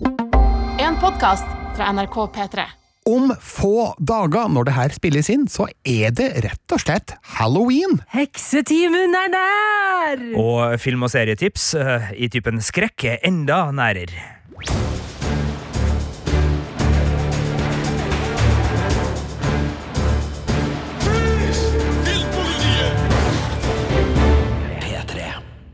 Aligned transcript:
En 0.00 0.96
podkast 1.00 1.44
fra 1.76 1.92
NRK 1.92 2.14
P3. 2.34 2.64
Om 3.10 3.32
få 3.40 3.90
dager, 3.98 4.48
når 4.52 4.68
det 4.68 4.74
her 4.76 4.94
spilles 4.94 5.28
inn, 5.32 5.46
så 5.50 5.66
er 5.88 6.12
det 6.16 6.28
rett 6.44 6.74
og 6.74 6.80
slett 6.80 7.14
halloween. 7.36 7.98
Heksetimen 8.14 9.16
er 9.16 9.32
nær! 9.34 10.24
Og 10.40 10.80
film- 10.80 11.04
og 11.04 11.12
serietips 11.12 11.72
eh, 11.80 12.12
i 12.16 12.30
typen 12.32 12.62
skrekk 12.64 13.08
er 13.12 13.24
enda 13.28 13.66
nærere. 13.76 14.28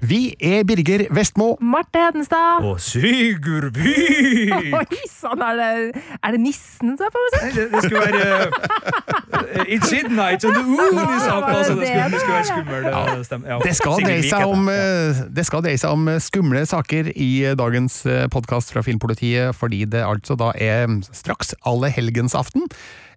Vi 0.09 0.35
er 0.45 0.63
Birger 0.69 1.07
Vestmo. 1.17 1.55
Marte 1.61 1.99
Hedenstad. 1.99 2.63
Og 2.69 2.81
Sigurd 2.85 3.71
By! 3.73 3.95
Oi 4.79 4.99
sann, 5.11 5.41
er, 5.43 5.57
det- 5.57 6.03
er 6.23 6.35
det 6.37 6.41
nissen 6.45 6.93
som 6.99 7.07
er 7.07 7.13
på 7.15 7.23
musikk? 7.25 7.55
Det, 7.57 7.65
det 7.73 7.81
skulle 7.87 8.03
være 8.05 8.27
uh, 8.47 9.65
It's 9.73 9.91
midnight 9.95 10.45
and 10.45 10.55
the 10.55 10.63
moon 10.63 11.01
is. 11.01 11.25
Altså, 11.27 11.75
det, 11.81 11.89
skulle, 11.89 12.11
det 12.13 12.21
skulle 12.21 12.37
være 12.37 12.45
skummel 12.51 13.25
stemme. 13.25 13.49
Ja, 13.49 13.59
Det 13.65 13.73
skal, 13.79 13.97
Sigurd 13.97 14.07
dreie 14.07 14.21
Vik 14.21 14.31
seg 14.31 14.45
heter 14.45 14.53
om, 14.53 14.67
det. 14.67 14.77
Ja. 14.77 15.09
eh, 15.09 15.23
det 15.39 15.47
skal 15.49 15.65
dreie 15.67 15.81
seg 15.83 15.97
om 15.97 16.09
eh, 16.13 16.21
skumle 16.27 16.63
saker 16.69 17.11
i 17.15 17.31
eh, 17.49 17.57
dagens 17.59 17.97
podkast 18.37 18.75
fra 18.77 18.85
Filmpolitiet, 18.87 19.57
fordi 19.57 19.85
det 19.97 20.05
altså 20.07 20.37
da 20.39 20.53
er 20.61 20.93
straks 21.17 21.55
allehelgensaften. 21.67 22.69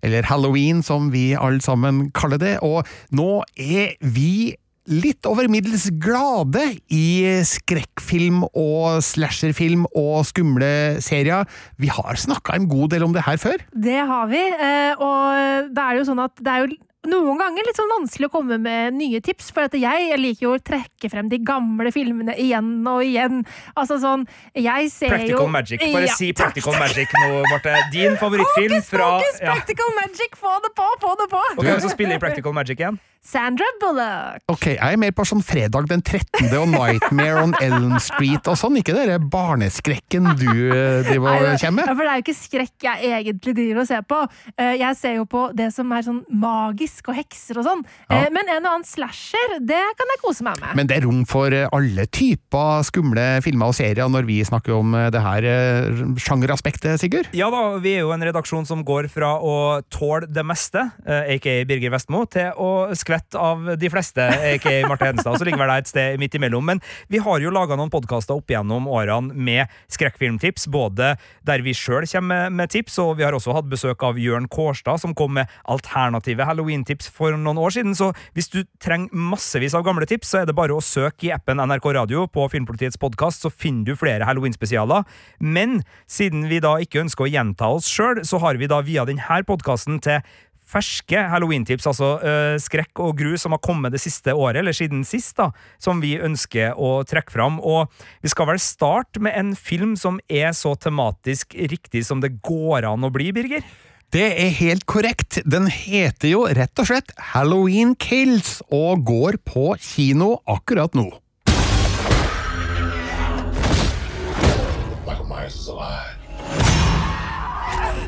Eller 0.02 0.24
halloween, 0.32 0.80
som 0.84 1.12
vi 1.12 1.34
alle 1.36 1.60
sammen 1.62 2.08
kaller 2.16 2.40
det. 2.40 2.56
Og 2.64 2.88
nå 3.12 3.42
er 3.60 3.98
vi 4.16 4.56
litt 4.90 5.28
over 5.30 5.48
middels 5.52 5.88
glade 6.02 6.64
i 6.94 7.06
skrekkfilm 7.46 8.44
og 8.50 9.00
slasherfilm 9.06 9.86
og 9.94 10.26
skumle 10.28 11.00
serier. 11.06 11.48
Vi 11.78 11.92
har 11.94 12.20
snakka 12.20 12.58
en 12.58 12.68
god 12.70 12.96
del 12.96 13.06
om 13.06 13.16
det 13.16 13.26
her 13.28 13.40
før. 13.42 13.62
Det 13.72 14.00
har 14.10 14.30
vi, 14.32 14.42
eh, 14.42 14.94
og 14.98 15.74
det 15.74 15.86
er 15.86 16.00
jo 16.00 16.08
sånn 16.10 16.24
at 16.26 16.36
det 16.42 16.54
er 16.54 16.66
jo 16.66 16.72
noen 17.08 17.40
ganger 17.40 17.64
litt 17.64 17.78
sånn 17.80 17.92
vanskelig 17.94 18.28
å 18.28 18.32
komme 18.34 18.58
med 18.60 18.98
nye 18.98 19.22
tips, 19.24 19.54
for 19.56 19.70
at 19.70 19.76
jeg, 19.80 20.10
liker 20.20 20.46
jo 20.46 20.56
å 20.58 20.60
trekke 20.60 21.12
frem 21.12 21.30
de 21.32 21.40
gamle 21.48 21.94
filmene 21.96 22.36
igjen 22.36 22.74
og 22.90 23.06
igjen. 23.06 23.46
Altså 23.80 24.00
sånn, 24.04 24.26
jeg 24.52 24.90
ser 24.92 25.14
jo 25.14 25.16
Practical 25.16 25.54
Magic. 25.54 25.86
Bare 25.94 26.10
Ja, 26.10 26.18
si 26.20 26.34
Practical 26.36 26.76
takk. 26.76 26.82
Magic 26.84 27.16
nå, 27.16 27.30
Marte. 27.48 27.78
Din 27.94 28.18
favorittfilm 28.20 28.76
Hokus 28.76 28.92
fra 28.92 29.08
Fokus, 29.16 29.40
ja. 29.40 29.54
practical 29.56 29.96
magic, 30.02 30.36
få 30.36 30.58
det 30.66 30.74
på, 30.76 30.90
få 31.00 31.14
det 31.22 31.30
på! 31.32 31.46
Og 31.56 31.64
hvem 31.64 31.80
som 31.86 31.94
spiller 31.94 32.20
i 32.20 32.24
Practical 32.26 32.56
Magic 32.58 32.84
igjen? 32.84 33.00
Sandra 33.20 33.66
Bullock. 33.82 34.44
Ok, 34.48 34.66
jeg 34.78 34.96
er 34.96 35.00
mer 35.00 35.12
på 35.12 35.26
sånn 35.28 35.42
fredag 35.44 35.90
den 35.92 36.00
13. 36.02 36.54
og 36.56 36.70
Nightmare 36.72 37.42
on 37.44 37.56
Elm 37.60 37.98
Street 38.00 38.48
og 38.48 38.56
sånn, 38.60 38.78
ikke 38.80 38.96
den 38.96 39.26
barneskrekken 39.32 40.30
du 40.40 40.48
eh, 40.72 41.02
driver 41.04 41.36
og 41.36 41.60
kommer 41.60 41.60
kommer 41.60 41.92
Ja, 41.92 41.96
for 41.96 42.08
det 42.08 42.14
er 42.14 42.22
jo 42.22 42.24
ikke 42.24 42.38
skrekk 42.40 42.88
jeg 42.88 43.12
egentlig 43.20 43.56
driver 43.60 43.84
og 43.84 43.90
ser 43.92 44.06
på. 44.08 44.22
Eh, 44.56 44.76
Jeg 44.80 44.96
ser 45.00 45.18
jo 45.20 45.28
på 45.30 45.44
det 45.56 45.68
som 45.76 45.92
er 45.92 46.08
sånn 46.08 46.22
magisk 46.32 46.89
og 47.10 47.16
hekser 47.18 47.60
og 47.62 47.66
sånn. 47.68 47.84
Ja. 48.10 48.24
Eh, 48.26 48.30
Men 48.34 48.50
en 48.50 48.66
og 48.66 48.72
annen 48.74 48.86
slasher, 48.88 49.58
det 49.62 49.82
kan 49.98 50.12
jeg 50.14 50.22
kose 50.24 50.44
meg 50.46 50.60
med. 50.62 50.76
Men 50.78 50.90
det 50.90 50.98
er 51.00 51.06
rom 51.08 51.24
for 51.30 51.54
eh, 51.54 51.68
alle 51.76 52.06
typer 52.10 52.84
skumle 52.88 53.26
filmer 53.46 53.72
og 53.72 53.78
serier 53.78 54.10
når 54.10 54.28
vi 54.28 54.40
snakker 54.46 54.76
om 54.76 54.94
eh, 54.98 55.10
det 55.14 55.22
her 55.24 55.48
eh, 55.50 56.04
sjangeraspektet, 56.22 57.00
Sigurd. 57.02 57.30
Ja 57.38 57.50
da, 57.54 57.78
vi 57.82 57.96
er 57.98 58.04
jo 58.06 58.14
en 58.16 58.24
redaksjon 58.26 58.66
som 58.70 58.84
går 58.88 59.08
fra 59.14 59.36
å 59.40 59.56
tåle 59.94 60.28
det 60.30 60.44
meste, 60.48 60.86
eh, 61.06 61.36
aka 61.36 61.56
Birger 61.70 61.94
Vestmo, 61.94 62.26
til 62.32 62.52
å 62.60 62.70
skvette 62.98 63.40
av 63.40 63.74
de 63.80 63.90
fleste, 63.92 64.24
aka 64.54 64.76
Marte 64.90 65.08
Hedenstad. 65.10 65.38
Så 65.40 65.48
ligger 65.48 65.62
vel 65.64 65.72
det 65.74 65.78
et 65.86 65.92
sted 65.94 66.20
midt 66.22 66.36
imellom. 66.40 66.66
Men 66.74 66.82
vi 67.12 67.22
har 67.24 67.40
jo 67.44 67.54
laga 67.54 67.78
noen 67.80 67.92
podkaster 67.94 68.38
opp 68.38 68.50
igjennom 68.52 68.88
årene 68.90 69.34
med 69.36 69.68
skrekkfilmtips, 69.94 70.68
både 70.72 71.14
der 71.48 71.64
vi 71.66 71.74
sjøl 71.78 72.08
kommer 72.10 72.50
med, 72.54 72.70
tips, 72.74 72.98
og 73.04 73.18
vi 73.20 73.26
har 73.26 73.36
også 73.36 73.54
hatt 73.56 73.70
besøk 73.72 74.04
av 74.06 74.20
Jørn 74.22 74.48
Kårstad, 74.52 75.00
som 75.02 75.16
kom 75.18 75.34
med 75.40 75.50
alternative 75.70 76.46
halloween-tips 76.80 77.10
for 77.12 77.36
noen 77.36 77.58
år 77.60 77.74
siden. 77.76 77.96
Så 77.96 78.14
hvis 78.34 78.50
du 78.50 78.64
trenger 78.80 79.10
massevis 79.14 79.76
av 79.76 79.84
gamle 79.84 80.06
tips, 80.06 80.30
så 80.32 80.42
er 80.42 80.46
det 80.48 80.56
bare 80.56 80.74
å 80.74 80.82
søke 80.82 81.28
i 81.28 81.34
appen 81.34 81.60
NRK 81.60 81.94
Radio 81.96 82.28
på 82.28 82.48
Filmpolitiets 82.50 83.00
podkast, 83.00 83.44
så 83.44 83.50
finner 83.50 83.86
du 83.86 83.96
flere 83.96 84.26
halloween-spesialer. 84.26 85.06
Men 85.40 85.84
siden 86.08 86.48
vi 86.50 86.60
da 86.60 86.78
ikke 86.80 87.04
ønsker 87.04 87.26
å 87.26 87.32
gjenta 87.32 87.70
oss 87.70 87.90
sjøl, 87.90 88.24
så 88.24 88.40
har 88.40 88.58
vi 88.58 88.70
da 88.70 88.82
via 88.82 89.06
denne 89.06 89.44
podkasten 89.46 90.00
til 90.02 90.22
ferske 90.70 91.18
halloween-tips, 91.32 91.88
altså 91.90 92.20
øh, 92.22 92.56
skrekk 92.62 93.00
og 93.02 93.16
gru 93.18 93.32
som 93.42 93.56
har 93.56 93.62
kommet 93.66 93.90
det 93.96 94.04
siste 94.04 94.36
året, 94.38 94.60
eller 94.62 94.76
siden 94.78 95.02
sist, 95.08 95.34
da, 95.40 95.50
som 95.82 95.98
vi 96.04 96.14
ønsker 96.22 96.78
å 96.78 97.00
trekke 97.10 97.34
fram. 97.34 97.58
Og 97.58 97.90
vi 98.22 98.30
skal 98.30 98.52
vel 98.52 98.62
starte 98.62 99.24
med 99.24 99.34
en 99.34 99.56
film 99.58 99.96
som 99.98 100.22
er 100.30 100.54
så 100.54 100.76
tematisk 100.78 101.58
riktig 101.58 102.06
som 102.06 102.22
det 102.22 102.36
går 102.46 102.86
an 102.86 103.08
å 103.08 103.14
bli, 103.14 103.32
Birger? 103.34 103.66
Det 104.10 104.26
er 104.42 104.50
helt 104.50 104.88
korrekt. 104.90 105.38
Den 105.46 105.68
heter 105.70 106.32
jo 106.32 106.40
rett 106.50 106.80
og 106.82 106.88
slett 106.90 107.12
Halloween 107.30 107.92
Kills 107.94 108.56
og 108.74 109.04
går 109.06 109.38
på 109.46 109.76
kino 109.78 110.40
akkurat 110.50 110.98
nå. 110.98 111.12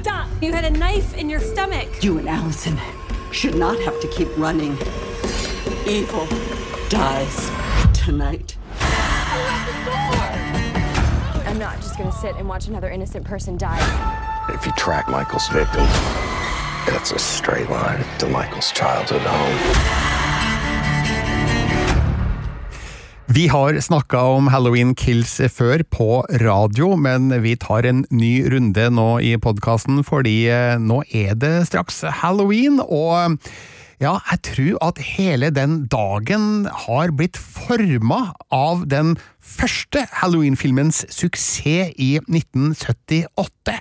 Stop! 0.01 0.27
You 0.41 0.53
had 0.53 0.65
a 0.65 0.71
knife 0.71 1.13
in 1.13 1.29
your 1.29 1.39
stomach. 1.39 2.03
You 2.03 2.17
and 2.17 2.27
Allison 2.27 2.79
should 3.31 3.55
not 3.55 3.77
have 3.85 3.99
to 4.01 4.07
keep 4.07 4.29
running. 4.37 4.73
Evil 5.85 6.25
dies 6.89 7.51
tonight. 7.93 8.57
I'm 11.45 11.59
not 11.59 11.77
just 11.77 11.97
gonna 11.97 12.11
sit 12.11 12.35
and 12.37 12.49
watch 12.49 12.67
another 12.67 12.89
innocent 12.89 13.23
person 13.23 13.55
die. 13.57 14.20
If 14.53 14.65
you 14.65 14.73
track 14.73 15.07
Michael's 15.07 15.47
victim, 15.47 15.85
that's 16.85 17.11
a 17.13 17.19
straight 17.19 17.69
line 17.69 18.03
to 18.19 18.27
Michael's 18.27 18.71
childhood 18.71 19.21
home. 19.21 19.57
Vi 23.27 23.47
har 23.47 23.79
snakka 23.79 24.19
om 24.21 24.47
Halloween 24.51 24.95
Kills 24.95 25.37
før 25.55 25.83
på 25.83 26.25
radio, 26.41 26.95
men 26.99 27.31
vi 27.43 27.55
tar 27.55 27.87
en 27.87 28.03
ny 28.11 28.43
runde 28.51 28.89
nå 28.91 29.09
i 29.23 29.37
podkasten, 29.39 30.03
fordi 30.03 30.49
eh, 30.51 30.75
nå 30.75 30.99
er 31.15 31.37
det 31.39 31.53
straks 31.71 32.01
halloween, 32.19 32.81
og 32.83 33.39
ja, 34.01 34.17
jeg 34.31 34.41
tror 34.49 34.77
at 34.89 34.99
hele 35.15 35.51
den 35.53 35.85
dagen 35.93 36.65
har 36.87 37.11
blitt 37.13 37.37
forma 37.37 38.33
av 38.51 38.87
den 38.89 39.13
første 39.37 40.07
Halloween-filmens 40.19 41.03
suksess 41.13 41.93
i 42.01 42.15
1978. 42.25 43.77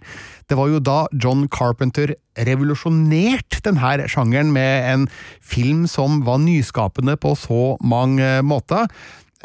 Det 0.51 0.59
var 0.59 0.67
jo 0.67 0.81
da 0.83 1.05
John 1.15 1.45
Carpenter 1.47 2.11
revolusjonerte 2.35 3.61
denne 3.63 4.09
sjangeren 4.11 4.51
med 4.51 4.89
en 4.91 5.05
film 5.39 5.85
som 5.91 6.25
var 6.27 6.41
nyskapende 6.43 7.15
på 7.23 7.37
så 7.39 7.77
mange 7.87 8.41
måter 8.43 8.91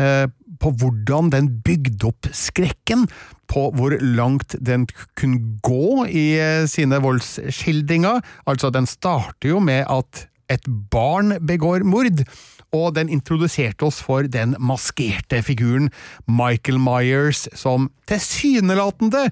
eh, 0.01 0.25
på 0.61 0.71
hvordan 0.81 1.29
den 1.33 1.51
bygde 1.65 2.09
opp 2.09 2.31
skrekken, 2.33 3.05
på 3.51 3.67
hvor 3.77 3.93
langt 4.01 4.57
den 4.57 4.87
kunne 5.19 5.59
gå 5.61 6.07
i 6.09 6.25
eh, 6.41 6.65
sine 6.71 6.97
voldsskildringer. 7.03 8.23
Altså, 8.49 8.73
den 8.73 8.89
starter 8.89 9.53
jo 9.53 9.61
med 9.61 9.85
at 9.85 10.25
et 10.49 10.65
barn 10.89 11.35
begår 11.45 11.85
mord, 11.85 12.25
og 12.73 12.95
den 12.97 13.11
introduserte 13.13 13.85
oss 13.85 14.01
for 14.03 14.25
den 14.29 14.57
maskerte 14.57 15.43
figuren 15.45 15.91
Michael 16.25 16.81
Myers, 16.81 17.45
som 17.53 17.91
tilsynelatende, 18.09 19.27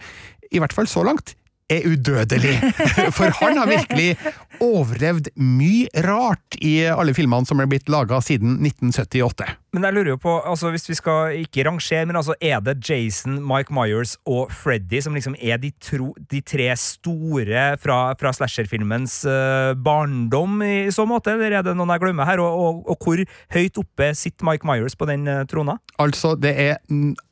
i 0.54 0.62
hvert 0.62 0.74
fall 0.74 0.90
så 0.90 1.02
langt, 1.06 1.34
er 1.70 1.82
udødelig. 1.88 2.62
For 3.18 3.46
han 3.46 3.58
har 3.58 3.68
virkelig 3.68 4.18
overlevd 4.62 5.32
mye 5.40 6.04
rart 6.06 6.58
i 6.62 6.80
alle 6.92 7.16
filmene 7.16 7.48
som 7.48 7.62
er 7.62 7.70
blitt 7.70 7.90
laga 7.92 8.20
siden 8.24 8.60
1978. 8.62 9.48
Men 9.74 9.88
jeg 9.88 9.96
lurer 9.96 10.12
jo 10.12 10.20
på, 10.22 10.34
altså 10.46 10.70
hvis 10.70 10.86
vi 10.86 10.98
skal 11.00 11.38
ikke 11.42 11.66
rangere, 11.66 12.06
men 12.06 12.20
altså 12.20 12.36
er 12.38 12.60
det 12.62 12.76
Jason, 12.86 13.40
Mike 13.42 13.74
Myers 13.74 14.14
og 14.30 14.52
Freddy 14.54 15.02
som 15.02 15.18
liksom 15.18 15.34
er 15.42 15.58
de, 15.62 15.72
tro, 15.82 16.12
de 16.30 16.44
tre 16.46 16.68
store 16.78 17.64
fra, 17.82 17.98
fra 18.20 18.34
slasherfilmens 18.38 19.24
uh, 19.26 19.74
barndom 19.74 20.62
i 20.66 20.76
så 20.94 21.08
måte, 21.10 21.34
eller 21.34 21.58
er 21.58 21.66
det 21.66 21.74
noen 21.78 21.96
jeg 21.96 22.04
glemmer 22.06 22.30
her? 22.30 22.44
Og, 22.44 22.62
og, 22.68 22.84
og 22.94 23.02
hvor 23.02 23.26
høyt 23.58 23.82
oppe 23.82 24.12
sitter 24.18 24.46
Mike 24.46 24.70
Myers 24.70 24.98
på 25.00 25.10
den 25.10 25.26
uh, 25.26 25.42
trona? 25.50 25.80
Altså, 26.02 26.36
det 26.38 26.54
er 26.54 26.78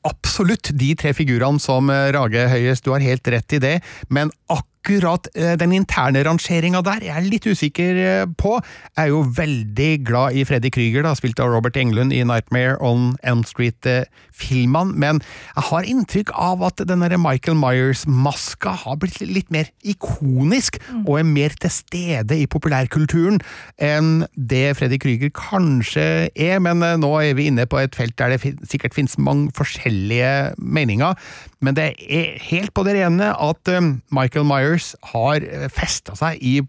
absolutt 0.07 0.73
de 0.73 0.93
tre 0.97 1.13
figurene 1.17 1.61
som 1.61 1.89
eh, 1.93 2.09
rager 2.15 2.49
høyest, 2.49 2.85
du 2.85 2.93
har 2.93 3.03
helt 3.03 3.27
rett 3.29 3.57
i 3.57 3.61
det, 3.61 3.77
men 4.09 4.33
akkurat 4.49 4.70
akkurat 4.81 5.27
eh, 5.35 5.53
den 5.57 5.71
interne 5.77 6.23
rangeringa 6.25 6.81
der 6.81 7.03
jeg 7.05 7.13
er 7.13 7.27
litt 7.29 7.45
usikker 7.45 7.99
eh, 8.01 8.25
på. 8.37 8.57
Jeg 8.97 9.05
er 9.05 9.11
jo 9.11 9.21
veldig 9.37 9.91
glad 10.07 10.37
i 10.37 10.45
Freddy 10.47 10.71
Krüger, 10.73 11.05
da, 11.05 11.13
spilt 11.17 11.39
av 11.39 11.51
Robert 11.53 11.77
Englund 11.77 12.13
i 12.13 12.23
Nightmare 12.25 12.79
on 12.81 13.15
Elm 13.23 13.43
Street-filmene, 13.45 14.95
men 14.97 15.21
jeg 15.55 15.67
har 15.69 15.87
inntrykk 15.87 16.33
av 16.33 16.63
at 16.65 16.81
den 16.89 17.05
Michael 17.21 17.57
Myers-maska 17.59 18.73
har 18.85 18.97
blitt 19.01 19.19
litt 19.21 19.51
mer 19.53 19.69
ikonisk, 19.83 20.79
og 21.05 21.19
er 21.19 21.27
mer 21.29 21.53
til 21.61 21.73
stede 21.73 22.37
i 22.39 22.47
populærkulturen 22.49 23.41
enn 23.81 24.25
det 24.35 24.77
Freddy 24.79 24.97
Krüger 25.01 25.31
kanskje 25.35 26.31
er, 26.33 26.57
men 26.63 26.81
eh, 26.85 26.97
nå 27.01 27.13
er 27.21 27.37
vi 27.37 27.49
inne 27.51 27.67
på 27.69 27.81
et 27.81 27.97
felt 27.97 28.17
der 28.17 28.33
det 28.33 28.55
sikkert 28.69 28.97
finnes 28.97 29.19
mange 29.21 29.53
forskjellige 29.57 30.55
meninger. 30.57 31.17
Men 31.61 31.77
det 31.77 31.91
er 32.01 32.41
helt 32.49 32.73
på 32.73 32.83
det 32.87 32.95
rene 32.97 33.29
at 33.37 33.69
Michael 34.09 34.47
Myers 34.49 34.70
har 35.11 35.43
festa 35.73 36.15
seg 36.19 36.39
i 36.39 36.59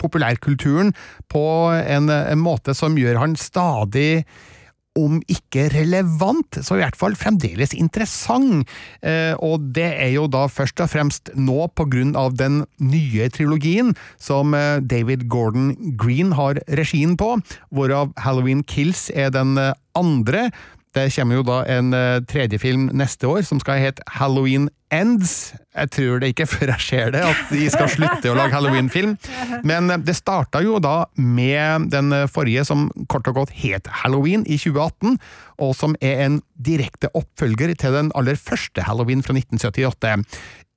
populærkulturen 0.00 0.94
på 1.32 1.44
en, 1.80 2.08
en 2.10 2.40
måte 2.40 2.74
som 2.76 2.98
gjør 2.98 3.20
han 3.22 3.36
stadig 3.38 4.24
om 4.98 5.20
ikke 5.30 5.68
relevant, 5.70 6.58
så 6.64 6.76
i 6.76 6.80
hvert 6.82 6.98
fall 6.98 7.14
fremdeles 7.18 7.74
interessant. 7.76 8.66
Eh, 9.06 9.34
og 9.38 9.70
det 9.76 9.86
er 10.02 10.10
jo 10.16 10.26
da 10.30 10.46
først 10.50 10.82
og 10.82 10.90
fremst 10.90 11.30
nå 11.38 11.68
på 11.78 11.86
grunn 11.92 12.16
av 12.18 12.34
den 12.40 12.64
nye 12.82 13.30
trilogien 13.32 13.94
som 14.18 14.54
eh, 14.56 14.82
David 14.82 15.28
Gordon 15.30 15.74
Green 16.00 16.34
har 16.38 16.60
regien 16.80 17.16
på, 17.20 17.36
hvorav 17.70 18.14
Halloween 18.24 18.64
Kills 18.66 19.08
er 19.14 19.30
den 19.34 19.56
eh, 19.60 19.76
andre. 19.98 20.48
Det 20.96 21.06
kommer 21.14 21.38
jo 21.38 21.46
da 21.46 21.60
en 21.70 21.94
uh, 21.94 22.18
tredje 22.26 22.58
film 22.58 22.88
neste 22.96 23.28
år 23.30 23.44
som 23.46 23.60
skal 23.62 23.78
hete 23.82 24.04
Halloween 24.16 24.68
Ends. 24.90 25.52
Jeg 25.70 25.92
tror 25.94 26.18
det 26.18 26.32
ikke 26.32 26.48
før 26.54 26.72
jeg 26.72 26.82
ser 26.82 27.12
det, 27.14 27.22
at 27.22 27.52
de 27.52 27.68
skal 27.70 27.90
slutte 27.92 28.32
å 28.32 28.34
lage 28.34 28.56
Halloween-film. 28.56 29.14
Men 29.66 29.92
uh, 29.92 29.98
det 30.02 30.16
starta 30.18 30.64
jo 30.66 30.80
da 30.82 31.04
med 31.14 31.90
den 31.94 32.14
forrige 32.32 32.66
som 32.66 32.88
kort 33.12 33.30
og 33.30 33.42
godt 33.42 33.54
het 33.62 33.86
Halloween 34.02 34.42
i 34.46 34.58
2018, 34.58 35.20
og 35.62 35.76
som 35.78 35.94
er 36.02 36.24
en 36.26 36.40
direkte 36.58 37.12
oppfølger 37.14 37.76
til 37.78 37.94
den 37.94 38.10
aller 38.18 38.40
første 38.40 38.82
Halloween 38.88 39.22
fra 39.22 39.36
1978. 39.36 40.26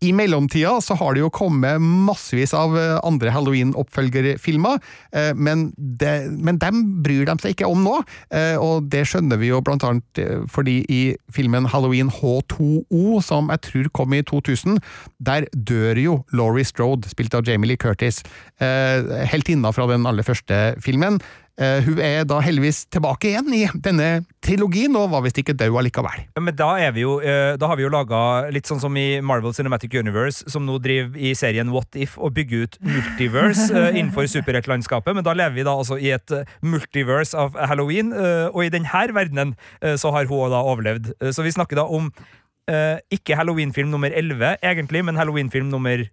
I 0.03 0.11
mellomtida 0.15 0.75
så 0.83 0.97
har 0.99 1.15
det 1.15 1.23
jo 1.23 1.31
kommet 1.33 1.81
massevis 1.81 2.53
av 2.57 2.75
eh, 2.79 2.97
andre 3.07 3.31
Halloween-oppfølgerfilmer, 3.33 4.81
eh, 5.15 5.31
men, 5.35 5.69
men 5.77 6.59
dem 6.61 6.81
bryr 7.05 7.27
de 7.29 7.35
seg 7.39 7.55
ikke 7.55 7.69
om 7.69 7.83
nå, 7.85 7.95
eh, 8.35 8.57
og 8.59 8.89
det 8.91 9.05
skjønner 9.09 9.39
vi 9.39 9.51
jo 9.51 9.61
blant 9.63 9.85
annet 9.87 10.21
fordi 10.51 10.81
i 10.91 11.01
filmen 11.33 11.67
Halloween 11.71 12.11
H2O, 12.11 13.21
som 13.23 13.51
jeg 13.53 13.63
tror 13.69 13.91
kom 13.95 14.15
i 14.17 14.23
2000, 14.27 14.81
der 15.23 15.47
dør 15.53 15.99
jo 15.99 16.17
Laurie 16.35 16.67
Strode, 16.67 17.09
spilt 17.11 17.35
av 17.37 17.47
Jamie 17.47 17.71
Lee 17.71 17.79
Curtis, 17.79 18.21
helt 18.59 19.49
inna 19.51 19.71
fra 19.75 19.87
den 19.89 20.05
aller 20.07 20.25
første 20.25 20.59
filmen. 20.83 21.17
Uh, 21.53 21.83
hun 21.85 21.99
er 22.01 22.23
da 22.25 22.39
heldigvis 22.41 22.79
tilbake 22.89 23.29
igjen 23.29 23.51
i 23.53 23.61
denne 23.85 24.23
trilogien, 24.41 24.95
og 24.97 25.11
var 25.11 25.21
visst 25.21 25.37
ikke 25.37 25.53
død 25.53 25.75
allikevel. 25.83 26.23
Men 26.41 26.55
da, 26.57 26.69
er 26.81 26.95
vi 26.95 27.03
jo, 27.03 27.19
uh, 27.21 27.53
da 27.61 27.69
har 27.69 27.77
vi 27.77 27.85
jo 27.85 27.91
laga 27.93 28.21
litt 28.53 28.69
sånn 28.69 28.81
som 28.81 28.97
i 28.97 29.21
Marvel 29.21 29.53
Cinematic 29.53 29.93
Universe, 29.93 30.47
som 30.49 30.65
nå 30.65 30.79
driver 30.81 31.13
i 31.13 31.35
serien 31.37 31.69
What 31.73 31.93
If 31.93 32.15
og 32.17 32.33
bygger 32.39 32.65
ut 32.65 32.79
multiverse 32.87 33.69
uh, 33.69 33.91
innenfor 33.97 34.25
superheltlandskapet. 34.33 35.13
Men 35.13 35.27
da 35.27 35.35
lever 35.37 35.59
vi 35.59 35.67
da 35.67 35.77
altså 35.77 35.99
i 36.01 36.09
et 36.15 36.33
multiverse 36.65 37.37
av 37.37 37.53
Halloween, 37.69 38.09
og 38.13 38.59
i 38.63 38.71
denne 38.73 39.03
verdenen 39.13 39.53
så 39.99 40.09
har 40.15 40.25
hun 40.29 40.51
da 40.51 40.61
overlevd. 40.65 41.11
så 41.35 41.43
vi 41.45 41.51
snakker 41.53 41.77
da 41.77 41.85
om 41.85 42.09
ikke 43.13 43.35
Halloween-film 43.37 43.91
nummer 43.91 44.13
11, 44.13 44.57
egentlig, 44.63 45.03
men 45.05 45.19
Halloween-film 45.19 45.69
nummer 45.71 46.05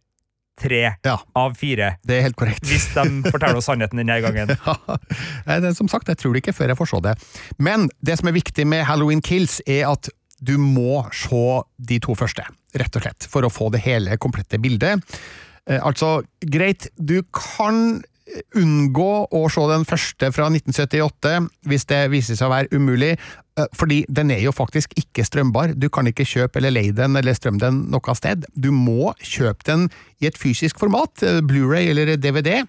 tre 0.61 0.83
ja, 1.07 1.17
av 1.39 1.57
fire. 1.59 1.95
Det 2.07 2.19
er 2.19 2.27
helt 2.29 2.39
korrekt. 2.39 2.65
Hvis 2.69 2.91
de 2.95 3.25
forteller 3.31 3.61
oss 3.61 3.69
sannheten 3.71 4.01
denne 4.03 4.21
gangen. 4.25 4.55
ja, 5.47 5.59
det, 5.65 5.75
som 5.79 5.91
sagt, 5.91 6.11
jeg 6.11 6.21
tror 6.21 6.37
det 6.37 6.45
ikke 6.45 6.57
før 6.57 6.75
jeg 6.75 6.81
får 6.81 6.93
se 6.93 7.03
det. 7.09 7.15
Men 7.59 7.89
det 8.05 8.21
som 8.21 8.31
er 8.31 8.37
viktig 8.37 8.67
med 8.69 8.87
Halloween 8.89 9.25
Kills, 9.25 9.61
er 9.67 9.89
at 9.91 10.11
du 10.41 10.57
må 10.61 11.05
se 11.13 11.45
de 11.91 12.01
to 12.03 12.17
første, 12.17 12.45
rett 12.81 12.97
og 12.97 13.05
slett, 13.05 13.29
for 13.29 13.45
å 13.45 13.53
få 13.53 13.69
det 13.75 13.83
hele 13.85 14.17
komplette 14.21 14.61
bildet. 14.63 15.05
Eh, 15.69 15.81
altså, 15.81 16.21
greit, 16.41 16.89
du 16.97 17.21
kan 17.35 18.01
unngå 18.59 19.13
å 19.31 19.45
se 19.53 19.67
den 19.71 19.87
første 19.89 20.31
fra 20.35 20.49
1978 20.51 21.37
hvis 21.71 21.87
det 21.91 22.01
viser 22.13 22.39
seg 22.39 22.49
å 22.49 22.55
være 22.55 22.77
umulig, 22.77 23.13
eh, 23.59 23.69
fordi 23.77 24.03
den 24.09 24.33
er 24.35 24.43
jo 24.45 24.55
faktisk 24.55 24.95
ikke 25.01 25.27
strømbar. 25.27 25.75
Du 25.79 25.89
kan 25.93 26.09
ikke 26.11 26.29
kjøpe 26.29 26.61
eller 26.61 26.75
leie 26.75 26.97
den 26.97 27.19
eller 27.19 27.37
strømme 27.37 27.63
den 27.63 27.85
noe 27.93 28.17
sted. 28.19 28.47
Du 28.55 28.71
må 28.75 29.15
kjøpe 29.21 29.67
den 29.69 29.89
i 30.21 30.31
et 30.31 30.39
fysisk 30.39 30.81
format, 30.83 31.23
eh, 31.23 31.41
Blu-ray 31.41 31.91
eller 31.91 32.17
DVD. 32.17 32.63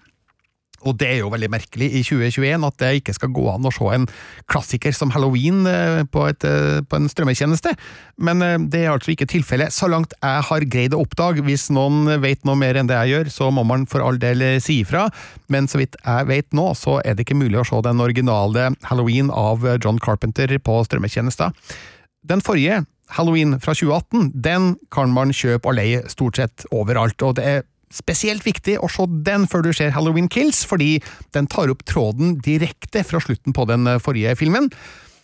Og 0.88 0.96
det 1.00 1.08
er 1.08 1.20
jo 1.22 1.30
veldig 1.32 1.50
merkelig 1.52 1.88
i 1.92 2.02
2021 2.06 2.66
at 2.66 2.78
det 2.82 2.90
ikke 3.00 3.14
skal 3.16 3.32
gå 3.34 3.44
an 3.52 3.68
å 3.68 3.72
se 3.74 3.88
en 3.94 4.06
klassiker 4.50 4.94
som 4.96 5.12
Halloween 5.14 5.62
eh, 5.68 6.02
på, 6.10 6.26
et, 6.30 6.46
eh, 6.48 6.80
på 6.82 6.98
en 6.98 7.10
strømmetjeneste, 7.10 7.74
men 8.22 8.44
eh, 8.44 8.58
det 8.72 8.82
er 8.82 8.92
altså 8.92 9.14
ikke 9.14 9.28
tilfellet, 9.30 9.74
så 9.74 9.90
langt 9.90 10.16
jeg 10.18 10.46
har 10.48 10.68
greid 10.72 10.96
å 10.96 11.02
oppdage. 11.04 11.44
Hvis 11.46 11.68
noen 11.74 12.06
vet 12.22 12.44
noe 12.48 12.58
mer 12.58 12.78
enn 12.78 12.90
det 12.90 12.98
jeg 12.98 13.14
gjør, 13.14 13.32
så 13.34 13.50
må 13.54 13.66
man 13.68 13.86
for 13.90 14.04
all 14.04 14.20
del 14.22 14.44
si 14.62 14.80
ifra, 14.82 15.08
men 15.52 15.70
så 15.70 15.80
vidt 15.82 15.98
jeg 16.02 16.30
vet 16.30 16.50
nå, 16.56 16.70
så 16.78 16.98
er 17.02 17.16
det 17.16 17.26
ikke 17.26 17.38
mulig 17.38 17.62
å 17.62 17.66
se 17.68 17.82
den 17.86 18.02
originale 18.02 18.72
Halloween 18.88 19.30
av 19.34 19.66
John 19.78 20.00
Carpenter 20.02 20.50
på 20.62 20.80
strømmetjenester. 20.86 21.54
Den 22.28 22.42
forrige, 22.44 22.84
Halloween 23.12 23.58
fra 23.60 23.74
2018, 23.74 24.30
den 24.44 24.74
kan 24.94 25.12
man 25.12 25.34
kjøpe 25.36 25.68
og 25.68 25.76
leie 25.76 26.04
stort 26.10 26.38
sett 26.40 26.64
overalt, 26.72 27.20
og 27.26 27.36
det 27.38 27.48
er 27.48 27.64
spesielt 27.94 28.44
viktig 28.46 28.78
å 28.80 28.90
se 28.90 29.06
den 29.26 29.46
før 29.50 29.66
du 29.66 29.72
ser 29.76 29.94
Halloween 29.96 30.30
Kills, 30.32 30.64
fordi 30.68 30.96
den 31.36 31.48
tar 31.50 31.72
opp 31.72 31.84
tråden 31.88 32.36
direkte 32.42 33.04
fra 33.06 33.22
slutten 33.22 33.54
på 33.56 33.66
den 33.70 33.88
eh, 33.88 34.00
forrige 34.02 34.36
filmen. 34.40 34.70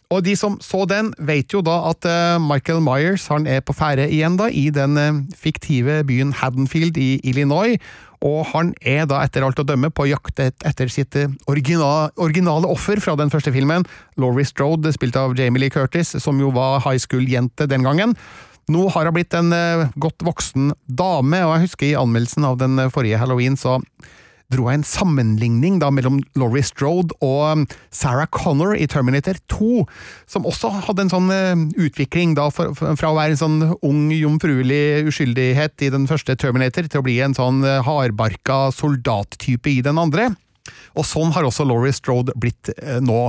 Og 0.08 0.22
de 0.24 0.32
som 0.40 0.54
så 0.64 0.86
den, 0.88 1.10
vet 1.20 1.52
jo 1.52 1.60
da 1.64 1.82
at 1.90 2.06
eh, 2.08 2.40
Michael 2.40 2.80
Myers 2.84 3.26
han 3.32 3.48
er 3.50 3.60
på 3.60 3.76
ferde 3.76 4.06
igjen 4.08 4.38
da, 4.40 4.48
i 4.48 4.68
den 4.74 4.96
eh, 5.00 5.22
fiktive 5.36 6.02
byen 6.08 6.32
Haddonfield 6.36 7.00
i 7.00 7.16
Illinois, 7.28 7.76
og 8.24 8.48
han 8.50 8.72
er 8.82 9.04
da 9.06 9.20
etter 9.22 9.44
alt 9.46 9.60
å 9.62 9.66
dømme 9.66 9.92
på 9.94 10.08
jakt 10.10 10.40
etter 10.42 10.90
sitt 10.90 11.14
original, 11.46 12.08
originale 12.18 12.66
offer 12.66 12.98
fra 12.98 13.14
den 13.20 13.30
første 13.30 13.52
filmen, 13.54 13.86
Laurie 14.18 14.48
Strode, 14.48 14.90
spilt 14.96 15.14
av 15.20 15.36
Jamie 15.38 15.62
Lee 15.62 15.70
Curtis, 15.70 16.16
som 16.18 16.40
jo 16.42 16.50
var 16.56 16.80
high 16.82 16.98
school-jente 16.98 17.68
den 17.70 17.86
gangen. 17.86 18.16
Nå 18.68 18.84
har 18.92 19.08
hun 19.08 19.16
blitt 19.16 19.34
en 19.36 19.52
uh, 19.54 19.88
godt 19.96 20.24
voksen 20.26 20.72
dame, 20.86 21.42
og 21.46 21.56
jeg 21.56 21.68
husker 21.68 21.88
i 21.88 21.98
anmeldelsen 21.98 22.44
av 22.44 22.58
den 22.60 22.76
eh, 22.82 22.90
forrige 22.92 23.20
halloween 23.20 23.56
så 23.56 23.78
dro 24.52 24.64
jeg 24.68 24.78
en 24.78 24.86
sammenligning 24.86 25.76
da 25.80 25.90
mellom 25.92 26.22
Laurie 26.40 26.64
Strode 26.64 27.12
og 27.24 27.42
um, 27.52 27.64
Sarah 27.92 28.28
Connor 28.32 28.72
i 28.76 28.86
Terminator 28.88 29.36
2, 29.52 29.84
som 30.28 30.48
også 30.48 30.70
hadde 30.86 31.04
en 31.04 31.12
sånn 31.12 31.32
uh, 31.32 31.64
utvikling 31.80 32.32
da 32.36 32.48
fra 32.52 33.10
å 33.10 33.16
være 33.16 33.36
en 33.36 33.40
sånn 33.40 33.58
ung, 33.84 34.06
jomfruelig 34.12 35.08
uskyldighet 35.08 35.84
i 35.84 35.92
den 35.92 36.08
første 36.08 36.36
Terminator 36.40 36.88
til 36.88 37.02
å 37.02 37.06
bli 37.08 37.18
en 37.24 37.36
sånn 37.36 37.60
hardbarka 37.84 38.68
soldattype 38.76 39.72
i 39.78 39.80
den 39.84 40.00
andre. 40.00 40.30
Og 40.98 41.06
sånn 41.06 41.32
har 41.36 41.46
også 41.46 41.66
Laurie 41.68 41.94
Strode 41.94 42.34
blitt 42.40 42.72
eh, 42.76 42.98
nå. 43.04 43.20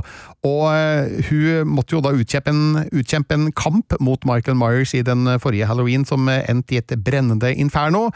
Og 0.48 0.64
eh, 0.74 1.20
hun 1.30 1.74
måtte 1.76 1.98
jo 1.98 2.04
da 2.04 2.14
utkjempe 2.16 2.54
en, 2.54 2.64
utkjempe 2.90 3.38
en, 3.38 3.50
kamp 3.60 3.96
mot 4.04 4.24
Michael 4.28 4.58
Myers 4.60 4.96
i 4.98 5.04
den 5.06 5.28
forrige 5.42 5.68
halloween, 5.70 6.06
som 6.08 6.30
endte 6.30 6.78
i 6.78 6.82
et 6.82 6.96
brennende 7.04 7.52
inferno. 7.54 8.08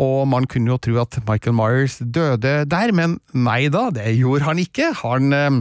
Og 0.00 0.22
man 0.30 0.46
kunne 0.50 0.72
jo 0.72 0.80
tro 0.82 1.00
at 1.02 1.18
Michael 1.28 1.56
Myers 1.56 1.98
døde 2.00 2.62
der, 2.70 2.94
men 2.96 3.18
nei 3.34 3.66
da, 3.72 3.88
det 3.94 4.14
gjorde 4.18 4.46
han 4.48 4.62
ikke. 4.62 4.92
Han 5.02 5.34
eh, 5.36 5.60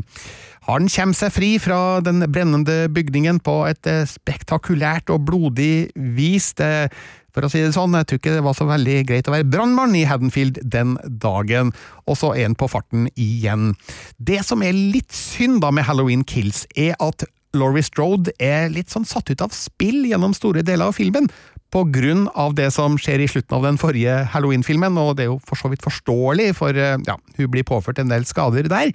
han 0.69 0.85
kommer 0.91 1.17
seg 1.17 1.31
fri 1.33 1.47
fra 1.57 1.97
den 2.05 2.21
brennende 2.29 2.83
bygningen 2.93 3.39
på 3.41 3.63
et 3.65 3.87
spektakulært 4.11 5.09
og 5.09 5.23
blodig 5.25 5.89
vis. 5.95 6.51
Det 6.53 6.91
for 7.35 7.45
å 7.45 7.49
si 7.51 7.61
det 7.63 7.73
sånn, 7.75 7.97
jeg 7.97 8.09
tror 8.09 8.21
ikke 8.21 8.35
det 8.37 8.45
var 8.45 8.57
så 8.57 8.67
veldig 8.69 8.97
greit 9.09 9.29
å 9.29 9.33
være 9.35 9.49
brannmann 9.49 9.95
i 9.97 10.05
Haddonfield 10.09 10.61
den 10.63 10.95
dagen, 11.21 11.73
og 12.09 12.19
så 12.19 12.33
en 12.41 12.57
på 12.57 12.69
farten 12.71 13.09
igjen. 13.15 13.73
Det 14.17 14.41
som 14.47 14.63
er 14.65 14.77
litt 14.77 15.13
synd 15.15 15.61
da 15.63 15.73
med 15.75 15.87
Halloween 15.89 16.25
Kills, 16.27 16.65
er 16.75 16.97
at 17.03 17.27
Laurie 17.57 17.85
Strode 17.85 18.33
er 18.41 18.67
litt 18.69 18.91
sånn 18.93 19.07
satt 19.09 19.31
ut 19.31 19.41
av 19.41 19.53
spill 19.55 20.03
gjennom 20.05 20.35
store 20.37 20.61
deler 20.65 20.91
av 20.91 20.97
filmen, 20.97 21.29
på 21.69 21.83
grunn 21.93 22.25
av 22.33 22.55
det 22.57 22.71
som 22.73 22.95
skjer 22.97 23.21
i 23.21 23.29
slutten 23.29 23.59
av 23.59 23.65
den 23.67 23.77
forrige 23.77 24.23
Halloween-filmen, 24.33 24.95
og 24.97 25.17
det 25.17 25.27
er 25.27 25.29
jo 25.29 25.41
for 25.45 25.59
så 25.59 25.69
vidt 25.69 25.85
forståelig, 25.85 26.47
for 26.57 26.73
ja, 26.73 27.17
hun 27.37 27.51
blir 27.53 27.67
påført 27.67 28.01
en 28.01 28.09
del 28.09 28.25
skader 28.25 28.69
der. 28.71 28.89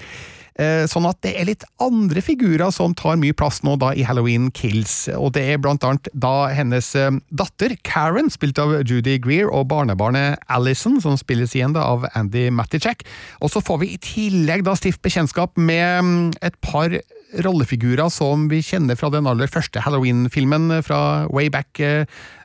Eh, 0.54 0.84
sånn 0.87 1.06
at 1.08 1.18
det 1.26 1.32
er 1.34 1.49
litt 1.49 1.64
andre 1.82 2.20
figurer 2.23 2.70
som 2.70 2.92
tar 2.94 3.16
mye 3.18 3.34
plass 3.34 3.58
nå 3.66 3.73
da 3.82 3.88
i 3.90 4.04
Halloween 4.06 4.52
Kills, 4.54 5.08
og 5.11 5.32
det 5.34 5.42
er 5.50 5.58
blant 5.58 5.82
annet 5.82 6.06
da 6.14 6.46
hennes 6.54 6.92
eh, 6.94 7.11
datter 7.34 7.75
Karen, 7.82 8.30
spilt 8.30 8.61
av 8.62 8.76
Judy 8.87 9.16
Greer, 9.18 9.49
og 9.50 9.66
barnebarnet 9.73 10.38
Alison, 10.46 11.00
som 11.02 11.16
spilles 11.18 11.56
igjen 11.58 11.75
da 11.75 11.82
av 11.90 12.06
Andy 12.14 12.46
Matichek. 12.54 13.02
Og 13.42 13.50
så 13.50 13.62
får 13.66 13.80
vi 13.82 13.88
i 13.96 13.99
tillegg 13.99 14.62
da 14.68 14.76
stift 14.78 15.02
bekjentskap 15.02 15.58
med 15.58 16.06
mm, 16.06 16.28
et 16.46 16.58
par 16.62 16.94
rollefigurer 17.42 18.12
som 18.14 18.46
vi 18.52 18.61
kjenner 18.62 18.94
fra 18.94 19.11
den 19.11 19.26
aller 19.26 19.50
første 19.50 19.82
Halloween-filmen 19.82 20.70
fra 20.87 21.26
way 21.34 21.50
back 21.50 21.82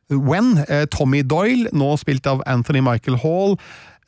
When. 0.09 0.55
Eh, 0.65 0.87
Tommy 0.89 1.21
Doyle, 1.21 1.69
nå 1.77 1.91
spilt 2.01 2.25
av 2.25 2.41
Anthony 2.49 2.81
Michael 2.81 3.21
Hall, 3.21 3.59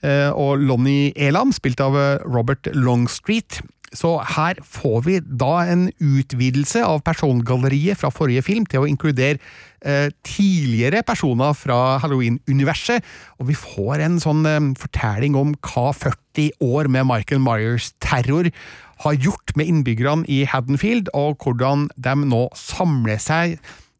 og 0.01 0.63
Lonnie 0.65 1.11
Elam, 1.13 1.51
spilt 1.53 1.77
av 1.85 1.93
Robert 2.25 2.65
Longstreet. 2.73 3.59
Så 3.91 4.13
her 4.37 4.59
får 4.63 5.01
vi 5.03 5.17
da 5.19 5.65
en 5.67 5.89
utvidelse 5.99 6.79
av 6.87 7.01
persongalleriet 7.03 7.99
fra 7.99 8.11
forrige 8.13 8.45
film 8.45 8.67
til 8.69 8.85
å 8.85 8.87
inkludere 8.87 9.41
eh, 9.83 10.07
tidligere 10.23 11.03
personer 11.03 11.51
fra 11.57 11.97
Halloween-universet, 11.99 13.03
og 13.39 13.49
vi 13.51 13.57
får 13.59 14.05
en 14.05 14.15
sånn 14.23 14.47
eh, 14.47 14.61
fortelling 14.79 15.35
om 15.39 15.51
hva 15.59 15.89
40 15.91 16.63
år 16.63 16.87
med 16.93 17.09
Michael 17.09 17.43
Myers 17.43 17.91
terror 17.99 18.47
har 19.03 19.17
gjort 19.19 19.55
med 19.59 19.67
innbyggerne 19.67 20.27
i 20.31 20.45
Haddonfield, 20.47 21.11
og 21.17 21.43
hvordan 21.43 21.89
de 21.97 22.15
nå 22.23 22.45
samler 22.55 23.19
seg 23.19 23.57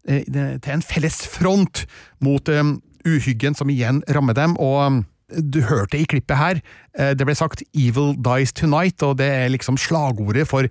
eh, 0.08 0.24
til 0.24 0.72
en 0.78 0.86
felles 0.86 1.20
front 1.36 1.84
mot 2.24 2.48
eh, 2.48 2.76
uhyggen 3.04 3.58
som 3.58 3.72
igjen 3.74 4.06
rammer 4.08 4.38
dem. 4.38 4.56
og 4.56 5.04
du 5.40 5.62
hørte 5.66 6.00
i 6.00 6.08
klippet 6.10 6.38
her, 6.38 6.62
eh, 6.98 7.14
det 7.14 7.26
ble 7.28 7.36
sagt 7.36 7.64
'Evil 7.74 8.16
Dies 8.16 8.54
Tonight', 8.54 9.04
og 9.04 9.18
det 9.18 9.30
er 9.30 9.50
liksom 9.50 9.78
slagordet 9.78 10.48
for 10.48 10.68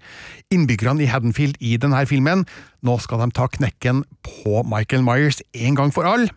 innbyggerne 0.50 1.02
i 1.02 1.10
Haddonfield 1.10 1.56
i 1.60 1.76
denne 1.76 2.06
filmen. 2.06 2.46
Nå 2.82 2.98
skal 3.00 3.18
de 3.20 3.30
ta 3.30 3.46
knekken 3.46 4.04
på 4.22 4.62
Michael 4.62 5.02
Myers 5.02 5.42
en 5.54 5.76
gang 5.76 5.92
for 5.92 6.04
all. 6.04 6.30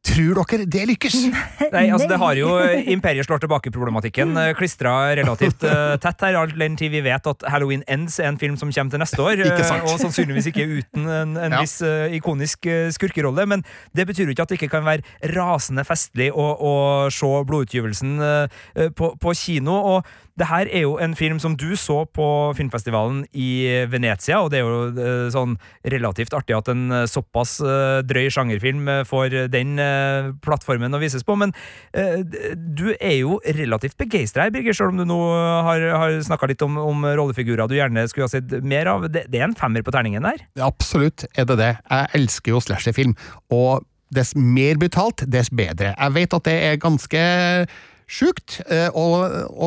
Tror 0.00 0.38
dere 0.48 0.64
det 0.64 0.86
lykkes? 0.88 1.16
Nei, 1.74 1.82
altså 1.92 2.06
Det 2.08 2.16
har 2.22 2.38
jo 2.38 2.54
Imperiet 2.88 3.26
slår 3.28 3.42
tilbake-problematikken 3.42 4.32
klistra 4.56 4.94
relativt 5.18 5.60
uh, 5.68 5.98
tett 6.00 6.24
her, 6.24 6.38
all 6.40 6.54
den 6.56 6.78
tid 6.80 6.94
vi 6.94 7.02
vet 7.04 7.28
at 7.28 7.44
Halloween 7.52 7.84
Ends 7.90 8.16
er 8.18 8.30
en 8.30 8.38
film 8.40 8.56
som 8.56 8.72
kommer 8.72 8.94
til 8.94 9.02
neste 9.02 9.20
år. 9.20 9.42
Ikke 9.44 9.66
sant. 9.68 9.84
Uh, 9.84 9.92
og 9.92 10.00
sannsynligvis 10.00 10.48
ikke 10.50 10.66
uten 10.78 11.04
en, 11.04 11.36
en 11.36 11.52
Ja. 11.56 11.60
viss 11.60 11.76
uh, 11.84 12.08
ikonisk 12.16 12.64
uh, 12.70 12.88
skurkerolle. 12.96 13.44
Men 13.52 13.64
det 13.96 14.08
betyr 14.08 14.24
jo 14.30 14.32
ikke 14.32 14.48
at 14.48 14.54
det 14.54 14.60
ikke 14.62 14.72
kan 14.78 14.88
være 14.88 15.34
rasende 15.36 15.84
festlig 15.84 16.30
å, 16.32 16.48
å 16.56 16.74
se 17.12 17.30
blodutgyvelsen 17.50 18.16
på, 18.96 19.12
på 19.20 19.36
kino. 19.36 19.76
og 19.94 20.10
det 20.40 20.48
her 20.48 20.68
er 20.72 20.84
jo 20.86 20.94
en 21.02 21.14
film 21.18 21.38
som 21.42 21.54
du 21.58 21.74
så 21.78 22.02
på 22.16 22.26
filmfestivalen 22.56 23.22
i 23.36 23.84
Venezia, 23.92 24.40
og 24.40 24.50
det 24.52 24.60
er 24.60 24.64
jo 24.64 24.86
eh, 24.90 25.26
sånn 25.34 25.56
relativt 25.92 26.34
artig 26.36 26.56
at 26.56 26.70
en 26.72 26.86
eh, 26.94 27.06
såpass 27.10 27.58
eh, 27.60 28.00
drøy 28.08 28.30
sjangerfilm 28.32 28.88
får 29.08 29.36
den 29.52 29.76
plattformen 30.44 30.96
å 30.96 31.00
vises 31.02 31.24
på. 31.26 31.36
Men 31.38 31.52
du 31.92 32.90
er 32.94 33.16
jo 33.20 33.38
relativt 33.56 33.96
begeistra 34.00 34.46
her, 34.46 34.54
Birger, 34.54 34.76
selv 34.76 34.94
om 34.94 35.00
du 35.00 35.06
nå 35.08 35.18
har, 35.66 35.84
har 36.02 36.16
snakka 36.24 36.50
litt 36.50 36.64
om, 36.64 36.78
om 36.80 37.04
rollefigurer 37.04 37.68
du 37.70 37.76
gjerne 37.76 38.06
skulle 38.10 38.28
ha 38.28 38.32
sett 38.32 38.52
mer 38.64 38.90
av. 38.90 39.06
Det, 39.12 39.26
det 39.32 39.40
er 39.40 39.48
en 39.48 39.58
femmer 39.58 39.84
på 39.86 39.94
terningen 39.94 40.26
der. 40.26 40.42
Absolutt 40.64 41.26
er 41.34 41.48
det 41.48 41.60
det. 41.60 41.72
Jeg 41.90 42.12
elsker 42.20 42.54
jo 42.54 42.64
slasherfilm, 42.64 43.16
og 43.54 43.86
dess 44.14 44.34
mer 44.34 44.78
brutalt, 44.80 45.24
dess 45.30 45.50
bedre. 45.54 45.94
Jeg 45.94 46.16
vet 46.16 46.36
at 46.36 46.48
det 46.48 46.56
er 46.66 46.82
ganske 46.82 47.24
sjukt 48.10 48.58
eh, 48.66 48.88
å, 48.90 49.04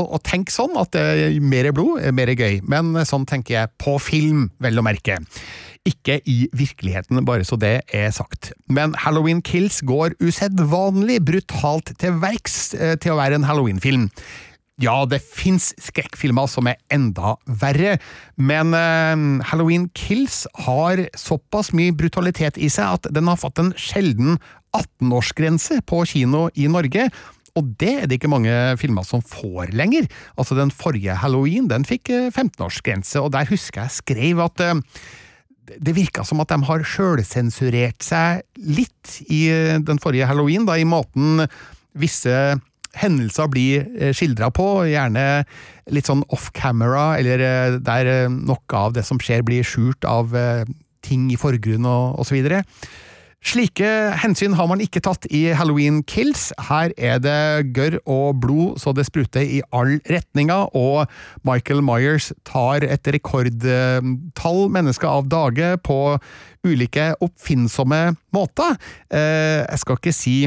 å 0.03 0.19
tenke 0.23 0.53
sånn, 0.53 0.75
at 0.79 0.97
eh, 0.99 1.39
mer 1.39 1.71
blod 1.75 2.03
er 2.03 2.15
mer 2.15 2.33
gøy, 2.35 2.59
men 2.67 2.95
sånn 3.07 3.27
tenker 3.29 3.57
jeg 3.57 3.73
på 3.81 3.95
film, 4.03 4.49
vel 4.63 4.81
å 4.81 4.85
merke. 4.85 5.19
Ikke 5.87 6.19
i 6.29 6.45
virkeligheten, 6.55 7.23
bare 7.27 7.43
så 7.47 7.57
det 7.59 7.75
er 7.91 8.11
sagt. 8.15 8.53
Men 8.71 8.95
Halloween 9.03 9.41
Kills 9.43 9.81
går 9.83 10.15
usedvanlig 10.23 11.19
brutalt 11.27 11.91
til 11.99 12.17
verks 12.23 12.73
eh, 12.77 12.97
til 12.99 13.15
å 13.15 13.19
være 13.19 13.39
en 13.39 13.47
Halloween-film. 13.47 14.09
Ja, 14.81 15.03
det 15.05 15.19
fins 15.21 15.69
skrekkfilmer 15.77 16.47
som 16.49 16.65
er 16.67 16.79
enda 16.91 17.35
verre, 17.45 17.99
men 18.35 18.73
eh, 18.75 19.45
Halloween 19.51 19.87
Kills 19.95 20.43
har 20.65 21.05
såpass 21.19 21.71
mye 21.77 21.93
brutalitet 21.95 22.57
i 22.57 22.71
seg 22.73 22.97
at 22.97 23.11
den 23.13 23.29
har 23.29 23.39
fått 23.39 23.61
en 23.61 23.71
sjelden 23.77 24.39
18-årsgrense 24.73 25.83
på 25.85 26.01
kino 26.09 26.47
i 26.57 26.65
Norge. 26.71 27.11
Og 27.59 27.73
det 27.81 27.91
er 27.93 28.07
det 28.09 28.17
ikke 28.17 28.31
mange 28.33 28.53
filmer 28.81 29.05
som 29.05 29.21
får 29.21 29.73
lenger. 29.77 30.07
Altså 30.37 30.57
Den 30.57 30.73
forrige 30.73 31.17
Halloween 31.21 31.69
den 31.69 31.85
fikk 31.85 32.09
eh, 32.09 32.31
15-årsgrense, 32.31 33.21
og 33.21 33.33
der 33.35 33.49
husker 33.51 33.85
jeg 33.85 33.97
skrev 33.99 34.41
at 34.47 34.63
eh, 34.63 34.81
det 35.79 35.95
virka 35.95 36.25
som 36.27 36.41
at 36.43 36.51
de 36.51 36.59
har 36.67 36.83
sjølsensurert 36.83 38.03
seg 38.03 38.43
litt 38.57 39.19
i 39.29 39.45
eh, 39.53 39.79
den 39.79 40.01
forrige 40.01 40.27
halloween, 40.27 40.65
da, 40.67 40.79
i 40.81 40.87
måten 40.87 41.45
visse 41.93 42.57
hendelser 42.97 43.49
blir 43.49 44.13
skildra 44.13 44.51
på, 44.53 44.65
gjerne 44.89 45.43
litt 45.91 46.07
sånn 46.07 46.23
off 46.33 46.51
camera, 46.55 47.13
eller 47.19 47.43
eh, 47.43 47.77
der 47.83 48.09
eh, 48.09 48.31
noe 48.31 48.79
av 48.79 48.95
det 48.95 49.05
som 49.07 49.19
skjer 49.21 49.43
blir 49.45 49.65
skjult 49.67 50.05
av 50.07 50.35
eh, 50.37 50.63
ting 51.03 51.27
i 51.33 51.39
forgrunnen 51.39 51.89
og, 51.89 52.23
videre. 52.31 52.63
Slike 53.43 53.87
hensyn 54.21 54.55
har 54.55 54.69
man 54.71 54.79
ikke 54.79 55.01
tatt 55.03 55.25
i 55.27 55.49
Halloween 55.51 55.99
Kills. 56.07 56.47
Her 56.69 56.93
er 56.95 57.19
det 57.19 57.73
gørr 57.75 57.97
og 58.07 58.39
blod 58.43 58.79
så 58.79 58.93
det 58.95 59.03
spruter 59.09 59.43
i 59.43 59.59
all 59.75 59.97
retninger, 60.07 60.71
og 60.71 61.11
Michael 61.43 61.83
Myers 61.83 62.31
tar 62.47 62.85
et 62.87 63.09
rekordtall 63.11 64.61
mennesker 64.73 65.09
av 65.11 65.27
dage 65.31 65.73
på 65.83 65.99
ulike 66.63 67.11
oppfinnsomme 67.19 68.13
måter. 68.33 68.77
Eh, 69.11 69.67
Jeg 69.67 69.81
skal 69.83 69.99
ikke 69.99 70.15
si 70.15 70.37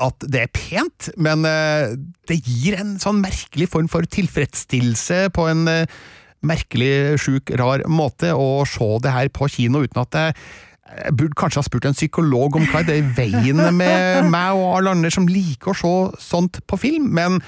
at 0.00 0.24
det 0.32 0.46
er 0.46 0.54
pent, 0.56 1.10
men 1.20 1.44
eh, 1.44 1.92
det 2.30 2.40
gir 2.46 2.78
en 2.80 2.96
sånn 3.02 3.20
merkelig 3.20 3.68
form 3.68 3.90
for 3.92 4.08
tilfredsstillelse 4.08 5.26
på 5.36 5.44
en 5.52 5.68
eh, 5.68 6.00
merkelig, 6.40 7.20
sjuk, 7.20 7.52
rar 7.60 7.84
måte 7.92 8.32
å 8.32 8.64
se 8.64 8.88
det 9.04 9.12
her 9.12 9.28
på 9.28 9.50
kino 9.52 9.84
uten 9.84 10.00
at 10.00 10.16
jeg 10.16 10.36
jeg 10.90 11.16
burde 11.16 11.36
kanskje 11.38 11.60
ha 11.60 11.66
spurt 11.66 11.86
en 11.88 11.96
psykolog 11.96 12.56
om 12.58 12.64
hva 12.70 12.80
er 12.82 12.88
det 12.88 12.96
i 13.00 13.08
veien 13.16 13.60
med 13.76 14.30
meg 14.32 14.58
og 14.58 14.78
alle 14.78 14.94
andre 14.96 15.10
som 15.14 15.28
liker 15.30 15.72
å 15.72 15.76
se 15.78 16.22
sånt 16.24 16.58
på 16.66 16.78
film, 16.82 17.10
men 17.14 17.38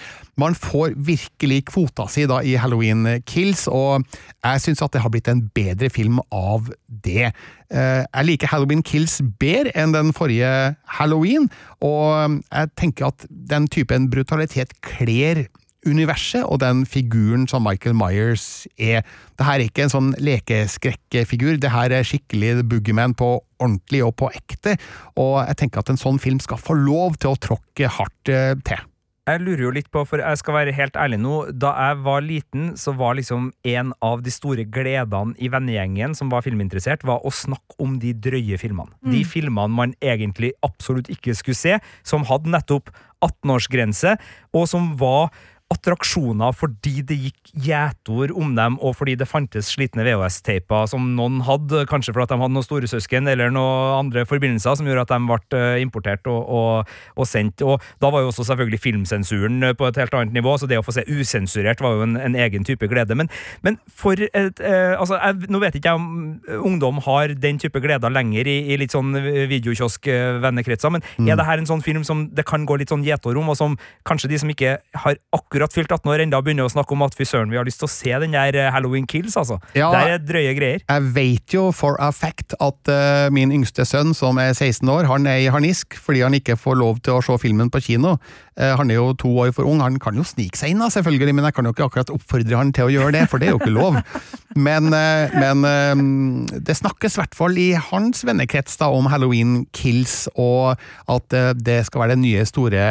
man 0.40 0.54
får 0.56 0.94
virkelig 0.96 1.58
kvota 1.68 2.06
si 2.08 2.24
da 2.30 2.38
i 2.46 2.54
Halloween 2.60 3.04
Kills, 3.28 3.66
og 3.68 4.06
jeg 4.40 4.62
syns 4.64 4.82
at 4.84 4.94
det 4.94 5.02
har 5.04 5.12
blitt 5.12 5.28
en 5.28 5.42
bedre 5.54 5.90
film 5.92 6.22
av 6.32 6.70
det. 6.88 7.32
Eh, 7.72 8.04
Jeg 8.06 8.28
liker 8.28 8.52
Halloween 8.52 8.82
Kills 8.86 9.18
bedre 9.40 9.74
enn 9.76 9.92
den 9.92 10.14
forrige 10.16 10.76
Halloween, 10.98 11.50
og 11.84 12.38
jeg 12.48 12.72
tenker 12.80 13.10
at 13.10 13.26
den 13.28 13.68
typen 13.68 14.08
brutalitet 14.12 14.72
kler 14.80 15.46
universet 15.88 16.44
og 16.44 16.60
den 16.62 16.84
figuren 16.86 17.48
som 17.50 17.64
Michael 17.66 17.96
Myers 17.98 18.66
er. 18.78 19.02
Det 19.38 19.46
her 19.46 19.58
er 19.58 19.66
ikke 19.66 19.86
en 19.86 19.94
sånn 19.94 20.12
lekeskrekkefigur, 20.22 21.58
det 21.62 21.72
her 21.74 21.94
er 21.94 22.06
skikkelig 22.06 22.54
The 22.60 22.68
Boogeyman 22.68 23.16
på 23.18 23.34
ordentlig 23.62 24.04
og 24.06 24.16
på 24.18 24.30
ekte, 24.34 24.76
og 25.18 25.42
jeg 25.46 25.58
tenker 25.60 25.82
at 25.82 25.92
en 25.92 26.00
sånn 26.00 26.22
film 26.22 26.40
skal 26.42 26.60
få 26.60 26.76
lov 26.78 27.20
til 27.22 27.34
å 27.34 27.42
tråkke 27.50 27.90
hardt 27.98 28.32
eh, 28.32 28.56
til. 28.66 28.88
Jeg 29.22 29.38
lurer 29.38 29.60
jo 29.62 29.70
litt 29.70 29.86
på, 29.94 30.00
for 30.02 30.18
jeg 30.18 30.38
skal 30.40 30.56
være 30.56 30.72
helt 30.74 30.96
ærlig 30.98 31.20
nå, 31.22 31.36
da 31.54 31.70
jeg 31.78 31.98
var 32.02 32.24
liten, 32.26 32.72
så 32.74 32.90
var 32.98 33.14
liksom 33.14 33.52
en 33.70 33.92
av 34.02 34.24
de 34.26 34.32
store 34.34 34.64
gledene 34.66 35.36
i 35.38 35.50
vennegjengen 35.52 36.16
som 36.18 36.32
var 36.32 36.42
filminteressert, 36.42 37.06
var 37.06 37.22
å 37.22 37.30
snakke 37.30 37.78
om 37.82 38.00
de 38.02 38.10
drøye 38.18 38.58
filmene. 38.58 38.90
De 39.06 39.22
filmene 39.22 39.70
man 39.70 39.94
egentlig 40.02 40.50
absolutt 40.66 41.12
ikke 41.14 41.36
skulle 41.38 41.60
se, 41.60 41.78
som 42.02 42.26
hadde 42.26 42.50
nettopp 42.50 42.90
18-årsgrense, 43.22 44.16
og 44.58 44.66
som 44.66 44.90
var 44.98 45.30
attraksjoner 45.72 46.54
fordi 46.56 47.02
det 47.06 47.18
gikk 47.26 47.52
gjetord 47.66 48.32
om 48.36 48.54
dem, 48.56 48.78
og 48.80 48.96
fordi 48.98 49.16
det 49.18 49.28
fantes 49.28 49.70
slitne 49.74 50.04
VHS-teiper 50.06 50.88
som 50.90 51.12
noen 51.16 51.40
hadde, 51.46 51.84
kanskje 51.90 52.14
fordi 52.14 52.32
de 52.32 52.40
hadde 52.42 52.56
noen 52.56 52.66
storesøsken 52.66 53.30
eller 53.32 53.52
noen 53.54 53.98
andre 53.98 54.24
forbindelser 54.28 54.78
som 54.78 54.88
gjorde 54.88 55.06
at 55.06 55.12
de 55.12 55.20
ble 55.28 55.60
eh, 55.60 55.82
importert 55.82 56.28
og, 56.30 56.40
og, 56.48 56.94
og 57.16 57.28
sendt. 57.28 57.64
Og 57.66 57.82
da 58.02 58.10
var 58.12 58.24
jo 58.24 58.32
også 58.32 58.46
selvfølgelig 58.50 58.82
filmsensuren 58.82 59.68
eh, 59.68 59.76
på 59.78 59.88
et 59.88 60.00
helt 60.00 60.16
annet 60.18 60.36
nivå, 60.36 60.56
så 60.58 60.68
det 60.70 60.80
å 60.80 60.86
få 60.86 60.96
se 60.96 61.06
usensurert 61.08 61.82
var 61.84 61.98
jo 61.98 62.06
en, 62.06 62.18
en 62.20 62.38
egen 62.46 62.66
type 62.68 62.88
glede. 62.90 63.16
Men, 63.18 63.30
men 63.66 63.78
for 63.88 64.18
et 64.18 64.62
eh, 64.62 64.94
altså, 64.96 65.18
jeg, 65.18 65.50
Nå 65.52 65.60
vet 65.62 65.76
ikke 65.76 65.92
jeg 65.92 66.00
om 66.00 66.64
ungdom 66.64 67.00
har 67.04 67.34
den 67.38 67.58
type 67.60 67.80
gleder 67.82 68.12
lenger 68.12 68.48
i, 68.48 68.58
i 68.72 68.78
litt 68.80 68.94
sånn 68.94 69.12
videokiosk-vennekretser, 69.50 70.92
men 70.94 71.04
er 71.28 71.38
det 71.38 71.46
her 71.46 71.60
en 71.60 71.68
sånn 71.68 71.84
film 71.84 72.06
som 72.06 72.26
det 72.32 72.44
kan 72.48 72.64
gå 72.68 72.78
litt 72.80 72.92
sånn 72.92 73.04
gjetord 73.06 73.38
om, 73.40 73.50
og 73.52 73.58
som 73.58 73.76
kanskje 74.08 74.30
de 74.32 74.40
som 74.42 74.50
ikke 74.52 74.76
har 75.04 75.18
akkurat 75.34 75.61
fylt 75.70 75.92
18 75.94 76.10
år 76.10 76.22
enda 76.24 76.40
begynner 76.42 76.66
å 76.66 76.72
snakke 76.72 76.96
om 76.96 77.04
at 77.06 77.14
fy 77.14 77.26
søren, 77.28 77.52
vi 77.52 77.58
har 77.60 77.66
lyst 77.68 77.78
til 77.82 77.86
å 77.86 77.92
se 77.92 78.10
den 78.24 78.34
der 78.34 78.56
eh, 78.58 78.70
Halloween 78.74 79.06
Kills, 79.06 79.36
altså. 79.38 79.60
Ja. 79.78 79.92
Det 79.94 80.02
er 80.16 80.24
drøye 80.26 80.54
greier. 80.58 80.82
Jeg 80.82 81.12
vet 81.14 81.54
jo 81.54 81.68
for 81.76 81.94
a 82.02 82.10
fact 82.14 82.56
at 82.58 82.90
uh, 82.90 83.28
min 83.34 83.54
yngste 83.54 83.86
sønn, 83.86 84.10
som 84.18 84.40
er 84.42 84.50
16 84.56 84.88
år, 84.90 85.06
han 85.10 85.28
er 85.30 85.44
i 85.44 85.50
harnisk 85.52 85.94
fordi 86.02 86.24
han 86.24 86.34
ikke 86.34 86.58
får 86.58 86.80
lov 86.80 86.98
til 87.06 87.18
å 87.18 87.22
se 87.22 87.38
filmen 87.44 87.70
på 87.72 87.82
kino. 87.86 88.16
Uh, 88.58 88.72
han 88.80 88.90
er 88.90 88.98
jo 88.98 89.12
to 89.22 89.30
år 89.44 89.54
for 89.54 89.68
ung, 89.68 89.84
han 89.84 90.00
kan 90.02 90.18
jo 90.18 90.26
snike 90.26 90.58
seg 90.58 90.74
inn, 90.74 90.82
da, 90.82 90.90
selvfølgelig, 90.92 91.38
men 91.38 91.46
jeg 91.46 91.58
kan 91.58 91.68
jo 91.70 91.74
ikke 91.76 91.86
akkurat 91.86 92.12
oppfordre 92.16 92.58
han 92.58 92.74
til 92.74 92.90
å 92.90 92.94
gjøre 92.96 93.14
det, 93.20 93.24
for 93.30 93.38
det 93.38 93.48
er 93.48 93.54
jo 93.54 93.62
ikke 93.62 93.76
lov. 93.78 94.00
Men, 94.52 94.92
uh, 94.92 95.32
men 95.32 96.44
det 96.60 96.74
snakkes 96.76 97.14
i 97.14 97.20
hvert 97.22 97.36
fall 97.38 97.56
i 97.56 97.70
hans 97.72 98.20
vennekrets 98.28 98.76
da, 98.76 98.90
om 98.92 99.08
Halloween 99.08 99.62
Kills, 99.72 100.26
og 100.36 100.76
at 101.08 101.36
det 101.56 101.78
skal 101.88 102.02
være 102.02 102.18
den 102.18 102.26
nye 102.26 102.44
store 102.44 102.82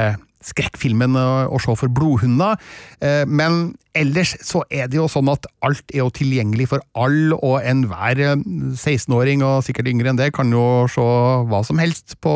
skrekkfilmen 0.45 1.17
å, 1.17 1.59
se 1.61 1.75
for 1.77 1.91
blodhunder. 1.93 2.59
Eh, 3.03 3.23
men 3.27 3.73
ellers 3.97 4.35
så 4.45 4.63
er 4.71 4.87
det 4.87 4.99
jo 4.99 5.07
sånn 5.11 5.29
at 5.31 5.47
alt 5.65 5.83
er 5.91 6.03
jo 6.03 6.11
tilgjengelig 6.15 6.69
for 6.71 6.83
all 6.97 7.35
og 7.37 7.59
enhver 7.67 8.21
eh, 8.23 8.35
16-åring, 8.73 9.43
og 9.45 9.65
sikkert 9.67 9.91
yngre 9.91 10.11
enn 10.11 10.19
det, 10.19 10.31
kan 10.35 10.51
jo 10.53 10.87
se 10.91 11.05
hva 11.51 11.61
som 11.67 11.81
helst 11.81 12.17
på 12.23 12.33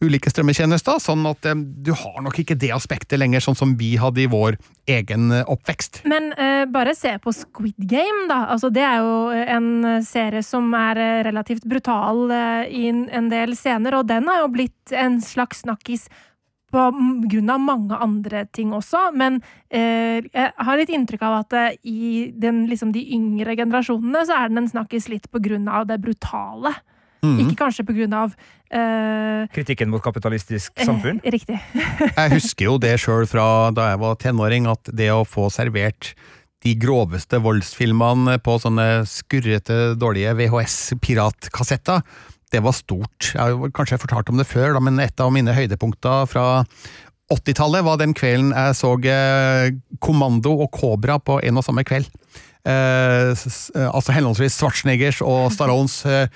ulike 0.00 0.32
strømmetjenester. 0.32 1.00
Sånn 1.02 1.26
at 1.28 1.48
eh, 1.48 1.58
du 1.58 1.92
har 1.96 2.20
nok 2.24 2.40
ikke 2.42 2.58
det 2.58 2.72
aspektet 2.74 3.20
lenger, 3.20 3.44
sånn 3.44 3.58
som 3.58 3.76
vi 3.80 3.94
hadde 4.00 4.24
i 4.24 4.30
vår 4.30 4.58
egen 4.90 5.30
eh, 5.34 5.44
oppvekst. 5.50 6.02
Men 6.10 6.32
eh, 6.32 6.64
bare 6.70 6.96
se 6.98 7.12
på 7.22 7.34
Squid 7.36 7.76
Game, 7.90 8.26
da. 8.30 8.42
Altså, 8.54 8.72
det 8.72 8.84
er 8.86 9.04
jo 9.04 9.44
en 9.58 10.00
serie 10.06 10.42
som 10.46 10.72
er 10.76 11.00
eh, 11.00 11.20
relativt 11.28 11.68
brutal 11.68 12.26
eh, 12.32 12.64
i 12.70 12.88
en 12.90 13.30
del 13.32 13.54
scener, 13.58 14.00
og 14.00 14.08
den 14.10 14.28
har 14.30 14.44
jo 14.44 14.52
blitt 14.56 14.96
en 14.96 15.20
slags 15.24 15.64
snakkis 15.66 16.08
på 16.70 16.84
grunn 17.30 17.50
av 17.50 17.62
mange 17.62 17.98
andre 17.98 18.44
ting 18.54 18.74
også, 18.76 19.08
men 19.18 19.40
eh, 19.68 20.20
jeg 20.22 20.52
har 20.56 20.78
litt 20.78 20.92
inntrykk 20.94 21.24
av 21.26 21.40
at 21.42 21.56
eh, 21.58 21.80
i 21.90 22.28
den, 22.30 22.64
liksom, 22.70 22.94
de 22.94 23.02
yngre 23.16 23.56
generasjonene 23.58 24.22
så 24.28 24.38
er 24.38 24.52
den 24.52 24.62
en 24.62 24.70
snakkis 24.70 25.10
litt 25.12 25.30
på 25.32 25.42
grunn 25.42 25.68
av 25.70 25.88
det 25.90 26.00
brutale. 26.02 26.76
Ikke 27.20 27.56
kanskje 27.66 27.84
på 27.84 27.94
grunn 27.98 28.14
av 28.16 28.32
eh, 28.72 29.44
Kritikken 29.52 29.90
mot 29.92 30.00
kapitalistisk 30.00 30.78
samfunn. 30.80 31.20
Eh, 31.20 31.34
riktig. 31.34 31.58
Jeg 32.16 32.32
husker 32.32 32.70
jo 32.70 32.78
det 32.80 32.94
sjøl 33.02 33.28
fra 33.28 33.44
da 33.76 33.90
jeg 33.92 34.00
var 34.00 34.16
tenåring, 34.22 34.68
at 34.70 34.88
det 34.96 35.10
å 35.12 35.26
få 35.28 35.50
servert 35.52 36.14
de 36.64 36.74
groveste 36.80 37.40
voldsfilmene 37.40 38.38
på 38.44 38.56
sånne 38.60 39.02
skurrete, 39.08 39.94
dårlige 40.00 40.34
VHS-piratkassetter, 40.36 42.02
det 42.50 42.60
var 42.64 42.74
stort. 42.74 43.30
Jeg 43.34 43.40
har 43.60 43.70
kanskje 43.76 43.98
fortalt 44.02 44.28
om 44.32 44.40
det 44.40 44.46
før, 44.50 44.72
da, 44.74 44.80
men 44.82 44.98
et 45.02 45.20
av 45.22 45.30
mine 45.34 45.54
høydepunkter 45.54 46.26
fra 46.30 46.46
80-tallet 47.30 47.84
var 47.86 48.00
den 48.00 48.10
kvelden 48.18 48.50
jeg 48.50 48.74
så 48.74 48.94
eh, 49.06 49.68
Kommando 50.02 50.56
og 50.64 50.70
Kobra 50.74 51.20
på 51.22 51.38
en 51.46 51.60
og 51.60 51.66
samme 51.66 51.84
kveld. 51.86 52.08
Eh, 52.66 53.30
s- 53.38 53.70
altså 53.78 54.12
henholdsvis 54.16 54.58
Schwarzeneggers 54.58 55.22
og 55.22 55.52
Stallones 55.54 56.00
eh, 56.10 56.26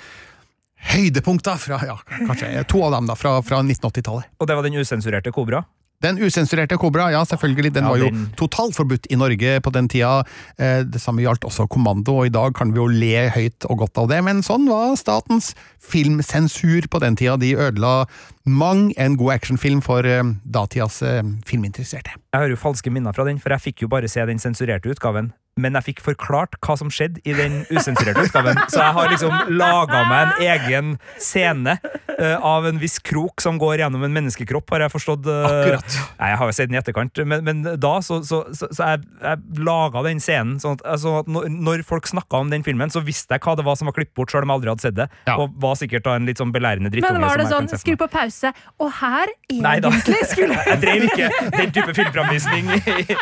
høydepunkter 0.95 1.57
fra 1.61 1.79
ja, 1.89 1.97
kanskje 2.29 2.63
to 2.71 2.83
av 2.87 2.93
dem 2.95 3.07
da, 3.11 3.17
fra, 3.19 3.39
fra 3.45 3.59
1980-tallet. 3.65 4.31
Og 4.39 4.49
det 4.49 4.57
var 4.59 4.67
den 4.67 4.77
usensurerte 4.79 5.33
Kobra. 5.35 5.65
Den 6.03 6.19
usensurerte 6.21 6.77
Kobra, 6.77 7.11
ja 7.15 7.23
selvfølgelig, 7.25 7.73
den 7.73 7.85
Ja, 7.85 7.91
var 7.91 7.97
jo 7.99 8.11
den- 8.11 8.27
totalt 8.37 8.75
forbudt 8.77 9.07
i 9.11 9.17
Norge 9.17 9.61
på 9.63 9.73
den 9.73 9.89
tida. 9.89 10.25
Eh, 10.59 10.83
Det 10.85 11.01
samme 11.01 11.23
gjaldt 11.23 11.45
også 11.45 11.67
Kommando, 11.69 12.19
og 12.19 12.27
i 12.27 12.29
dag 12.29 12.53
kan 12.55 12.73
vi 12.73 12.77
jo 12.77 12.87
le 12.87 13.31
høyt 13.31 13.65
og 13.71 13.79
godt 13.79 13.99
av 13.99 14.09
det, 14.09 14.23
men 14.25 14.43
sånn 14.43 14.69
var 14.69 14.97
statens 14.97 15.55
filmsensur 15.81 16.87
på 16.91 17.01
den 17.01 17.17
tida. 17.17 17.37
De 17.41 17.55
ødela 17.57 18.07
mang 18.47 18.93
en 18.99 19.17
god 19.17 19.33
actionfilm 19.39 19.81
for 19.83 20.05
eh, 20.05 20.23
datidas 20.45 21.01
eh, 21.03 21.23
filminteresserte. 21.47 22.13
Jeg 22.35 22.41
har 22.41 22.49
jo 22.53 22.57
falske 22.61 22.91
minner 22.93 23.15
fra 23.17 23.25
den, 23.25 23.39
for 23.39 23.55
jeg 23.55 23.61
fikk 23.73 23.83
jo 23.87 23.89
bare 23.89 24.09
se 24.11 24.25
den 24.27 24.39
sensurerte 24.43 24.91
utgaven. 24.93 25.33
Men 25.61 25.77
jeg 25.79 25.87
fikk 25.91 26.01
forklart 26.03 26.57
hva 26.65 26.75
som 26.81 26.89
skjedde 26.91 27.21
i 27.23 27.35
den 27.37 27.61
usensurerte 27.71 28.25
utgaven. 28.27 28.59
Så 28.73 28.81
jeg 28.81 28.95
har 28.97 29.11
liksom 29.13 29.53
laga 29.55 30.01
meg 30.11 30.23
en 30.25 30.49
egen 30.51 30.89
scene 31.23 31.77
uh, 31.79 32.37
av 32.43 32.67
en 32.67 32.81
viss 32.83 32.99
krok 32.99 33.43
som 33.45 33.59
går 33.63 33.85
gjennom 33.85 34.03
en 34.07 34.15
menneskekropp, 34.17 34.67
har 34.75 34.87
jeg 34.87 34.95
forstått. 34.97 35.29
eh, 35.31 35.47
Akkurat. 35.51 35.99
Nei, 36.19 36.31
jeg 36.33 36.41
har 36.41 36.51
jo 36.51 36.57
sett 36.59 36.71
den 36.71 36.77
i 36.77 36.81
etterkant, 36.81 37.23
men, 37.31 37.45
men 37.47 37.63
da 37.81 37.93
så, 38.03 38.19
så, 38.27 38.43
så, 38.55 38.69
så 38.75 38.89
jeg, 38.95 39.05
jeg 39.23 39.63
laga 39.67 40.03
den 40.09 40.23
scenen 40.23 40.59
sånn 40.63 40.79
at, 40.79 40.85
altså, 40.97 41.21
at 41.23 41.31
når, 41.31 41.85
folk 41.87 42.09
snakka 42.11 42.43
om 42.43 42.51
den 42.51 42.67
filmen, 42.67 42.91
så 42.91 43.03
visste 43.05 43.37
jeg 43.37 43.45
hva 43.47 43.55
det 43.59 43.67
var 43.67 43.79
som 43.79 43.91
var 43.91 43.97
klippet 43.97 44.15
bort, 44.19 44.35
sjøl 44.35 44.47
om 44.47 44.53
jeg 44.55 44.61
aldri 44.61 44.73
hadde 44.75 44.87
sett 44.89 44.99
det. 44.99 45.09
Ja. 45.29 45.39
Og 45.39 45.55
var 45.63 45.79
sikkert 45.79 46.07
da 46.09 46.17
en 46.19 46.27
litt 46.29 46.43
sånn 46.43 46.53
belærende 46.55 46.91
drittunge. 46.93 47.19
Men 47.21 47.29
var 47.29 47.43
det 47.43 47.49
sånn 47.53 47.71
skru 47.79 47.95
på 48.01 48.11
pause, 48.11 48.51
og 48.83 48.91
her 49.01 49.31
egentlig 49.53 50.21
skulle 50.31 50.59
Jeg 50.75 50.81
drev 50.83 51.07
ikke 51.09 51.31
den 51.55 51.73
type 51.75 51.95
filmframvisning 51.95 52.71
i 52.75 53.17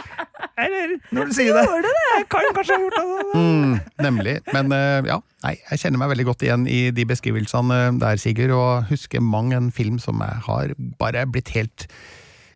Eller, 0.62 0.96
når 1.14 1.30
du 1.30 1.34
sier 1.36 1.56
det. 1.56 1.62
Gjorde 1.66 1.92
det. 1.96 2.21
Jeg 2.22 2.30
kan 2.30 2.54
kanskje 2.54 2.76
ha 2.76 2.84
gjort 2.84 2.96
det. 2.98 3.04
Mm, 3.34 3.76
nemlig. 4.04 4.34
Men 4.54 4.72
eh, 4.76 5.10
ja, 5.10 5.18
nei, 5.42 5.54
jeg 5.72 5.82
kjenner 5.82 6.02
meg 6.02 6.12
veldig 6.12 6.26
godt 6.28 6.44
igjen 6.46 6.66
i 6.70 6.80
de 6.94 7.06
beskrivelsene 7.08 7.78
eh, 7.88 7.94
der, 7.98 8.20
Sigurd, 8.22 8.54
og 8.54 8.90
husker 8.92 9.24
mang 9.24 9.50
en 9.56 9.72
film 9.74 9.98
som 10.02 10.22
jeg 10.22 10.44
har 10.46 10.74
bare 11.00 11.24
blitt 11.26 11.50
helt 11.56 11.86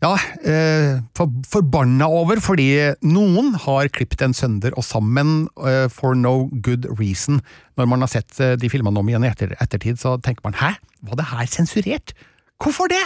ja, 0.05 0.13
eh, 0.47 1.01
for, 1.17 1.33
forbanna 1.51 2.07
over, 2.13 2.39
fordi 2.45 2.69
noen 3.09 3.55
har 3.65 3.91
klippet 3.97 4.23
en 4.23 4.37
sønder 4.37 4.77
og 4.77 4.85
sammen 4.87 5.49
for 5.91 6.15
no 6.15 6.51
good 6.63 6.87
reason. 7.01 7.41
Når 7.81 7.91
man 7.91 8.05
har 8.05 8.13
sett 8.13 8.39
de 8.61 8.71
filmene 8.71 9.01
om 9.01 9.11
igjen 9.11 9.27
i 9.27 9.33
etter, 9.33 9.57
ettertid, 9.59 9.99
så 9.99 10.15
tenker 10.23 10.47
man 10.47 10.59
hæ, 10.61 10.77
var 11.09 11.19
det 11.19 11.31
her 11.33 11.49
sensurert? 11.51 12.15
Hvorfor 12.63 12.93
det? 12.93 13.03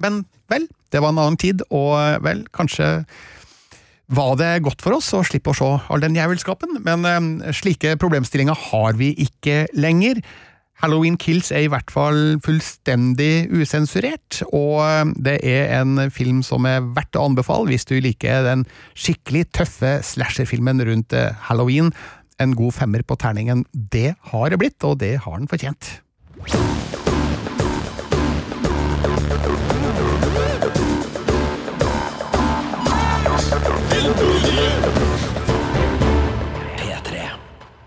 Men 0.00 0.22
vel, 0.50 0.70
det 0.94 1.02
var 1.02 1.12
en 1.12 1.20
annen 1.20 1.40
tid, 1.42 1.66
og 1.74 2.22
vel, 2.24 2.46
kanskje 2.54 3.02
var 4.12 4.36
det 4.40 4.62
godt 4.66 4.82
for 4.84 4.98
oss 4.98 5.10
å 5.16 5.24
slippe 5.26 5.52
å 5.52 5.56
se 5.56 5.68
all 5.88 6.02
den 6.02 6.16
jævelskapen, 6.18 6.80
men 6.84 7.06
eh, 7.08 7.52
slike 7.56 7.96
problemstillinger 8.00 8.58
har 8.70 8.98
vi 9.00 9.12
ikke 9.24 9.66
lenger. 9.72 10.20
Halloween 10.82 11.16
Kills 11.20 11.52
er 11.54 11.64
i 11.64 11.70
hvert 11.70 11.92
fall 11.94 12.40
fullstendig 12.42 13.46
usensurert, 13.54 14.42
og 14.50 14.80
eh, 14.84 15.12
det 15.28 15.38
er 15.46 15.76
en 15.78 16.10
film 16.12 16.42
som 16.46 16.68
er 16.68 16.82
verdt 16.96 17.16
å 17.16 17.28
anbefale 17.30 17.70
hvis 17.70 17.88
du 17.88 17.96
liker 18.02 18.44
den 18.48 18.66
skikkelig 18.92 19.46
tøffe 19.56 19.98
slasherfilmen 20.06 20.82
rundt 20.88 21.16
eh, 21.16 21.32
halloween. 21.48 21.92
En 22.42 22.56
god 22.58 22.74
femmer 22.74 23.04
på 23.06 23.16
terningen, 23.20 23.64
det 23.72 24.12
har 24.32 24.50
det 24.50 24.58
blitt, 24.60 24.80
og 24.88 24.98
det 25.04 25.14
har 25.24 25.38
den 25.38 25.50
fortjent. 25.50 25.94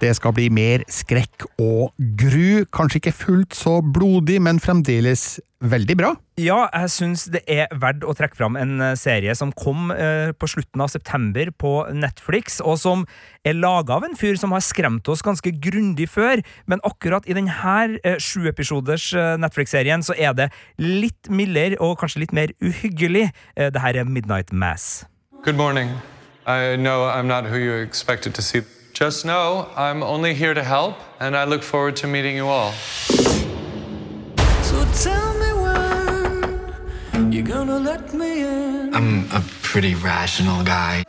Det 0.06 0.12
skal 0.14 0.36
bli 0.38 0.52
mer 0.54 0.84
skrekk 0.92 1.48
og 1.58 1.96
gru. 2.20 2.66
Kanskje 2.70 3.00
ikke 3.00 3.14
fullt 3.16 3.56
så 3.58 3.80
blodig, 3.82 4.36
men 4.44 4.60
fremdeles 4.62 5.40
veldig 5.66 5.96
bra. 5.98 6.12
Ja, 6.38 6.68
jeg 6.68 6.92
syns 6.94 7.24
det 7.34 7.42
er 7.50 7.72
verdt 7.82 8.06
å 8.06 8.14
trekke 8.14 8.38
fram 8.38 8.60
en 8.60 8.76
eh, 8.84 8.94
serie 9.00 9.34
som 9.40 9.50
kom 9.56 9.90
eh, 9.96 10.30
på 10.38 10.50
slutten 10.52 10.84
av 10.84 10.92
september 10.94 11.50
på 11.58 11.72
Netflix, 11.96 12.60
og 12.62 12.78
som 12.84 13.08
er 13.48 13.58
laga 13.58 13.98
av 13.98 14.06
en 14.06 14.14
fyr 14.20 14.38
som 14.38 14.54
har 14.54 14.62
skremt 14.62 15.10
oss 15.10 15.26
ganske 15.26 15.56
grundig 15.64 16.12
før, 16.12 16.44
men 16.70 16.84
akkurat 16.86 17.26
i 17.26 17.40
denne 17.40 17.80
eh, 18.04 18.20
sjuepisoders 18.22 19.08
eh, 19.18 19.34
Netflix-serien 19.42 20.06
så 20.06 20.14
er 20.14 20.38
det 20.38 20.52
litt 20.78 21.34
mildere 21.34 21.82
og 21.82 21.98
kanskje 22.04 22.28
litt 22.28 22.36
mer 22.36 22.54
uhyggelig. 22.62 23.32
Eh, 23.56 23.74
det 23.74 23.82
her 23.82 24.04
er 24.04 24.06
Midnight 24.06 24.54
Mass. 24.54 25.08
Good 25.42 25.58
morning. 25.58 25.98
I 26.46 26.76
know 26.78 27.10
I'm 27.10 27.26
not 27.26 27.50
who 27.50 27.58
you 27.58 27.82
expected 27.82 28.36
to 28.36 28.44
see. 28.46 28.62
Just 28.96 29.26
know 29.26 29.70
I'm 29.76 30.02
only 30.02 30.34
here 30.34 30.54
to 30.54 30.64
help, 30.64 30.96
and 31.20 31.36
I 31.36 31.44
look 31.44 31.64
forward 31.64 31.98
to 31.98 32.08
meeting 32.08 32.38
you 32.38 32.48
all. 32.48 32.72
So 32.72 34.86
tell 35.04 35.34
me 35.34 35.52
when 35.64 37.30
you're 37.30 37.44
gonna 37.44 37.78
let 37.78 38.14
me 38.14 38.44
in. 38.44 38.96
I'm 38.96 39.30
a 39.34 39.44
pretty 39.62 39.96
rational 39.96 40.64
guy. 40.64 41.04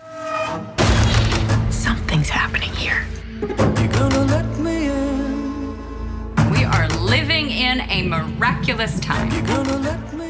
Something's 1.70 2.28
happening 2.28 2.72
here. 2.72 3.06
You're 3.40 3.92
gonna 4.00 4.24
let 4.24 4.58
me 4.58 4.88
in. 4.88 5.76
We 6.50 6.64
are 6.64 6.88
living 6.88 7.50
in 7.50 7.82
a 7.82 8.02
miraculous 8.02 8.98
time. 8.98 9.30
You're 9.30 9.46
gonna 9.46 9.76
let 9.76 10.12
me 10.12 10.24
in. 10.24 10.25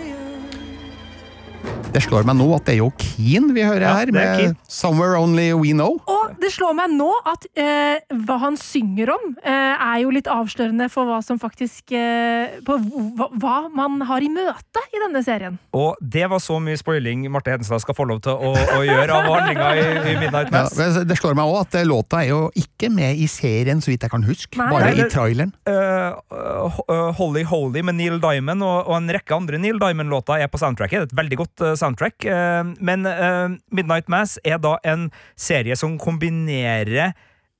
Det 1.94 2.02
slår 2.04 2.26
meg 2.28 2.36
nå 2.38 2.48
at 2.56 2.66
det 2.66 2.76
er 2.76 2.80
jo 2.82 2.90
Keen 3.00 3.50
vi 3.54 3.64
hører 3.64 3.86
Ja, 3.86 3.94
her, 4.00 4.10
er 4.10 4.16
med. 4.16 4.56
'Somewhere 4.68 5.18
Only 5.20 5.52
We 5.54 5.72
Know'. 5.76 6.00
Og 6.10 6.36
det 6.40 6.50
slår 6.54 6.74
meg 6.76 6.92
nå 6.94 7.08
at 7.28 7.46
eh, 7.58 8.02
hva 8.26 8.38
han 8.42 8.56
synger 8.60 9.12
om, 9.14 9.36
eh, 9.42 9.52
er 9.86 10.00
jo 10.02 10.10
litt 10.14 10.28
avslørende 10.30 10.88
for 10.92 11.08
hva 11.08 11.20
som 11.24 11.38
faktisk 11.40 11.94
eh, 11.96 12.58
på 12.66 12.76
hva, 13.16 13.28
hva 13.38 13.56
man 13.72 14.00
har 14.08 14.24
i 14.24 14.30
møte 14.32 14.82
i 14.92 15.02
denne 15.02 15.22
serien. 15.24 15.58
Og 15.76 15.96
det 16.00 16.26
var 16.30 16.42
så 16.42 16.58
mye 16.62 16.78
spoiling 16.80 17.26
Marte 17.32 17.54
Hedenstad 17.54 17.82
skal 17.84 17.96
få 17.96 18.06
lov 18.10 18.22
til 18.26 18.34
å, 18.34 18.52
å 18.52 18.80
gjøre 18.84 19.16
av 19.16 19.30
handlinga 19.30 19.70
i, 19.76 19.86
i 20.12 20.16
Midnight 20.20 20.52
Mass. 20.54 20.76
Ja, 20.78 21.04
det 21.06 21.18
slår 21.20 21.36
meg 21.38 21.52
òg 21.52 21.62
at 21.62 21.78
eh, 21.80 21.86
låta 21.88 22.22
er 22.24 22.32
jo 22.32 22.40
ikke 22.58 22.90
med 22.92 23.20
i 23.22 23.28
serien, 23.30 23.80
så 23.84 23.92
vidt 23.92 24.06
jeg 24.06 24.12
kan 24.12 24.26
huske. 24.26 24.58
Nei. 24.58 24.68
Bare 24.72 24.90
Nei, 24.90 25.06
i 25.06 25.08
traileren. 25.12 25.54
Uh, 25.68 26.18
uh, 26.34 26.80
uh, 26.90 27.10
Holly 27.18 27.46
Holy 27.46 27.84
med 27.86 27.98
Neil 28.00 28.20
Diamond 28.22 28.64
og, 28.66 28.90
og 28.90 28.98
en 28.98 29.10
rekke 29.16 29.36
andre 29.36 29.60
Neil 29.62 29.80
Diamond-låter 29.82 30.42
er 30.42 30.50
på 30.52 30.60
soundtracket. 30.60 31.06
Det 31.06 31.08
er 31.08 31.12
et 31.12 31.18
veldig 31.22 31.40
godt 31.44 31.64
uh, 31.64 31.74
soundtrack. 31.80 32.26
Uh, 32.26 32.74
men 32.80 33.06
uh, 33.06 33.54
Midnight 33.74 34.10
Mass 34.12 34.40
er 34.44 34.60
da 34.62 34.76
en 34.86 35.10
serie 35.38 35.76
som 35.78 35.98
kombinerer 36.00 37.16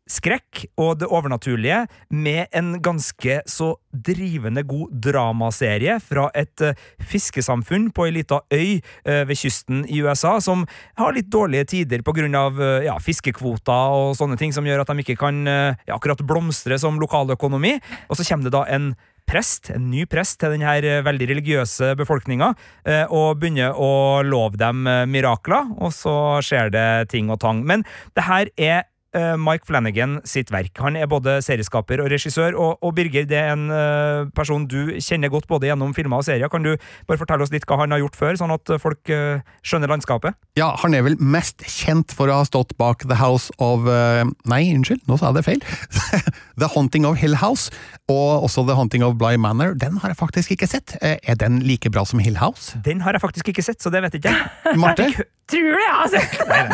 skrekk 0.07 0.61
og 0.79 1.01
det 1.01 1.09
overnaturlige 1.11 1.81
med 2.15 2.53
en 2.55 2.77
ganske 2.79 3.41
så 3.51 3.73
drivende 3.91 4.63
god 4.63 4.93
dramaserie 5.03 5.97
fra 5.99 6.29
et 6.39 6.63
uh, 6.63 6.79
fiskesamfunn 7.11 7.89
på 7.91 8.07
ei 8.07 8.15
lita 8.15 8.39
øy 8.55 8.79
ved 9.03 9.35
kysten 9.35 9.83
i 9.91 9.99
USA 10.07 10.37
som 10.43 10.63
har 11.01 11.17
litt 11.17 11.27
dårlige 11.33 11.67
tider 11.75 12.07
pga. 12.07 12.29
Uh, 12.55 12.87
ja, 12.87 12.95
fiskekvoter 13.03 13.99
og 13.99 14.15
sånne 14.19 14.39
ting 14.39 14.55
som 14.55 14.67
gjør 14.67 14.85
at 14.85 14.95
de 14.95 15.03
ikke 15.03 15.19
kan 15.19 15.43
ja, 15.47 15.97
akkurat 15.97 16.23
blomstre 16.23 16.79
som 16.79 17.01
lokaløkonomi. 17.03 17.77
Og 18.07 18.19
så 18.19 18.27
det 18.47 18.55
da 18.55 18.63
en 18.71 18.95
prest, 19.27 19.71
en 19.75 19.91
ny 19.91 20.07
prest 20.11 20.39
til 20.41 20.55
denne 20.55 20.69
her 20.69 21.03
veldig 21.07 21.29
religiøse 21.33 21.93
befolkninga, 21.99 22.53
eh, 22.87 23.05
og 23.11 23.41
begynner 23.41 23.77
å 23.77 24.23
love 24.27 24.59
dem 24.61 24.87
eh, 24.91 25.05
mirakler, 25.11 25.73
og 25.77 25.95
så 25.95 26.17
skjer 26.45 26.73
det 26.75 26.89
ting 27.13 27.31
og 27.33 27.41
tang. 27.43 27.65
Men 27.67 27.85
det 28.17 28.27
her 28.29 28.53
er 28.57 28.77
eh, 28.79 28.93
Mike 29.41 29.67
Flanagan 29.69 30.19
sitt 30.29 30.51
verk. 30.55 30.73
Han 30.85 30.97
er 31.01 31.09
både 31.11 31.39
serieskaper 31.45 32.03
og 32.05 32.11
regissør, 32.13 32.57
og, 32.61 32.79
og 32.85 32.95
Birger, 32.97 33.27
det 33.29 33.39
er 33.41 33.53
en 33.55 33.67
eh, 33.73 34.27
person 34.37 34.67
du 34.69 34.97
kjenner 35.03 35.33
godt 35.33 35.49
både 35.51 35.71
gjennom 35.71 35.95
filmer 35.97 36.21
og 36.23 36.27
serier. 36.29 36.51
Kan 36.53 36.67
du 36.67 36.73
bare 37.09 37.21
fortelle 37.21 37.45
oss 37.47 37.53
litt 37.55 37.67
hva 37.69 37.79
han 37.83 37.95
har 37.95 38.03
gjort 38.05 38.19
før, 38.21 38.39
sånn 38.41 38.55
at 38.55 38.75
folk 38.83 39.13
eh, 39.15 39.41
skjønner 39.67 39.91
landskapet? 39.95 40.37
Ja, 40.61 40.71
han 40.83 40.95
er 40.97 41.05
vel 41.07 41.17
mest 41.21 41.65
kjent 41.69 42.15
for 42.17 42.31
å 42.33 42.41
ha 42.41 42.47
stått 42.49 42.77
bak 42.81 43.05
The 43.09 43.19
House 43.21 43.53
of 43.63 43.89
eh, 43.91 44.25
Nei, 44.49 44.63
unnskyld, 44.77 45.03
nå 45.11 45.19
sa 45.21 45.33
jeg 45.33 45.41
det 45.41 45.47
feil. 45.49 45.65
The 46.61 46.69
Haunting 46.73 47.05
of 47.09 47.19
Hill 47.21 47.37
House, 47.41 47.71
og 48.09 48.47
også 48.47 48.65
The 48.69 48.77
Haunting 48.79 49.05
of 49.05 49.17
Bly 49.21 49.37
Manor. 49.41 49.75
Den 49.77 49.99
har 50.03 50.13
jeg 50.13 50.21
faktisk 50.21 50.55
ikke 50.57 50.69
sett. 50.71 50.97
Eh, 51.03 51.17
Er 51.27 51.35
den 51.41 51.61
like 51.67 51.91
bra 51.93 52.05
som 52.09 52.21
Hill 52.23 52.39
House? 52.41 52.79
Den 52.85 53.01
har 53.05 53.13
jeg 53.17 53.21
faktisk 53.25 53.49
ikke 53.53 53.65
sett, 53.67 53.81
så 53.83 53.91
det 53.93 54.03
vet 54.07 54.15
ikke 54.21 54.33
jeg. 54.33 54.79
Marte? 54.81 55.09
Tror 55.47 55.63
du 55.63 55.79
jeg 55.79 55.93
har 55.95 56.09
sett 56.11 56.33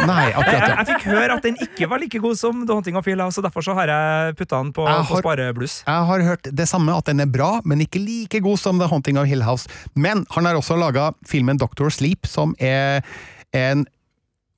Nei, 0.09 0.31
akkurat 0.33 0.47
det. 0.49 0.61
jeg, 0.63 0.77
jeg 0.79 0.87
fikk 0.89 1.03
høre 1.11 1.35
at 1.37 1.45
den 1.45 1.59
ikke 1.61 1.89
var 1.93 2.01
like 2.01 2.21
god 2.25 2.32
som 2.39 2.65
The 2.67 2.75
Haunting 2.75 2.99
of 2.99 3.07
Hill 3.09 3.23
House, 3.23 3.41
og 3.41 3.47
derfor 3.47 3.65
så 3.65 3.75
har 3.79 3.91
jeg 3.91 4.37
putta 4.39 4.61
den 4.63 4.73
på, 4.77 4.87
Jeg 4.89 5.09
på 5.09 5.23
sparebluss. 5.23 5.79
Jeg 5.87 6.11
har 6.11 6.27
hørt 6.27 6.51
det 6.51 6.69
samme, 6.69 6.95
at 6.97 7.09
den 7.11 7.21
er 7.25 7.31
bra, 7.31 7.61
men 7.65 7.85
ikke 7.85 8.03
like 8.03 8.43
god 8.45 8.61
som 8.61 8.79
The 8.81 8.89
Haunting 8.91 9.19
of 9.21 9.27
Hill 9.31 9.45
House. 9.47 9.69
Men 9.95 10.27
han 10.35 10.49
har 10.49 10.59
også 10.59 10.77
laga 10.81 11.13
filmen 11.29 11.61
Doctor 11.61 11.91
Sleep, 11.91 12.27
som 12.27 12.57
er 12.59 13.03
en 13.53 13.87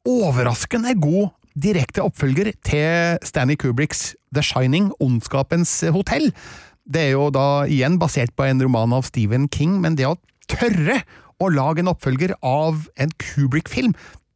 overraskende 0.05 0.95
god 1.01 1.33
direkte 1.55 2.03
oppfølger 2.03 2.53
til 2.67 3.19
Stanley 3.25 3.57
Kubricks 3.57 4.15
The 4.35 4.43
Shining, 4.43 4.91
Ondskapens 5.01 5.71
hotell. 5.95 6.33
Det 6.85 7.09
er 7.09 7.13
jo 7.15 7.29
da 7.33 7.65
igjen 7.71 7.99
basert 8.01 8.35
på 8.37 8.47
en 8.49 8.61
roman 8.63 8.93
av 8.97 9.07
Stephen 9.09 9.47
King, 9.49 9.79
men 9.81 9.97
det 9.97 10.09
å 10.11 10.19
tørre 10.51 11.01
å 11.43 11.49
lage 11.51 11.83
en 11.83 11.91
oppfølger 11.93 12.35
av 12.45 12.85
en 13.01 13.15
Kubrick-film, 13.21 13.95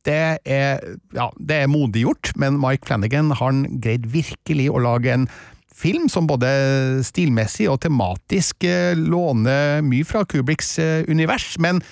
det 0.08 0.24
er, 0.48 0.82
ja, 1.16 1.28
det 1.36 1.62
er 1.62 1.70
modig 1.70 2.06
gjort, 2.06 2.32
men 2.40 2.58
Mike 2.62 2.88
Flanagan 2.88 3.30
har 3.36 3.62
greid 3.82 4.08
virkelig 4.12 4.68
å 4.72 4.82
lage 4.82 5.12
en 5.14 5.28
film 5.78 6.08
som 6.10 6.26
både 6.26 6.48
stilmessig 7.06 7.68
og 7.70 7.82
tematisk 7.84 8.66
eh, 8.66 8.98
låner 8.98 9.82
mye 9.86 10.06
fra 10.08 10.24
Kubricks 10.26 10.74
eh, 10.82 11.06
univers, 11.08 11.52
men 11.62 11.82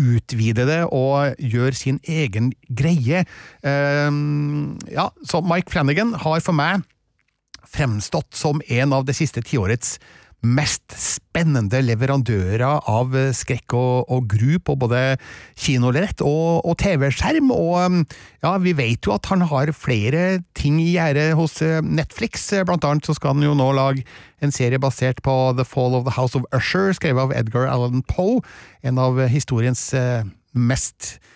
utvide 0.00 0.66
det 0.66 0.80
og 0.90 1.38
gjøre 1.38 1.76
sin 1.78 2.00
egen 2.10 2.50
greie. 2.66 3.22
Ehm, 3.62 4.74
ja, 4.90 5.08
så 5.22 5.42
Mike 5.44 5.70
Flanagan 5.70 6.14
har 6.18 6.42
for 6.42 6.56
meg 6.56 6.82
fremstått 7.74 8.34
som 8.34 8.62
en 8.68 8.94
av 8.94 9.06
det 9.06 9.16
siste 9.18 9.42
tiårets 9.46 9.96
mest 10.44 10.94
spennende 11.00 11.80
leverandører 11.82 12.62
av 12.64 13.16
skrekk 13.34 13.74
og, 13.76 14.12
og 14.12 14.28
gru 14.30 14.58
på 14.62 14.76
både 14.78 15.16
kinolerret 15.58 16.22
og, 16.24 16.62
og 16.64 16.76
TV-skjerm, 16.80 17.50
og 17.54 17.74
um, 17.80 17.98
ja, 18.44 18.54
vi 18.62 18.74
vet 18.76 19.08
jo 19.08 19.14
at 19.16 19.28
han 19.32 19.44
har 19.50 19.72
flere 19.76 20.42
ting 20.56 20.78
i 20.82 20.92
gjerdet 20.94 21.32
hos 21.38 21.58
eh, 21.64 21.80
Netflix, 21.84 22.46
blant 22.68 22.84
annet 22.86 23.08
så 23.08 23.16
skal 23.16 23.34
han 23.34 23.46
jo 23.46 23.56
nå 23.58 23.70
lage 23.76 24.04
en 24.44 24.54
serie 24.54 24.80
basert 24.80 25.22
på 25.24 25.34
The 25.58 25.66
Fall 25.66 25.96
of 25.96 26.06
the 26.08 26.14
House 26.16 26.38
of 26.38 26.46
Usher, 26.54 26.92
skrevet 26.96 27.26
av 27.26 27.36
Edgar 27.36 27.68
Allan 27.70 28.04
Poe, 28.06 28.42
en 28.84 29.00
av 29.00 29.20
historiens 29.32 29.88
eh, 29.96 30.26
mest 30.54 31.16
eh, 31.16 31.30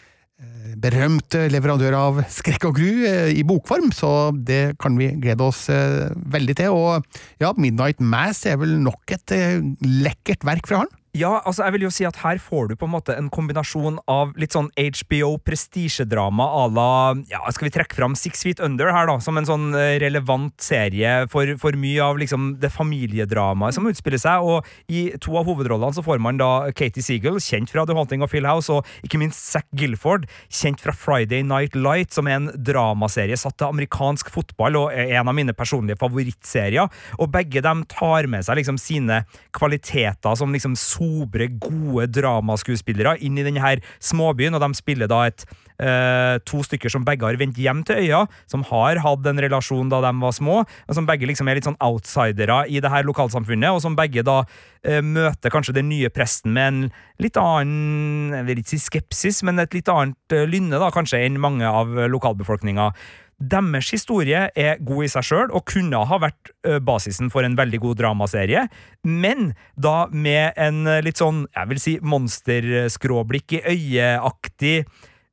berømte 0.79 1.47
leverandør 1.51 1.97
av 1.99 2.21
skrekk 2.31 2.69
og 2.69 2.79
gru 2.79 3.07
eh, 3.09 3.33
i 3.35 3.45
bokform, 3.47 3.91
så 3.95 4.31
det 4.33 4.79
kan 4.83 4.99
vi 4.99 5.11
glede 5.19 5.47
oss 5.47 5.67
eh, 5.73 6.11
veldig 6.31 6.57
til. 6.61 6.77
Og 6.77 7.43
ja, 7.43 7.53
Midnight 7.59 8.03
Mass 8.03 8.45
er 8.47 8.61
vel 8.61 8.77
nok 8.83 9.17
et 9.17 9.35
eh, 9.35 9.59
lekkert 9.83 10.47
verk 10.47 10.71
fra 10.71 10.85
han? 10.85 10.93
Ja, 11.17 11.39
altså 11.49 11.65
jeg 11.65 11.73
vil 11.75 11.87
jo 11.87 11.91
si 11.93 12.05
at 12.05 12.19
her 12.21 12.37
får 12.43 12.69
du 12.69 12.75
på 12.77 12.85
en 12.85 12.93
måte 12.93 13.15
en 13.17 13.31
kombinasjon 13.33 13.97
av 14.13 14.35
litt 14.37 14.53
sånn 14.53 14.69
HBO 14.77 15.39
prestisjedrama 15.41 16.45
à 16.45 16.67
la 16.69 16.91
ja, 17.31 17.41
Skal 17.55 17.71
vi 17.71 17.73
trekke 17.79 17.97
fram 17.97 18.17
Six 18.19 18.45
Feet 18.45 18.61
Under 18.65 18.93
her, 18.93 19.09
da, 19.09 19.17
som 19.25 19.41
en 19.41 19.49
sånn 19.49 19.71
eh, 19.79 19.97
relevant 20.03 20.53
serie 20.61 21.25
for, 21.33 21.49
for 21.61 21.79
mye 21.81 22.03
av 22.05 22.21
liksom 22.21 22.51
det 22.61 22.69
familiedramaet 22.75 23.79
som 23.79 23.89
utspiller 23.89 24.21
seg. 24.21 24.45
Og 24.45 24.93
i 24.93 25.07
to 25.23 25.39
av 25.41 25.49
hovedrollene 25.49 25.97
så 25.97 26.05
får 26.05 26.21
man 26.21 26.41
da 26.41 26.69
Katie 26.77 27.05
Seagull, 27.05 27.41
kjent 27.41 27.73
fra 27.73 27.87
The 27.89 27.97
Haunting 27.97 28.25
of 28.25 28.37
Hill 28.37 28.49
House, 28.49 28.69
og 28.69 28.85
ikke 29.07 29.23
minst 29.23 29.41
Zack 29.41 29.69
Gilford, 29.79 30.29
kjent 30.53 30.85
fra 30.85 30.93
Friday 30.93 31.41
Night 31.47 31.79
Light, 31.79 32.13
som 32.13 32.29
er 32.29 32.37
en 32.43 32.51
dramaserie 32.53 33.39
satt 33.41 33.57
til 33.57 33.73
amerikansk 33.73 34.29
fotball 34.35 34.77
og 34.83 34.93
er 34.93 35.17
en 35.17 35.33
av 35.33 35.37
mine 35.39 35.57
personlige 35.57 36.01
favorittserier. 36.05 36.93
Og 37.17 37.33
begge 37.33 37.65
dem 37.65 37.87
tar 37.89 38.29
med 38.29 38.45
seg 38.45 38.61
liksom 38.61 38.77
sine 38.83 39.23
kvaliteter 39.57 40.37
som 40.39 40.53
liksom 40.53 40.77
sobre, 40.99 41.49
gode 41.63 42.09
dramaskuespillere 42.17 43.19
inn 43.25 43.39
i 43.39 43.47
denne 43.47 43.63
her 43.63 43.83
småbyen, 44.03 44.57
og 44.57 44.63
de 44.65 44.79
spiller 44.79 45.11
da 45.11 45.25
et 45.29 45.45
eh, 45.79 46.39
to 46.49 46.63
stykker 46.67 46.93
som 46.93 47.05
begge 47.07 47.27
har 47.27 47.39
vendt 47.41 47.59
hjem 47.59 47.85
til 47.87 48.03
øya, 48.03 48.25
som 48.51 48.65
har 48.71 49.01
hatt 49.05 49.27
en 49.27 49.43
relasjon 49.43 49.93
da 49.93 50.03
de 50.05 50.13
var 50.21 50.35
små, 50.37 50.63
og 50.65 50.97
som 50.97 51.07
begge 51.09 51.29
liksom 51.29 51.49
er 51.49 51.59
litt 51.59 51.69
sånn 51.69 51.79
outsidere 51.85 52.65
i 52.69 52.83
det 52.83 52.93
her 52.93 53.07
lokalsamfunnet, 53.09 53.71
og 53.71 53.83
som 53.85 53.97
begge 53.99 54.25
da 54.27 54.41
eh, 54.85 55.03
møter 55.05 55.55
kanskje 55.55 55.79
den 55.79 55.91
nye 55.93 56.11
presten 56.11 56.55
med 56.57 56.73
en 56.73 56.83
litt 57.23 57.39
annen 57.41 58.35
jeg 58.39 58.49
vil 58.49 58.61
ikke 58.63 58.75
si 58.75 58.83
skepsis, 58.83 59.43
men 59.47 59.63
et 59.63 59.75
litt 59.77 59.89
annet 59.93 60.37
eh, 60.37 60.49
lynne 60.49 60.81
da, 60.81 60.93
kanskje 60.95 61.23
enn 61.25 61.41
mange 61.43 61.67
av 61.69 61.95
lokalbefolkninga. 62.11 62.93
Deres 63.39 63.93
historie 63.95 64.49
er 64.59 64.81
god 64.83 65.05
i 65.05 65.11
seg 65.13 65.27
sjøl 65.29 65.53
og 65.55 65.63
kunne 65.71 66.01
ha 66.11 66.17
vært 66.19 66.51
basisen 66.83 67.31
for 67.31 67.47
en 67.47 67.55
veldig 67.59 67.79
god 67.85 68.01
dramaserie, 68.01 68.65
men 69.07 69.53
da 69.79 70.09
med 70.11 70.59
en 70.59 70.83
litt 71.07 71.23
sånn, 71.23 71.45
jeg 71.55 71.71
vil 71.71 71.81
si, 71.85 71.95
monsterskråblikk 72.03 73.61
i 73.61 73.63
øyeaktig 73.77 74.81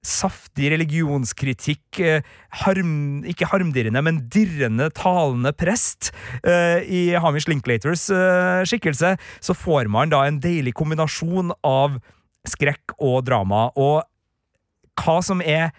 Saftig 0.06 0.68
religionskritikk, 0.70 1.98
harm, 2.62 3.24
ikke 3.26 3.48
harmdirrende, 3.50 4.04
men 4.06 4.20
dirrende, 4.30 4.92
talende 4.94 5.50
prest 5.58 6.12
i 6.46 7.08
Hamish 7.18 7.50
Linklaters 7.50 8.04
skikkelse, 8.70 9.16
så 9.18 9.56
får 9.58 9.90
man 9.90 10.14
da 10.14 10.20
en 10.28 10.38
deilig 10.44 10.76
kombinasjon 10.78 11.50
av 11.66 11.98
skrekk 12.46 12.94
og 13.00 13.26
drama. 13.26 13.72
Og 13.82 14.06
hva 15.02 15.18
som 15.26 15.42
er 15.42 15.74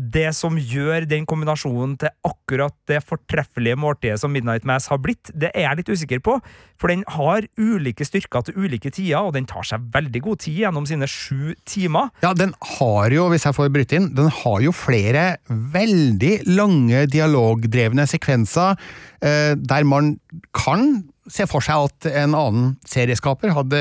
det 0.00 0.30
som 0.32 0.56
gjør 0.56 1.04
den 1.04 1.26
kombinasjonen 1.28 1.98
til 2.00 2.12
akkurat 2.24 2.74
det 2.88 3.02
fortreffelige 3.04 3.76
måltidet 3.76 4.16
som 4.22 4.32
Midnight 4.32 4.64
Mass 4.68 4.88
har 4.88 5.00
blitt, 5.04 5.28
det 5.36 5.50
er 5.52 5.66
jeg 5.66 5.82
litt 5.82 5.90
usikker 5.92 6.22
på. 6.24 6.38
For 6.80 6.88
den 6.88 7.04
har 7.12 7.44
ulike 7.60 8.06
styrker 8.08 8.46
til 8.46 8.56
ulike 8.56 8.88
tider, 8.88 9.20
og 9.20 9.36
den 9.36 9.46
tar 9.48 9.66
seg 9.68 9.84
veldig 9.92 10.22
god 10.24 10.40
tid 10.46 10.62
gjennom 10.62 10.88
sine 10.88 11.08
sju 11.10 11.52
timer. 11.68 12.08
Ja, 12.24 12.32
den 12.32 12.54
har 12.78 13.12
jo, 13.12 13.28
hvis 13.32 13.44
jeg 13.44 13.56
får 13.58 13.68
bryte 13.74 13.98
inn, 14.00 14.08
den 14.16 14.32
har 14.32 14.64
jo 14.64 14.72
flere 14.72 15.26
veldig 15.48 16.34
lange 16.48 17.04
dialogdrevne 17.12 18.08
sekvenser 18.08 18.80
eh, 19.20 19.52
der 19.60 19.84
man 19.88 20.16
kan 20.56 21.02
se 21.30 21.44
for 21.46 21.62
seg 21.62 21.86
at 21.86 22.08
en 22.24 22.32
annen 22.34 22.72
serieskaper 22.88 23.52
hadde 23.54 23.78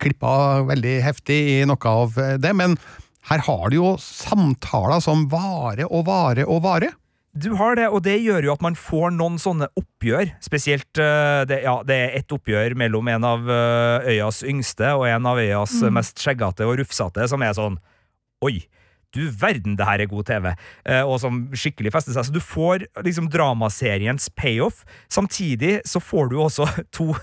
klippa 0.00 0.62
veldig 0.70 0.94
heftig 1.04 1.36
i 1.58 1.60
noe 1.68 1.90
av 1.90 2.16
det, 2.40 2.54
men 2.56 2.78
her 3.28 3.42
har 3.44 3.68
du 3.70 3.76
jo 3.76 3.90
samtaler 4.00 5.02
som 5.04 5.26
varer 5.32 5.86
og 5.90 6.06
varer 6.06 6.48
og 6.48 6.62
varer. 6.64 6.94
Du 7.38 7.52
har 7.58 7.76
det, 7.76 7.84
og 7.92 8.00
det 8.02 8.16
gjør 8.24 8.46
jo 8.48 8.52
at 8.54 8.62
man 8.64 8.74
får 8.74 9.12
noen 9.14 9.36
sånne 9.38 9.68
oppgjør. 9.78 10.30
Spesielt 10.42 10.98
øh, 10.98 11.44
det, 11.46 11.60
ja, 11.66 11.76
det 11.86 11.98
er 12.06 12.16
ett 12.18 12.32
oppgjør 12.34 12.74
mellom 12.80 13.10
en 13.12 13.26
av 13.28 13.44
øh, 13.52 14.08
øyas 14.10 14.40
yngste 14.48 14.94
og 14.96 15.04
en 15.10 15.26
av 15.28 15.38
øyas 15.38 15.76
Mm. 15.82 15.92
mest 16.00 16.18
skjeggete 16.18 16.66
og 16.66 16.78
rufsete, 16.80 17.28
som 17.28 17.42
er 17.44 17.54
sånn 17.58 17.78
Oi! 18.42 18.64
Du 19.14 19.22
verden, 19.40 19.76
det 19.78 19.86
her 19.88 20.02
er 20.02 20.08
god 20.10 20.26
TV! 20.28 20.50
Eh, 20.84 21.00
og 21.00 21.16
som 21.22 21.46
skikkelig 21.56 21.92
fester 21.94 22.12
seg. 22.12 22.26
Så 22.28 22.34
du 22.34 22.42
får 22.44 22.84
liksom 23.06 23.30
dramaseriens 23.32 24.28
payoff. 24.36 24.82
Samtidig 25.08 25.78
så 25.88 26.00
får 26.00 26.28
du 26.32 26.36
også 26.42 26.66
to 26.96 27.14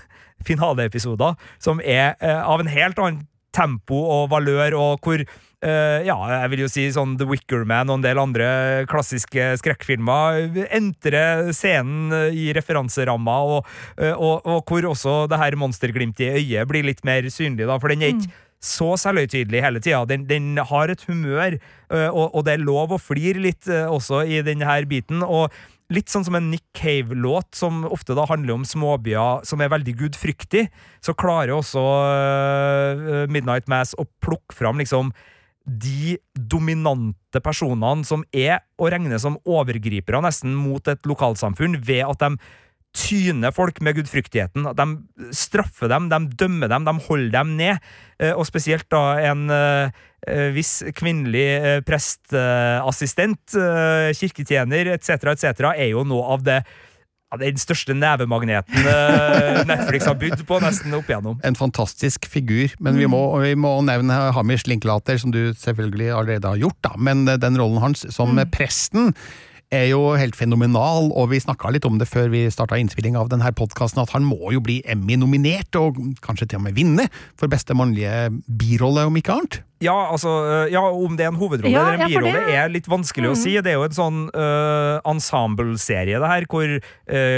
finaleepisoder 0.46 1.36
som 1.62 1.80
er 1.80 2.14
eh, 2.20 2.40
av 2.42 2.62
en 2.62 2.70
helt 2.70 2.98
annen 2.98 3.26
tempo 3.56 3.96
og 4.02 4.30
valør, 4.34 4.74
og 4.76 5.06
hvor 5.06 5.22
eh, 5.64 6.04
ja, 6.06 6.16
jeg 6.30 6.50
vil 6.52 6.64
jo 6.64 6.70
si 6.70 6.86
sånn 6.92 7.16
The 7.20 7.28
Wicker 7.28 7.66
Man 7.68 7.90
og 7.90 8.00
en 8.00 8.06
del 8.06 8.20
andre 8.20 8.48
klassiske 8.90 9.52
skrekkfilmer 9.62 10.66
entrer 10.76 11.52
scenen 11.56 12.32
i 12.36 12.50
referanseramma, 12.56 13.36
og, 13.56 13.70
eh, 13.96 14.12
og, 14.12 14.44
og 14.44 14.66
hvor 14.68 14.90
også 14.92 15.18
det 15.32 15.40
her 15.40 15.58
monsterglimtet 15.60 16.26
i 16.26 16.42
øyet 16.42 16.72
blir 16.72 16.86
litt 16.86 17.04
mer 17.08 17.28
synlig, 17.32 17.68
da, 17.68 17.78
for 17.80 17.92
den 17.92 18.04
er 18.04 18.16
ikke 18.16 18.32
så 18.66 18.94
selvhøytidelig 18.98 19.60
hele 19.62 19.80
tida. 19.84 20.02
Den, 20.08 20.24
den 20.28 20.56
har 20.58 20.90
et 20.90 21.04
humør, 21.06 21.58
øh, 21.92 22.10
og, 22.10 22.26
og 22.34 22.44
det 22.46 22.56
er 22.56 22.66
lov 22.66 22.96
å 22.96 23.00
flire 23.00 23.42
litt 23.44 23.68
også 23.68 24.24
i 24.26 24.40
denne 24.42 24.78
biten. 24.88 25.20
Og 25.22 25.52
litt 25.92 26.10
sånn 26.10 26.24
som 26.26 26.34
en 26.34 26.48
Nick 26.50 26.64
Cave-låt, 26.74 27.52
som 27.54 27.84
ofte 27.86 28.16
da 28.16 28.24
handler 28.26 28.56
om 28.56 28.64
småbyer 28.66 29.44
som 29.46 29.62
er 29.62 29.70
veldig 29.70 29.94
gudfryktig, 30.00 30.64
så 31.04 31.14
klarer 31.14 31.54
også 31.54 31.84
Midnight 33.30 33.70
Mass 33.70 33.94
å 33.94 34.08
plukke 34.24 34.56
fram 34.56 34.82
liksom 34.82 35.12
de 35.66 36.16
dominante 36.34 37.40
personene 37.42 38.06
som 38.06 38.22
er 38.30 38.62
å 38.78 38.90
regne 38.92 39.18
som 39.18 39.40
overgripere 39.44 40.22
nesten 40.22 40.54
mot 40.54 40.86
et 40.88 41.08
lokalsamfunn, 41.08 41.80
ved 41.82 42.06
at 42.06 42.22
de 42.22 42.38
tyner 42.96 43.52
folk 43.52 43.80
med 43.84 43.98
gudfryktigheten. 43.98 44.66
At 44.70 44.78
De 44.78 45.32
straffer 45.36 45.90
dem, 45.92 46.08
de 46.08 46.20
dømmer 46.38 46.70
dem, 46.72 46.86
de 46.86 46.94
holder 47.08 47.34
dem 47.34 47.56
ned. 47.58 47.88
Eh, 48.18 48.32
og 48.32 48.46
spesielt 48.48 48.88
da 48.92 49.18
en 49.32 49.50
eh, 49.52 49.92
eh, 50.26 50.48
viss 50.56 50.80
kvinnelig 50.96 51.82
prestassistent, 51.88 53.58
kirketjener 54.16 54.94
etc., 54.96 55.32
etc., 55.34 55.72
er 55.74 55.90
jo 55.92 56.06
noe 56.08 56.36
av 56.36 56.46
det 56.46 56.62
den 57.40 57.58
største 57.60 57.96
nevemagneten 57.96 58.90
eh, 58.90 59.62
Netflix 59.70 60.08
har 60.08 60.18
bydd 60.20 60.44
på 60.48 60.60
nesten 60.64 60.94
opp 60.98 61.10
igjennom. 61.10 61.40
En 61.46 61.58
fantastisk 61.58 62.28
figur, 62.30 62.74
men 62.82 62.98
vi, 63.00 63.08
må, 63.10 63.22
vi 63.42 63.54
må 63.58 63.78
nevne 63.86 64.20
Hamish 64.36 64.68
Linklater, 64.70 65.18
som 65.22 65.34
du 65.34 65.50
selvfølgelig 65.56 66.12
allerede 66.12 66.54
har 66.54 66.62
gjort, 66.66 66.80
da. 66.86 66.94
men 66.96 67.26
den 67.26 67.60
rollen 67.60 67.82
hans 67.82 68.06
som 68.14 68.38
presten 68.52 69.14
er 69.74 69.88
jo 69.90 70.12
helt 70.14 70.36
fenomenal, 70.38 71.10
og 71.18 71.30
vi 71.32 71.40
snakka 71.42 71.72
litt 71.74 71.86
om 71.88 71.98
det 71.98 72.06
før 72.08 72.30
vi 72.30 72.44
starta 72.52 72.78
innspilling 72.78 73.16
av 73.18 73.30
denne 73.32 73.50
podkasten, 73.56 74.02
at 74.02 74.12
han 74.14 74.26
må 74.26 74.52
jo 74.54 74.62
bli 74.62 74.78
Emmy-nominert, 74.86 75.74
og 75.80 75.98
kanskje 76.22 76.52
til 76.52 76.60
og 76.60 76.66
med 76.68 76.76
vinne, 76.78 77.08
for 77.38 77.50
beste 77.50 77.74
mannlige 77.74 78.28
birolle, 78.46 79.08
om 79.10 79.18
ikke 79.18 79.34
annet. 79.34 79.60
Ja, 79.84 79.92
altså, 80.10 80.30
øh, 80.48 80.70
ja, 80.72 80.80
om 80.80 81.16
det 81.18 81.26
er 81.26 81.28
en 81.34 81.36
hovedrolle 81.36 81.70
Ja, 81.74 81.82
eller 81.92 82.04
en 82.06 82.10
ja, 82.10 82.18
birolle, 82.18 82.46
det- 82.46 82.54
er 82.56 82.68
litt 82.72 82.86
vanskelig 82.88 83.28
å 83.28 83.34
Mm. 83.34 83.42
si. 83.42 83.50
Det 83.60 83.66
er 83.66 83.76
jo 83.76 83.82
en 83.84 83.90
sånn 83.98 84.20
uh, 84.32 85.00
ensemble-serie, 85.04 86.18
det 86.18 86.30
her, 86.30 86.46
hvor 86.48 86.80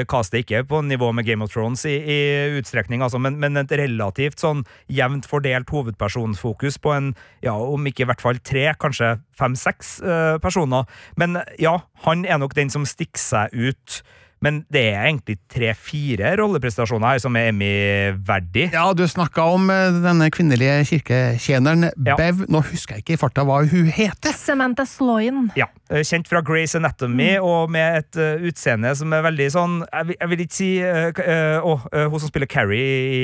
castet 0.06 0.44
ikke 0.44 0.58
er 0.60 0.62
på 0.68 0.80
nivå 0.86 1.12
med 1.14 1.26
Game 1.26 1.42
of 1.42 1.50
Thrones 1.52 1.84
i, 1.84 1.96
i 1.98 2.18
utstrekning, 2.60 3.02
altså, 3.02 3.18
men, 3.20 3.38
men 3.42 3.56
et 3.56 3.70
relativt 3.70 4.38
sånn 4.38 4.64
jevnt 4.88 5.26
fordelt 5.26 5.68
hovedpersonfokus 5.74 6.78
på 6.78 6.94
en, 6.96 7.10
ja, 7.42 7.54
om 7.58 7.84
ikke 7.90 8.06
i 8.06 8.08
hvert 8.08 8.22
fall 8.22 8.38
tre, 8.38 8.68
kanskje 8.78 9.16
fem-seks 9.38 9.96
uh, 10.06 10.38
personer. 10.38 10.86
Men 11.16 11.40
ja, 11.58 11.80
han 12.06 12.24
er 12.24 12.38
nok 12.38 12.54
den 12.54 12.70
som 12.70 12.86
stikker 12.88 13.18
seg 13.18 13.50
ut. 13.52 14.02
Men 14.44 14.60
det 14.70 14.84
er 14.92 15.08
egentlig 15.08 15.38
tre-fire 15.50 16.34
rolleprestasjoner 16.38 17.14
her 17.14 17.22
som 17.22 17.36
er 17.38 17.50
Emmy-verdig. 17.50 18.68
Ja, 18.74 18.84
du 18.94 19.02
snakka 19.10 19.48
om 19.54 19.66
eh, 19.72 19.98
denne 20.04 20.28
kvinnelige 20.34 20.76
kirketjeneren 20.92 21.88
Bev. 21.96 22.44
Nå 22.50 22.62
husker 22.70 22.98
jeg 22.98 23.04
ikke 23.04 23.16
i 23.16 23.20
farta 23.20 23.44
hva 23.48 23.60
hun 23.66 23.88
heter. 23.94 24.36
Samantha 24.38 24.86
Sloyan. 24.88 25.48
Ja, 25.58 25.66
eh, 25.90 26.04
Kjent 26.06 26.30
fra 26.30 26.42
Grace 26.46 26.78
Anatomy, 26.78 27.32
og 27.42 27.72
med 27.74 28.04
et 28.04 28.20
uh, 28.20 28.46
utseende 28.48 28.92
som 28.98 29.12
er 29.12 29.24
veldig 29.26 29.48
sånn 29.52 29.74
Jeg 29.86 30.08
vil, 30.08 30.16
jeg 30.20 30.30
vil 30.30 30.44
ikke 30.44 30.58
si 30.58 30.70
uh, 30.84 31.24
eh, 31.24 32.06
hun 32.06 32.22
som 32.22 32.30
spiller 32.30 32.50
Carrie 32.50 32.98
i 33.08 33.22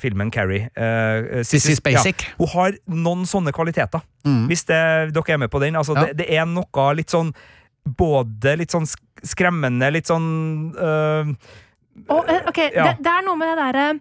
filmen 0.00 0.32
Carrie. 0.32 0.70
Sissy 1.44 1.76
Spacek. 1.76 2.24
Ja, 2.24 2.38
hun 2.40 2.52
har 2.54 2.78
noen 2.88 3.28
sånne 3.28 3.52
kvaliteter. 3.54 4.02
Mm. 4.24 4.46
Hvis 4.48 4.64
det, 4.68 4.80
dere 5.12 5.36
er 5.36 5.42
med 5.44 5.52
på 5.52 5.60
den. 5.62 5.76
Altså, 5.76 5.94
Ja. 5.94 6.06
det, 6.06 6.24
det 6.24 6.30
er 6.32 6.48
noe 6.48 6.88
litt 6.96 7.12
sånn 7.12 7.34
Både 7.84 8.56
litt 8.56 8.72
sånn 8.72 8.86
skremmende, 9.24 9.90
litt 9.92 10.08
sånn 10.08 10.72
øh, 10.74 11.34
Og, 12.08 12.28
eh, 12.28 12.46
ok, 12.48 12.60
Ja. 12.74 12.84
det, 12.92 13.02
det 13.04 13.12
er 13.12 13.24
noe 13.26 13.36
med 13.36 13.52
det 13.52 13.58
derre 13.60 14.00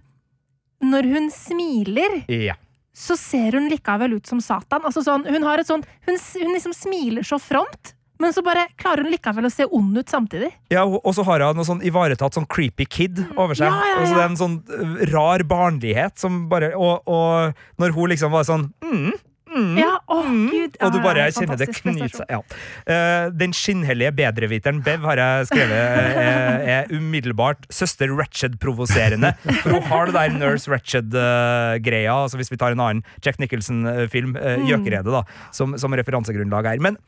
Når 0.84 1.10
hun 1.14 1.28
smiler, 1.32 2.22
Ja. 2.32 2.56
så 2.96 3.18
ser 3.18 3.52
hun 3.58 3.70
likevel 3.72 4.14
ut 4.18 4.28
som 4.28 4.40
Satan. 4.44 4.82
Altså 4.84 5.04
sånn, 5.04 5.26
hun 5.28 5.44
har 5.44 5.60
et 5.60 5.68
sånt 5.68 5.86
Hun, 6.08 6.16
hun 6.40 6.54
liksom 6.56 6.74
smiler 6.76 7.24
så 7.28 7.40
fromt, 7.42 7.94
men 8.20 8.32
så 8.32 8.44
bare 8.46 8.68
klarer 8.80 9.04
hun 9.04 9.12
likevel 9.12 9.48
å 9.50 9.52
se 9.52 9.66
ond 9.66 9.98
ut 9.98 10.08
samtidig. 10.08 10.52
Ja, 10.72 10.84
og 10.86 11.12
så 11.16 11.24
har 11.28 11.42
hun 11.44 11.58
noe 11.58 11.66
sånn 11.68 11.82
ivaretatt 11.84 12.36
sånn 12.38 12.46
creepy 12.48 12.86
kid 12.86 13.20
over 13.36 13.56
seg. 13.58 13.68
Ja, 13.68 13.80
ja, 13.84 14.00
ja. 14.00 14.06
Så 14.08 14.14
det 14.16 14.22
er 14.24 14.30
en 14.30 14.40
sånn 14.40 14.58
øh, 14.70 15.12
rar 15.12 15.44
barnlighet 15.44 16.20
som 16.22 16.46
bare 16.48 16.72
Og, 16.78 17.02
og 17.08 17.54
når 17.82 17.92
hun 17.98 18.10
liksom 18.14 18.32
var 18.32 18.44
sånn 18.48 18.70
mm, 18.86 19.12
mm, 19.56 19.78
Ja, 19.82 19.93
å 20.14 20.22
gud. 20.30 20.78
Og 20.80 20.94
du 20.94 21.00
bare 21.04 21.28
kjenner 21.36 21.60
det 21.60 21.70
knyter 21.74 22.14
seg. 22.14 22.32
Ja. 22.32 22.40
Uh, 22.88 23.34
den 23.34 23.56
skinnhellige 23.58 24.14
bedreviteren 24.18 24.82
Bev 24.86 25.06
har 25.10 25.22
jeg 25.22 25.50
skrevet 25.52 25.76
er, 25.76 26.64
er 26.78 26.94
umiddelbart 26.94 27.68
søster 27.74 28.12
Ratched-provoserende. 28.14 29.34
For 29.64 29.78
hun 29.78 29.86
har 29.90 30.10
det 30.10 30.18
der 30.18 30.38
Nurse 30.38 30.72
Ratched-greia, 30.72 32.14
altså 32.14 32.40
hvis 32.40 32.54
vi 32.54 32.60
tar 32.62 32.78
en 32.78 32.84
annen 32.84 33.04
Jack 33.26 33.42
Nicholson-film, 33.42 34.38
uh. 34.38 34.66
Gjøkeredet, 34.70 35.14
da, 35.14 35.24
som, 35.56 35.78
som 35.82 35.94
referansegrunnlag 35.98 36.74
her. 36.74 36.84
Men 36.84 37.00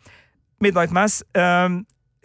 Midnight 0.64 0.94
Mass 0.96 1.22
eh, 1.36 1.70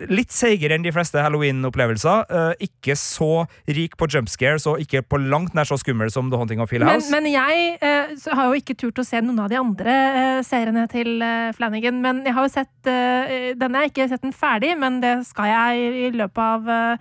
Litt 0.08 0.32
seigere 0.32 0.76
enn 0.76 0.84
de 0.84 0.92
fleste 0.94 1.20
Halloween-opplevelser. 1.20 2.24
Uh, 2.30 2.52
ikke 2.64 2.96
så 2.96 3.44
rik 3.68 3.98
på 4.00 4.08
jump 4.10 4.30
scares 4.32 4.64
og 4.70 4.80
ikke 4.80 5.02
på 5.04 5.20
langt 5.20 5.56
nær 5.56 5.68
så 5.68 5.76
skummel 5.80 6.12
som 6.12 6.30
The 6.32 6.40
Haunting 6.40 6.62
of 6.64 6.72
Hill 6.72 6.86
House. 6.86 7.10
men 7.12 7.28
jeg 7.28 7.76
uh, 7.82 8.14
så 8.20 8.36
har 8.38 8.50
jo 8.50 8.60
ikke 8.62 8.78
turt 8.80 9.00
å 9.02 9.06
se 9.06 9.20
noen 9.20 9.42
av 9.44 9.50
de 9.52 9.60
andre 9.60 9.96
uh, 10.16 10.42
seriene 10.46 10.86
til 10.92 11.24
Flanagan. 11.56 12.00
Men 12.04 12.22
jeg 12.24 12.36
har 12.36 12.46
jo 12.46 12.52
sett 12.52 12.72
denne. 12.84 13.80
Jeg 13.80 13.80
har 13.80 13.90
ikke 13.90 14.10
sett 14.12 14.24
den 14.24 14.36
ferdig, 14.36 14.72
men 14.80 15.02
det 15.02 15.18
skal 15.28 15.50
jeg 15.50 15.80
i, 15.80 16.06
i 16.06 16.14
løpet 16.16 16.40
av 16.40 16.96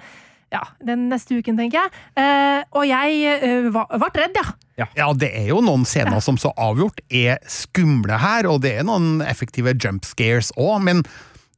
ja, 0.53 0.63
den 0.85 1.07
neste 1.11 1.37
uken, 1.37 1.57
tenker 1.59 1.85
jeg. 1.85 1.93
Eh, 2.17 2.63
og 2.73 2.85
jeg 2.89 3.69
ble 3.69 4.09
redd, 4.17 4.39
ja. 4.39 4.87
Ja, 4.95 5.09
det 5.11 5.33
er 5.35 5.49
jo 5.51 5.59
noen 5.63 5.83
scener 5.87 6.21
som 6.23 6.37
så 6.39 6.53
avgjort 6.55 7.01
er 7.11 7.41
skumle 7.51 8.19
her, 8.21 8.47
og 8.47 8.61
det 8.63 8.77
er 8.79 8.87
noen 8.87 9.19
effektive 9.27 9.73
jump 9.75 10.07
scares 10.07 10.53
òg, 10.55 10.79
men 10.87 11.03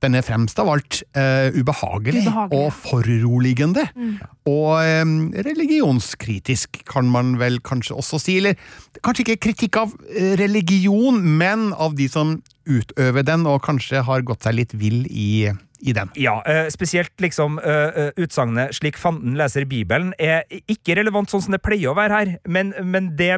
den 0.01 0.17
er 0.17 0.25
fremst 0.25 0.59
av 0.61 0.69
alt 0.71 1.01
uh, 1.17 1.53
ubehagelig, 1.53 2.23
Ubehagelig, 2.25 2.57
og 2.57 2.71
foruroligende. 2.73 3.85
Mm. 3.95 4.15
Og 4.49 5.03
um, 5.05 5.15
religionskritisk, 5.47 6.81
kan 6.89 7.09
man 7.11 7.35
vel 7.41 7.59
kanskje 7.65 7.97
også 8.01 8.21
si. 8.21 8.39
Eller 8.41 8.57
kanskje 9.05 9.27
ikke 9.27 9.41
kritikk 9.49 9.81
av 9.83 9.93
eh, 10.09 10.33
religion, 10.41 11.21
men 11.21 11.69
av 11.73 11.95
de 11.99 12.09
som 12.11 12.39
utøver 12.69 13.25
den, 13.27 13.45
og 13.49 13.61
kanskje 13.65 14.03
har 14.07 14.25
gått 14.25 14.47
seg 14.47 14.57
litt 14.57 14.73
vill 14.77 15.05
i, 15.09 15.51
i 15.81 15.93
den. 15.93 16.09
Ja, 16.15 16.43
eh, 16.45 16.69
spesielt 16.69 17.11
liksom 17.21 17.59
eh, 17.59 17.89
eh, 18.05 18.11
utsagnet 18.17 18.75
'slik 18.75 18.97
fanden 18.97 19.37
leser 19.37 19.65
Bibelen' 19.65 20.13
er 20.19 20.43
ikke 20.69 20.95
relevant 20.97 21.31
sånn 21.31 21.43
som 21.45 21.55
det 21.55 21.61
pleier 21.65 21.91
å 21.91 21.97
være 21.97 22.17
her, 22.17 22.33
men, 22.45 22.73
men 22.83 23.11
det, 23.17 23.37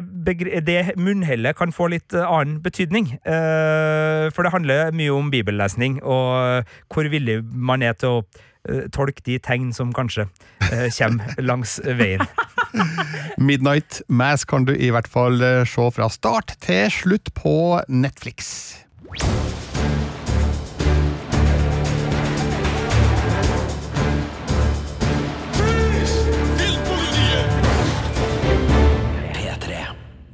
det 0.66 0.96
munnhellet 0.96 1.56
kan 1.56 1.72
få 1.72 1.88
litt 1.92 2.14
annen 2.14 2.60
betydning. 2.62 3.18
For 3.24 4.42
det 4.44 4.52
handler 4.52 4.92
mye 4.96 5.12
om 5.12 5.30
bibellesning, 5.32 6.00
og 6.02 6.64
hvor 6.92 7.08
villig 7.10 7.40
man 7.44 7.82
er 7.82 7.96
til 7.98 8.20
å 8.20 8.24
tolke 8.94 9.24
de 9.24 9.38
tegn 9.38 9.72
som 9.76 9.92
kanskje 9.92 10.26
kommer 10.96 11.42
langs 11.50 11.78
veien. 11.84 12.24
Midnight 13.38 14.02
Mass 14.08 14.44
kan 14.44 14.64
du 14.64 14.74
i 14.74 14.90
hvert 14.94 15.08
fall 15.08 15.40
se 15.68 15.90
fra 15.96 16.08
start 16.08 16.56
til 16.64 16.88
slutt 16.92 17.34
på 17.36 17.56
Netflix. 17.88 18.84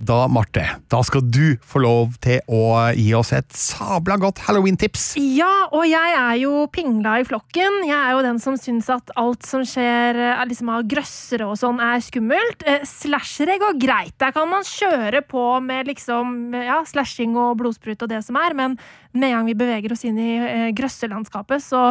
Da, 0.00 0.22
Marte, 0.32 0.62
da 0.88 1.02
skal 1.04 1.20
du 1.28 1.58
få 1.60 1.82
lov 1.84 2.14
til 2.24 2.38
å 2.48 2.88
gi 2.96 3.10
oss 3.18 3.34
et 3.36 3.50
sabla 3.52 4.16
godt 4.20 4.40
halloween-tips. 4.46 5.10
Ja, 5.20 5.66
og 5.76 5.84
jeg 5.84 6.14
er 6.16 6.38
jo 6.40 6.62
pingla 6.72 7.18
i 7.20 7.26
flokken. 7.28 7.82
Jeg 7.84 7.98
er 7.98 8.14
jo 8.16 8.22
den 8.24 8.40
som 8.40 8.56
syns 8.56 8.88
at 8.92 9.12
alt 9.20 9.44
som 9.44 9.60
skjer 9.68 10.16
eh, 10.16 10.40
liksom 10.48 10.72
av 10.72 10.88
grøssere 10.88 11.50
og 11.52 11.60
sånn, 11.60 11.82
er 11.84 12.00
skummelt. 12.00 12.64
Eh, 12.64 12.80
Slashere 12.88 13.58
går 13.60 13.76
greit. 13.82 14.16
Der 14.24 14.32
kan 14.32 14.48
man 14.48 14.64
kjøre 14.64 15.20
på 15.28 15.44
med 15.68 15.92
liksom 15.92 16.56
ja, 16.56 16.80
slashing 16.88 17.36
og 17.36 17.58
blodsprut 17.60 18.00
og 18.00 18.14
det 18.14 18.24
som 18.24 18.40
er, 18.40 18.56
men 18.56 18.80
med 19.12 19.28
en 19.28 19.36
gang 19.36 19.52
vi 19.52 19.60
beveger 19.60 19.92
oss 19.92 20.08
inn 20.08 20.16
i 20.16 20.32
eh, 20.40 20.68
grøsselandskapet, 20.80 21.60
så 21.60 21.90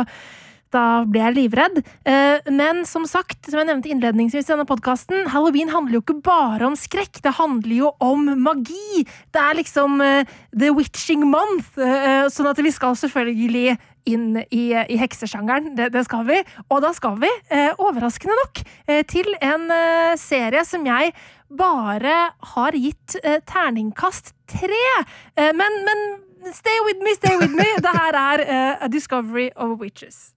da 0.71 1.03
blir 1.05 1.23
jeg 1.27 1.35
livredd. 1.37 1.79
Eh, 2.05 2.39
Men 2.51 2.83
som 2.85 3.05
sagt, 3.09 3.49
som 3.49 3.59
jeg 3.59 3.67
nevnte 3.69 3.89
innledningsvis 3.93 4.47
i 4.49 4.53
denne 4.53 4.67
podkasten, 4.69 5.27
halloween 5.33 5.69
handler 5.73 5.99
jo 5.99 6.03
ikke 6.05 6.21
bare 6.25 6.67
om 6.67 6.75
skrekk. 6.77 7.21
Det 7.25 7.35
handler 7.39 7.75
jo 7.75 7.91
om 7.99 8.25
magi. 8.43 9.05
Det 9.33 9.41
er 9.41 9.57
liksom 9.57 10.01
eh, 10.01 10.23
the 10.53 10.69
witching 10.75 11.25
month. 11.29 11.77
eh, 11.77 12.27
Sånn 12.29 12.49
at 12.51 12.59
vi 12.61 12.71
skal 12.71 12.95
selvfølgelig 12.99 13.77
inn 14.09 14.39
i, 14.49 14.71
i 14.73 14.95
heksesjangeren. 14.97 15.73
Det, 15.77 15.89
det 15.93 16.05
skal 16.07 16.23
vi. 16.25 16.39
Og 16.69 16.79
da 16.81 16.93
skal 16.97 17.17
vi, 17.21 17.29
eh, 17.53 17.73
overraskende 17.77 18.37
nok, 18.39 18.61
eh, 18.87 19.03
til 19.09 19.27
en 19.41 19.67
eh, 19.73 20.15
serie 20.17 20.63
som 20.65 20.85
jeg 20.87 21.13
bare 21.49 22.15
har 22.55 22.77
gitt 22.77 23.15
terningkast 23.49 24.35
tre. 24.45 24.83
Men, 25.35 25.79
men 25.87 26.53
stay 26.53 26.77
with 26.85 27.01
me, 27.01 27.15
stay 27.17 27.35
with 27.41 27.49
me. 27.57 27.65
Det 27.85 27.95
her 27.97 28.13
er 28.21 28.45
A 28.85 28.87
Discovery 28.87 29.49
of 29.57 29.79
Witches. 29.81 30.29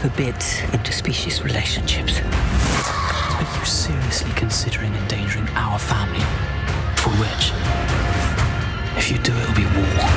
The 0.00 0.08
Covenant 0.08 0.42
forbids 0.42 0.60
interspecies 0.72 1.44
relationships. 1.44 2.20
Are 2.20 3.58
you 3.58 3.64
seriously 3.66 4.32
considering 4.34 4.94
endangering 4.94 5.46
our 5.50 5.78
family? 5.78 6.24
For 6.96 7.10
which? 7.20 7.52
If 8.96 9.10
you 9.10 9.18
do, 9.18 9.32
it'll 9.32 9.54
be 9.54 9.66
war. 9.76 10.08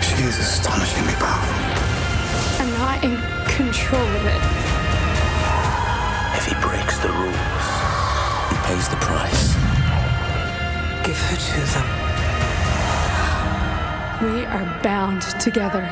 She 0.00 0.22
is 0.22 0.38
astonishingly 0.38 1.14
powerful. 1.14 1.56
I'm 2.62 2.70
not 2.78 3.02
in 3.02 3.16
control 3.50 4.06
of 4.06 4.26
it. 4.26 4.42
If 6.38 6.46
he 6.46 6.54
breaks 6.62 6.98
the 7.00 7.10
rules, 7.10 7.66
he 8.50 8.56
pays 8.68 8.88
the 8.88 8.96
price. 9.00 9.54
Give 11.04 11.18
her 11.18 11.36
to 11.36 11.72
them. 11.74 12.05
We 14.22 14.46
are 14.46 14.64
bound 14.82 15.20
together. 15.44 15.84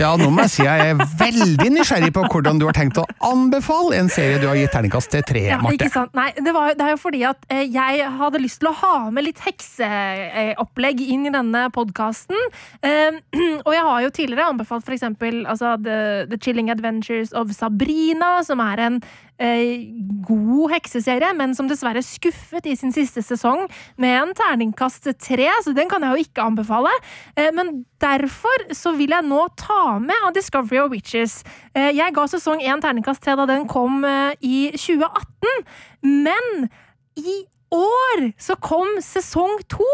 Ja, 0.00 0.10
nå 0.16 0.26
må 0.32 0.44
jeg 0.44 0.52
si 0.52 0.64
jeg 0.64 0.90
er 0.90 0.98
veldig 1.20 1.68
nysgjerrig 1.72 2.10
på 2.16 2.22
hvordan 2.32 2.58
du 2.60 2.66
har 2.68 2.76
tenkt 2.76 2.98
å 3.00 3.04
anbefale 3.24 3.96
en 3.96 4.08
serie 4.12 4.38
du 4.40 4.46
har 4.48 4.56
gitt 4.58 4.72
terningkast 4.74 5.10
til 5.12 5.24
tre, 5.24 5.42
Ja, 5.48 5.58
Marte. 5.62 5.76
ikke 5.78 5.92
sant? 5.92 6.12
Nei, 6.16 6.30
det, 6.36 6.52
var, 6.56 6.74
det 6.76 6.84
er 6.84 6.94
jo 6.94 7.00
fordi 7.00 7.22
at 7.28 7.44
eh, 7.52 7.64
jeg 7.72 8.08
hadde 8.18 8.40
lyst 8.42 8.60
til 8.60 8.70
å 8.70 8.74
ha 8.82 8.94
med 9.12 9.28
litt 9.28 9.40
hekseopplegg 9.44 11.02
inn 11.06 11.28
i 11.28 11.32
denne 11.32 11.66
podkasten. 11.76 12.40
Eh, 12.84 13.20
og 13.66 13.72
jeg 13.72 13.84
har 13.88 14.04
jo 14.04 14.12
tidligere 14.16 14.48
anbefalt 14.52 14.88
eksempel 14.96 15.44
altså, 15.44 15.76
The, 15.80 15.98
The 16.32 16.40
Chilling 16.40 16.72
Adventures 16.72 17.32
of 17.36 17.52
Sabrina, 17.56 18.38
som 18.48 18.60
er 18.64 18.84
en 18.88 19.00
eh, 19.38 19.86
god 20.26 20.72
hekseserie, 20.74 21.32
men 21.36 21.54
som 21.56 21.68
dessverre 21.68 22.02
skuffet 22.04 22.66
i 22.66 22.76
sin 22.78 22.94
siste 22.94 23.22
sesong 23.24 23.66
med 24.00 24.16
en 24.20 24.34
terningkast 24.36 25.08
tre, 25.22 25.48
så 25.64 25.74
den 25.76 25.90
kan 25.92 26.04
jeg 26.04 26.12
jo 26.12 26.26
ikke 26.26 26.46
anbefale. 26.46 26.92
Eh, 27.36 27.52
men 27.56 27.84
derfor 28.02 28.68
så 28.76 28.94
vil 28.96 29.14
jeg 29.16 29.28
nå 29.28 29.42
ta 29.60 29.98
med 30.02 30.16
av 30.26 30.34
Discovery 30.36 30.80
of 30.84 30.92
Witches. 30.94 31.42
Eh, 31.74 31.92
jeg 31.96 32.16
ga 32.16 32.28
sesong 32.30 32.64
én 32.64 32.82
terningkast 32.84 33.24
tre 33.24 33.36
da 33.38 33.48
den 33.48 33.68
kom 33.70 34.04
eh, 34.04 34.32
i 34.40 34.70
2018, 34.76 35.68
men 36.02 36.68
i 37.16 37.44
år 37.74 38.26
så 38.40 38.54
kom 38.62 38.88
sesong 39.02 39.58
to, 39.72 39.88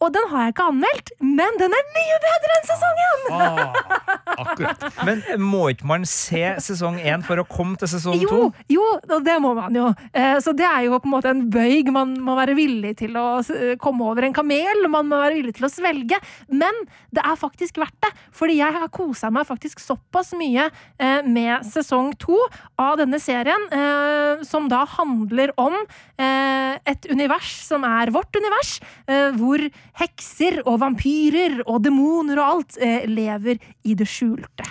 og 0.00 0.12
den 0.14 0.24
har 0.30 0.46
jeg 0.46 0.54
ikke 0.54 0.68
anmeldt, 0.72 1.12
men 1.20 1.58
den 1.60 1.74
er 1.76 1.90
mye 1.96 2.18
bedre 2.24 2.56
enn 2.56 2.68
sesong 2.70 3.02
én! 3.06 3.26
Akkurat. 4.40 4.84
Men 5.04 5.20
må 5.42 5.66
ikke 5.74 5.88
man 5.90 6.06
se 6.08 6.42
sesong 6.64 6.96
én 7.02 7.22
for 7.26 7.42
å 7.42 7.44
komme 7.48 7.76
til 7.80 7.90
sesong 7.92 8.16
to? 8.22 8.38
Jo, 8.70 8.78
jo, 9.10 9.18
det 9.26 9.36
må 9.42 9.52
man 9.58 9.74
jo. 9.76 9.90
Eh, 10.16 10.38
Så 10.40 10.54
det 10.56 10.64
er 10.64 10.86
jo 10.86 10.96
på 11.02 11.10
en 11.10 11.14
måte 11.16 11.32
en 11.34 11.42
bøyg. 11.52 11.90
Man 11.92 12.14
må 12.24 12.36
være 12.38 12.54
villig 12.56 12.94
til 13.02 13.16
å 13.20 13.26
eh, 13.42 13.74
komme 13.80 14.06
over 14.08 14.24
en 14.26 14.36
kamel. 14.36 14.86
Man 14.88 15.10
må 15.10 15.18
være 15.20 15.36
villig 15.40 15.54
til 15.58 15.68
å 15.68 15.72
svelge. 15.72 16.16
Men 16.48 16.72
det 17.12 17.24
er 17.26 17.36
faktisk 17.40 17.80
verdt 17.82 17.98
det. 18.06 18.12
Fordi 18.36 18.56
jeg 18.60 18.76
har 18.78 18.88
kosa 18.94 19.30
meg 19.34 19.48
faktisk 19.50 19.82
såpass 19.82 20.32
mye 20.38 20.70
eh, 20.70 21.20
med 21.26 21.66
sesong 21.68 22.14
to 22.22 22.38
av 22.80 22.96
denne 23.00 23.20
serien, 23.20 23.66
som 24.46 24.68
da 24.70 24.82
handler 24.88 25.50
om 25.60 25.74
et 26.20 27.06
univers 27.10 27.50
som 27.66 27.84
er 27.86 28.12
vårt 28.14 28.36
univers, 28.36 28.78
eh, 29.06 29.30
hvor 29.36 29.62
hekser 30.00 30.62
og 30.64 30.80
vampyrer 30.84 31.60
og 31.66 31.82
demoner 31.84 32.40
og 32.40 32.54
alt 32.54 32.80
eh, 32.80 33.04
lever 33.10 33.60
i 33.84 33.96
det 33.98 34.08
skjulte. 34.08 34.66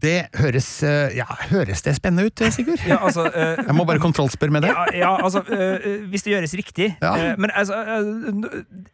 Det 0.00 0.16
høres, 0.40 0.68
eh, 0.82 1.12
ja, 1.18 1.26
høres 1.50 1.82
det 1.84 1.94
spennende 1.98 2.26
ut, 2.30 2.42
Sigurd? 2.54 2.80
Ja, 2.88 2.96
altså, 3.04 3.26
uh, 3.28 3.60
Jeg 3.68 3.74
må 3.76 3.84
bare 3.88 4.00
kontrollspørre 4.00 4.50
med 4.54 4.64
det. 4.64 4.70
Ja, 4.72 4.84
ja 4.96 5.10
altså, 5.20 5.42
uh, 5.44 6.06
hvis 6.10 6.24
det 6.24 6.32
gjøres 6.34 6.54
riktig. 6.56 6.88
Ja. 7.02 7.12
Eh, 7.16 7.34
men 7.38 7.50
altså, 7.54 7.76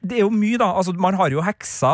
det 0.02 0.18
er 0.18 0.24
jo 0.24 0.30
mye, 0.34 0.58
da. 0.58 0.72
Altså, 0.76 0.92
man 0.98 1.14
har 1.18 1.30
jo 1.30 1.42
heksa 1.46 1.92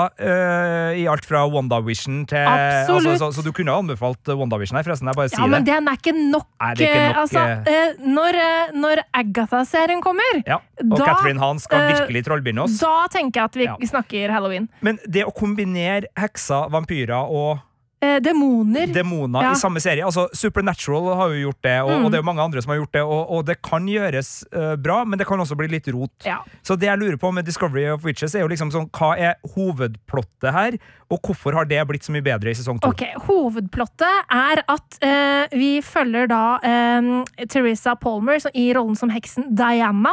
i 0.97 1.05
alt 1.11 1.27
fra 1.29 1.45
WandaVision 1.51 2.23
til 2.31 2.39
Absolutt. 2.39 3.07
altså, 3.13 3.31
så, 3.33 3.41
så 3.41 3.45
du 3.47 3.53
kunne 3.55 3.73
ha 3.75 3.81
anbefalt 3.83 4.29
WandaVision 4.29 4.77
her, 4.79 4.87
forresten. 4.87 5.09
Jeg 5.11 5.19
bare 5.19 5.31
Ja, 5.33 5.47
men 5.47 5.65
det. 5.67 5.75
den 5.75 5.89
er 5.89 5.99
ikke 6.01 6.15
nok. 6.17 6.47
Er 6.61 6.73
ikke 6.77 6.89
nok, 6.93 7.11
eh, 7.13 7.21
altså, 7.23 7.45
eh, 7.73 8.07
når, 8.17 8.39
eh, 8.47 8.73
når 8.79 9.03
Agatha-serien 9.23 10.03
kommer, 10.05 10.43
Ja. 10.47 10.59
Og 10.83 10.97
da, 10.99 11.05
Catherine 11.05 11.39
Hahn 11.41 11.59
skal 11.63 11.81
eh, 11.85 11.93
virkelig 11.95 12.25
trollbinde 12.27 12.65
oss. 12.65 12.79
da 12.81 13.07
tenker 13.13 13.41
jeg 13.41 13.45
at 13.45 13.55
vi 13.61 13.65
Ja. 13.69 13.77
snakker 13.93 14.33
halloween. 14.33 14.69
Men 14.81 14.99
det 15.09 15.25
å 15.25 15.33
kombinere 15.35 16.09
hekser, 16.19 16.71
vampyrer 16.71 17.29
og 17.29 17.61
Eh, 18.03 18.19
demoner. 18.19 18.87
demoner 18.91 19.43
Ja. 19.45 19.53
i 19.53 19.55
samme 19.55 19.79
serie. 19.81 20.03
Altså, 20.05 20.27
Supernatural 20.35 21.15
har 21.15 21.29
jo 21.31 21.51
gjort 21.53 21.63
det, 21.63 21.77
og, 21.83 21.91
Mm. 21.91 22.05
og 22.05 22.11
det 22.11 22.19
er 22.19 22.23
jo 22.23 22.27
mange 22.27 22.43
andre 22.43 22.61
som 22.63 22.71
har 22.71 22.79
gjort 22.81 22.93
det. 22.93 23.03
Og, 23.03 23.31
og 23.31 23.45
det 23.47 23.63
kan 23.63 23.87
gjøres 23.87 24.45
uh, 24.53 24.75
bra, 24.75 25.05
men 25.05 25.19
det 25.21 25.27
kan 25.29 25.39
også 25.39 25.55
bli 25.57 25.69
litt 25.69 25.87
rot. 25.87 26.11
Ja. 26.27 26.41
Så 26.67 26.75
det 26.77 26.89
jeg 26.89 26.99
lurer 26.99 27.17
på 27.17 27.31
med 27.33 27.47
Discovery 27.47 27.87
of 27.93 28.03
Witches, 28.05 28.35
er 28.35 28.41
jo 28.41 28.49
liksom 28.49 28.73
sånn, 28.75 28.89
hva 28.91 29.13
er 29.17 29.37
hovedplottet 29.55 30.51
her, 30.51 30.79
og 31.13 31.21
hvorfor 31.23 31.55
har 31.55 31.65
det 31.65 31.79
blitt 31.87 32.03
så 32.03 32.11
mye 32.11 32.25
bedre 32.27 32.51
i 32.51 32.55
sesong 32.59 32.81
to? 32.81 32.89
Okay, 32.91 33.13
Hovedplottet 33.15 34.27
er 34.33 34.65
at 34.67 34.99
uh, 35.05 35.47
vi 35.55 35.81
følger 35.85 36.27
da 36.27 36.59
eh, 36.65 37.47
Teresa 37.47 37.95
Palmer 37.95 38.41
i 38.55 38.73
rollen 38.75 38.97
som 38.99 39.11
heksen 39.11 39.55
Diana, 39.55 40.11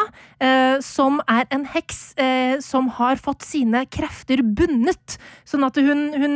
som 0.83 1.21
er 1.27 1.45
en 1.51 1.65
heks 1.65 2.13
som 2.63 2.87
har 2.99 3.15
fått 3.15 3.41
sine 3.43 3.85
krefter 3.91 4.41
bundet. 4.43 5.17
Sånn 5.47 5.65
at 5.65 5.75
hun, 5.79 6.13
hun 6.13 6.35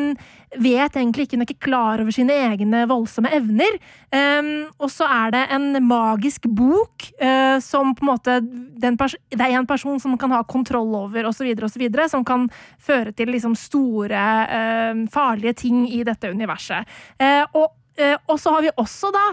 vet 0.62 0.98
egentlig 0.98 1.26
ikke, 1.26 1.38
hun 1.38 1.44
er 1.44 1.50
ikke 1.50 1.68
klar 1.68 2.02
over 2.04 2.14
sine 2.14 2.36
egne 2.50 2.84
voldsomme 2.90 3.32
evner. 3.34 3.78
Um, 4.14 4.50
og 4.78 4.92
så 4.94 5.08
er 5.10 5.34
det 5.34 5.44
en 5.56 5.68
magisk 5.88 6.48
bok 6.54 7.08
uh, 7.22 7.58
som 7.64 7.94
på 7.98 8.06
en 8.06 8.12
måte 8.12 8.40
Det 8.44 8.92
er 9.42 9.56
en 9.58 9.70
person 9.70 10.00
som 10.02 10.18
kan 10.20 10.34
ha 10.36 10.44
kontroll 10.46 10.94
over, 11.04 11.30
osv., 11.30 11.50
osv., 11.66 11.86
som 12.12 12.26
kan 12.28 12.50
føre 12.82 13.14
til 13.16 13.32
liksom 13.34 13.56
store, 13.58 14.26
uh, 14.50 15.06
farlige 15.14 15.58
ting 15.66 15.88
i 15.90 16.04
dette 16.06 16.30
universet. 16.30 16.90
Uh, 17.22 17.46
og 17.54 17.72
eh, 17.98 18.18
og 18.26 18.40
så 18.42 18.50
har 18.56 18.64
vi 18.66 18.72
også 18.82 19.12
da 19.14 19.24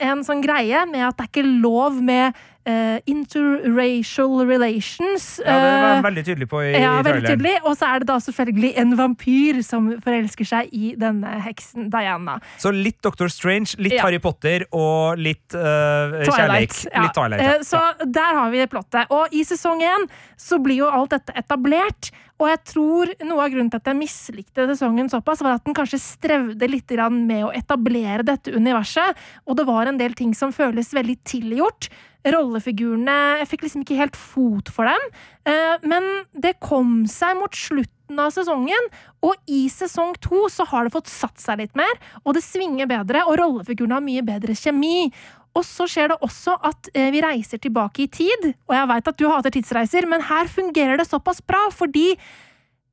en 0.00 0.22
sånn 0.24 0.40
greie 0.40 0.80
med 0.88 1.02
at 1.04 1.18
det 1.18 1.26
er 1.26 1.28
ikke 1.28 1.58
lov 1.60 1.98
med 2.00 2.32
eh, 2.66 2.98
interracial 3.06 4.42
relations. 4.48 5.40
Ja, 5.44 5.54
det 5.54 5.72
var 5.82 5.96
eh, 5.96 6.02
veldig 6.06 6.24
tydelig 6.26 6.48
på 6.50 6.62
i, 6.64 6.72
ja, 6.74 6.96
i 7.00 7.04
veldig 7.06 7.28
tydelig. 7.28 7.54
Og 7.64 7.76
så 7.78 7.88
er 7.92 8.02
det 8.02 8.08
da 8.10 8.18
selvfølgelig 8.22 8.72
en 8.82 8.94
vampyr 8.98 9.62
som 9.66 9.88
forelsker 10.04 10.50
seg 10.50 10.74
i 10.76 10.92
denne 11.00 11.38
heksen 11.46 11.88
Diana. 11.92 12.38
Så 12.62 12.72
litt 12.74 12.98
Doctor 13.06 13.30
Strange, 13.32 13.76
litt 13.78 13.96
Ja. 13.96 14.04
Harry 14.04 14.18
Potter 14.22 14.66
og 14.76 15.16
litt 15.18 15.54
uh, 15.56 16.20
kjærleik. 16.26 16.74
ja. 16.92 17.06
Litt 17.06 17.16
Twilight. 17.16 17.42
Ja. 17.46 17.56
Så 17.64 17.80
der 18.04 18.38
har 18.40 18.50
vi 18.52 18.66
plottet. 18.70 19.10
Og 19.14 19.32
i 19.32 19.44
sesong 19.46 19.80
én 19.86 20.08
så 20.36 20.58
blir 20.62 20.82
jo 20.84 20.90
alt 20.92 21.14
dette 21.16 21.32
etablert. 21.38 22.10
Og 22.36 22.50
jeg 22.50 22.60
tror 22.68 23.12
noe 23.24 23.44
av 23.44 23.52
grunnen 23.52 23.70
til 23.72 23.80
at 23.80 23.88
jeg 23.88 23.98
mislikte 23.98 24.66
sesongen 24.68 25.08
såpass, 25.12 25.40
var 25.44 25.56
at 25.56 25.64
den 25.64 25.76
kanskje 25.76 26.00
strevde 26.02 26.68
litt 26.68 26.92
med 27.10 27.46
å 27.46 27.52
etablere 27.56 28.26
dette 28.26 28.52
universet. 28.52 29.16
Og 29.46 29.56
det 29.56 29.64
var 29.66 29.86
en 29.88 29.98
del 29.98 30.12
ting 30.14 30.34
som 30.34 30.52
føles 30.52 30.92
veldig 30.92 31.16
tilgjort. 31.24 31.88
Rollefigurene 32.26 33.38
Jeg 33.40 33.48
fikk 33.48 33.66
liksom 33.66 33.84
ikke 33.84 34.00
helt 34.00 34.16
fot 34.18 34.68
for 34.68 34.84
dem. 34.84 35.02
Eh, 35.46 35.76
Men 35.86 36.26
det 36.34 36.58
kom 36.60 37.06
seg 37.06 37.36
mot 37.38 37.54
slutten 37.54 38.20
av 38.22 38.30
sesongen, 38.30 38.90
og 39.22 39.34
i 39.50 39.66
sesong 39.72 40.14
to 40.22 40.46
så 40.52 40.66
har 40.70 40.84
det 40.84 40.94
fått 40.94 41.10
satt 41.10 41.40
seg 41.42 41.58
litt 41.58 41.74
mer, 41.74 41.90
og 42.22 42.36
det 42.36 42.44
svinger 42.44 42.86
bedre, 42.86 43.24
og 43.26 43.38
rollefigurene 43.40 43.98
har 43.98 44.04
mye 44.04 44.22
bedre 44.22 44.54
kjemi. 44.54 45.10
Og 45.56 45.64
så 45.64 45.86
skjer 45.88 46.12
det 46.12 46.18
også 46.24 46.58
at 46.68 46.90
eh, 46.92 47.08
vi 47.14 47.22
reiser 47.24 47.60
tilbake 47.62 48.04
i 48.04 48.10
tid, 48.12 48.50
og 48.68 48.76
jeg 48.76 48.90
veit 48.92 49.08
at 49.08 49.18
du 49.20 49.26
hater 49.30 49.54
tidsreiser, 49.54 50.08
men 50.10 50.24
her 50.28 50.50
fungerer 50.52 51.00
det 51.00 51.08
såpass 51.08 51.40
bra, 51.40 51.66
fordi 51.72 52.10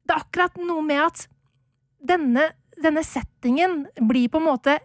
det 0.04 0.16
er 0.16 0.24
akkurat 0.24 0.58
noe 0.64 0.84
med 0.86 1.02
at 1.04 1.28
denne, 2.04 2.50
denne 2.80 3.04
settingen 3.08 3.84
blir 4.00 4.32
på 4.32 4.42
en 4.42 4.48
måte 4.48 4.80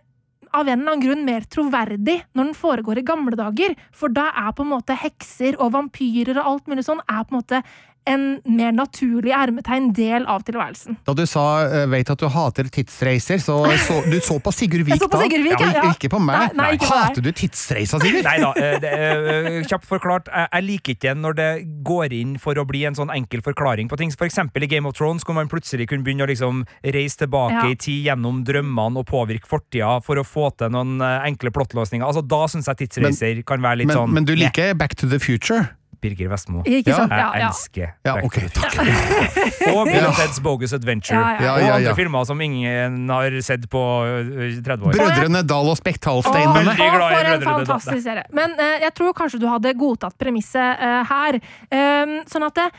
av 0.55 0.69
en 0.69 0.81
eller 0.81 0.95
annen 0.95 1.03
grunn 1.03 1.25
mer 1.27 1.45
troverdig 1.51 2.17
når 2.33 2.49
den 2.49 2.57
foregår 2.57 3.01
i 3.01 3.07
gamle 3.07 3.37
dager. 3.38 3.75
For 3.93 4.12
da 4.12 4.31
er 4.33 4.55
på 4.57 4.64
en 4.64 4.73
måte 4.73 4.97
hekser 4.97 5.59
og 5.61 5.75
vampyrer 5.75 6.38
og 6.38 6.53
alt 6.53 6.71
mulig 6.71 6.87
sånn 6.87 7.03
er 7.05 7.27
på 7.27 7.35
en 7.35 7.41
måte 7.41 7.62
en 8.09 8.25
mer 8.49 8.73
naturlig 8.77 9.33
ermetegn 9.37 9.90
del 9.97 10.27
av 10.31 10.44
tilværelsen. 10.49 10.99
Da 11.07 11.14
du 11.16 11.25
sa 11.29 11.44
eh, 11.66 11.87
'veit 11.90 12.11
at 12.11 12.21
du 12.21 12.29
hater 12.33 12.68
tidsreiser', 12.73 13.40
så, 13.42 13.59
så 13.85 14.01
du 14.09 14.18
så 14.25 14.38
på 14.42 14.53
Sigurd 14.55 14.87
Vik 14.88 15.01
da? 15.03 15.21
Sigurd 15.23 15.44
Vik, 15.47 15.61
ja, 15.61 15.71
ja. 15.79 15.85
ikke 15.92 16.11
på 16.12 16.21
meg. 16.23 16.55
Nei, 16.55 16.62
nei, 16.62 16.71
ikke. 16.79 16.90
Hater 16.92 17.25
du 17.25 17.31
tidsreiser, 17.33 18.03
Sigurd? 18.03 18.25
Nei 18.25 18.38
da, 18.42 18.53
eh, 18.57 19.61
kjapt 19.68 19.88
forklart. 19.88 20.31
Jeg, 20.33 20.49
jeg 20.53 20.66
liker 20.68 20.97
ikke 20.97 21.14
når 21.18 21.38
det 21.38 21.51
går 21.87 22.16
inn 22.16 22.37
for 22.42 22.59
å 22.59 22.66
bli 22.68 22.85
en 22.88 22.99
sånn 22.99 23.12
enkel 23.14 23.42
forklaring 23.44 23.90
på 23.90 23.99
ting. 24.01 24.12
For 24.16 24.29
eksempel 24.29 24.64
i 24.64 24.71
Game 24.71 24.88
of 24.88 24.97
Thrones, 24.99 25.27
hvor 25.27 25.37
man 25.38 25.51
plutselig 25.51 25.88
kunne 25.90 26.07
begynne 26.07 26.27
å 26.27 26.31
liksom 26.33 26.64
reise 26.83 27.25
tilbake 27.25 27.59
Ja. 27.59 27.66
i 27.71 27.77
tid 27.77 28.05
gjennom 28.07 28.44
drømmene 28.44 29.01
og 29.01 29.07
påvirke 29.09 29.49
fortida 29.49 29.99
for 30.05 30.21
å 30.21 30.25
få 30.27 30.51
til 30.57 30.71
noen 30.75 31.01
enkle 31.03 31.51
plottløsninger. 31.55 32.05
Altså, 32.07 32.23
da 32.27 32.44
syns 32.51 32.68
jeg 32.71 32.85
tidsreiser 32.85 33.42
kan 33.47 33.62
være 33.62 33.83
litt 33.83 33.90
Men, 33.92 33.97
sånn 33.97 34.14
men 34.14 34.25
du 34.29 34.35
yeah. 34.35 34.47
liker 34.47 34.75
Back 34.79 34.94
to 34.97 35.09
the 35.09 35.18
Future? 35.18 35.68
Birger 36.03 36.31
Vestmo. 36.33 36.63
Ikke 36.65 36.95
sant? 36.95 37.13
Ja, 37.13 37.31
Jeg 37.37 37.47
elsker 37.49 37.87
Ja, 38.07 38.15
Back 38.17 38.27
ok, 38.29 38.39
to 38.55 38.63
takk. 38.63 38.77
Og 39.75 39.83
Bill 39.89 40.03
Ja. 40.03 40.13
Ted's 40.19 40.41
Bogus 40.43 40.75
Adventure. 40.77 41.19
Ja, 41.19 41.41
ja. 41.43 41.55
Og 41.55 41.77
andre 41.79 41.91
ja. 41.91 41.97
filmer 41.99 42.29
som 42.29 42.41
ingen 42.45 43.09
har 43.11 43.39
sett 43.45 43.69
på 43.71 43.83
øh, 44.05 44.61
30 44.65 44.91
år. 44.91 44.99
Brødrene 44.99 45.43
Dal 45.49 45.73
og 45.73 45.79
Spektalsteinene. 45.81 46.77
Oh, 46.77 46.85
for 47.01 47.33
en 47.33 47.49
fantastisk 47.49 48.05
serie. 48.07 48.25
Men 48.35 48.55
uh, 48.59 48.77
jeg 48.85 48.95
tror 48.99 49.17
kanskje 49.17 49.43
du 49.43 49.49
hadde 49.51 49.75
godtatt 49.79 50.17
premisset 50.21 50.83
uh, 50.83 51.03
her. 51.09 51.41
Um, 51.73 52.19
sånn 52.31 52.47
at 52.49 52.59
det, 52.59 52.71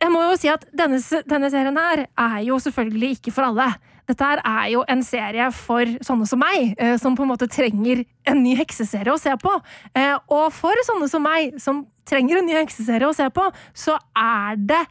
jeg 0.00 0.12
må 0.14 0.24
jo 0.24 0.36
si 0.40 0.48
at 0.48 0.64
denne, 0.76 0.98
denne 1.28 1.50
serien 1.52 1.76
her 1.76 2.06
er 2.08 2.42
jo 2.46 2.56
selvfølgelig 2.62 3.18
ikke 3.18 3.34
for 3.36 3.50
alle. 3.50 3.68
Dette 4.10 4.26
her 4.26 4.40
er 4.42 4.70
jo 4.72 4.82
en 4.90 5.02
serie 5.06 5.46
for 5.54 5.90
sånne 6.06 6.26
som 6.26 6.40
meg, 6.42 6.74
eh, 6.80 6.96
som 6.98 7.14
på 7.16 7.26
en 7.26 7.30
måte 7.30 7.46
trenger 7.50 8.02
en 8.28 8.42
ny 8.42 8.56
hekseserie 8.58 9.12
å 9.12 9.20
se 9.20 9.34
på. 9.38 9.52
Eh, 9.94 10.16
og 10.32 10.48
for 10.56 10.74
sånne 10.88 11.06
som 11.10 11.22
meg, 11.22 11.60
som 11.62 11.84
trenger 12.10 12.40
en 12.40 12.48
ny 12.50 12.58
hekseserie 12.58 13.08
å 13.08 13.16
se 13.16 13.28
på, 13.34 13.46
så 13.74 13.96
er 14.18 14.58
det 14.58 14.82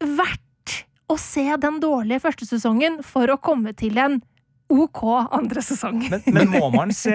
verdt 0.00 0.76
å 1.08 1.16
se 1.20 1.46
den 1.60 1.78
dårlige 1.82 2.22
første 2.24 2.48
sesongen 2.48 3.00
for 3.06 3.30
å 3.32 3.40
komme 3.40 3.74
til 3.76 3.98
en 4.00 4.20
OK 4.68 5.02
andre 5.32 5.62
sesong. 5.64 6.02
Men, 6.10 6.22
men 6.34 6.50
må 6.52 6.68
man 6.74 6.92
se 6.92 7.14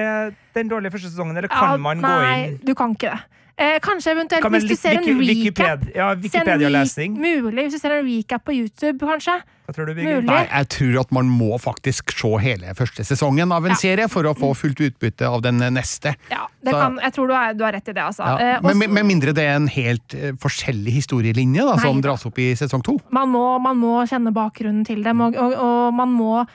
den 0.58 0.70
dårlige 0.72 0.92
første 0.96 1.12
sesongen, 1.14 1.38
eller 1.38 1.52
kan 1.52 1.76
Ja, 1.76 1.78
man 1.78 2.02
gå 2.02 2.16
inn 2.18 2.28
nei, 2.28 2.58
du 2.66 2.74
kan 2.78 2.96
ikke 2.98 3.14
det. 3.14 3.22
Eh, 3.54 3.76
kanskje 3.86 4.16
eventuelt 4.16 4.42
kan 4.42 4.50
hvis 4.56 4.64
du 4.66 4.74
ser 4.74 4.98
en 4.98 5.20
recap. 5.22 5.84
Ja, 5.94 6.08
Wikipedia-lesning? 6.18 7.14
Mulig, 7.22 7.68
hvis 7.68 7.76
du 7.76 7.82
ser 7.84 7.94
en 8.00 8.08
recap 8.08 8.42
på 8.48 8.56
YouTube, 8.56 8.98
kanskje. 9.06 9.36
Tror 9.70 9.86
du? 9.86 9.94
Mulig. 9.94 10.24
Nei, 10.26 10.40
jeg 10.50 10.68
tror 10.74 10.98
at 11.04 11.14
man 11.14 11.30
må 11.30 11.52
faktisk 11.62 12.10
se 12.18 12.32
hele 12.42 12.74
første 12.76 13.06
sesongen 13.06 13.54
av 13.54 13.70
en 13.70 13.78
serie 13.78 14.10
for 14.12 14.26
å 14.26 14.34
få 14.36 14.50
fullt 14.58 14.82
utbytte 14.90 15.30
av 15.30 15.46
den 15.46 15.62
neste. 15.78 16.16
Ja, 16.34 16.48
det 16.66 16.74
Så- 16.74 16.82
kan, 16.82 16.98
jeg 17.06 17.14
tror 17.14 17.28
du, 17.30 17.34
har, 17.38 17.54
du 17.54 17.64
har 17.64 17.78
rett 17.78 17.88
i 17.88 17.94
det, 17.94 18.02
altså. 18.02 18.26
Ja. 18.26 18.36
Eh, 18.58 18.62
Men 18.64 18.72
også- 18.74 18.80
med, 18.82 18.90
med 18.90 19.06
mindre 19.06 19.34
det 19.38 19.46
er 19.46 19.56
en 19.62 19.68
helt 19.68 20.14
eh, 20.18 20.34
forskjellig 20.34 20.92
historielinje 20.98 21.62
da, 21.70 21.78
som 21.78 22.02
dras 22.02 22.26
opp 22.26 22.40
i 22.40 22.56
sesong 22.58 22.82
to. 22.84 22.98
man, 23.12 23.30
må, 23.30 23.62
man 23.62 23.78
må 23.78 24.02
kjenne 24.10 24.34
bakgrunnen 24.34 24.84
til 24.84 25.04
dem, 25.04 25.22
og, 25.22 25.36
og, 25.38 25.54
og 25.54 25.94
man 25.94 26.10
må 26.10 26.48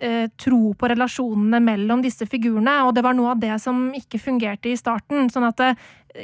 eh, 0.00 0.26
tro 0.36 0.72
på 0.74 0.88
relasjonene 0.90 1.60
mellom 1.62 2.02
disse 2.02 2.26
figurene. 2.26 2.80
Og 2.88 2.94
det 2.94 3.04
var 3.04 3.14
noe 3.14 3.30
av 3.32 3.40
det 3.40 3.60
som 3.62 3.92
ikke 3.94 4.18
fungerte 4.20 4.70
i 4.72 4.76
starten. 4.76 5.28
Sånn 5.30 5.46
at 5.48 5.60
eh, 5.60 5.74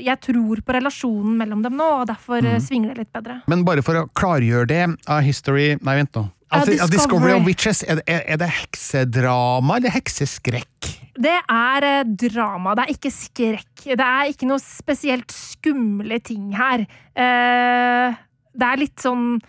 jeg 0.01 0.21
tror 0.23 0.61
på 0.63 0.75
relasjonen 0.77 1.37
mellom 1.39 1.63
dem 1.63 1.75
nå, 1.79 1.87
og 2.03 2.07
derfor 2.11 2.39
eh, 2.45 2.59
Mhm. 2.59 2.61
svinger 2.67 2.89
det 2.95 2.99
litt 2.99 3.13
bedre. 3.13 3.43
Men 3.49 3.65
bare 3.65 3.83
for 3.83 3.95
å 3.95 4.09
klargjøre 4.15 4.67
det, 4.69 4.83
av 5.09 5.23
History 5.23 5.77
Nei, 5.83 5.97
vent 5.97 6.13
nå. 6.15 6.29
A 6.53 6.59
Altså, 6.61 6.73
A 6.83 6.87
Discovery 6.91 6.97
Discovery. 6.97 7.33
of 7.39 7.47
Witches, 7.47 7.83
er 7.87 7.95
det, 8.01 8.05
er 8.09 8.23
er 8.27 8.37
det 8.37 8.49
heksedrama 8.51 9.77
eller 9.77 9.91
hekseskrekk? 9.95 10.89
Det 11.21 11.37
er 11.51 11.85
eh, 11.85 12.05
drama, 12.05 12.75
det 12.75 12.85
er 12.89 12.93
ikke 12.95 13.13
skrekk. 13.13 13.85
Det 13.85 14.01
er 14.07 14.31
ikke 14.33 14.49
noe 14.49 14.59
spesielt 14.59 15.31
skumle 15.31 16.19
ting 16.25 16.51
her. 16.57 16.87
Eh, 17.15 18.15
det 18.57 18.67
er 18.67 18.81
litt 18.81 18.97
sånn 18.99 19.41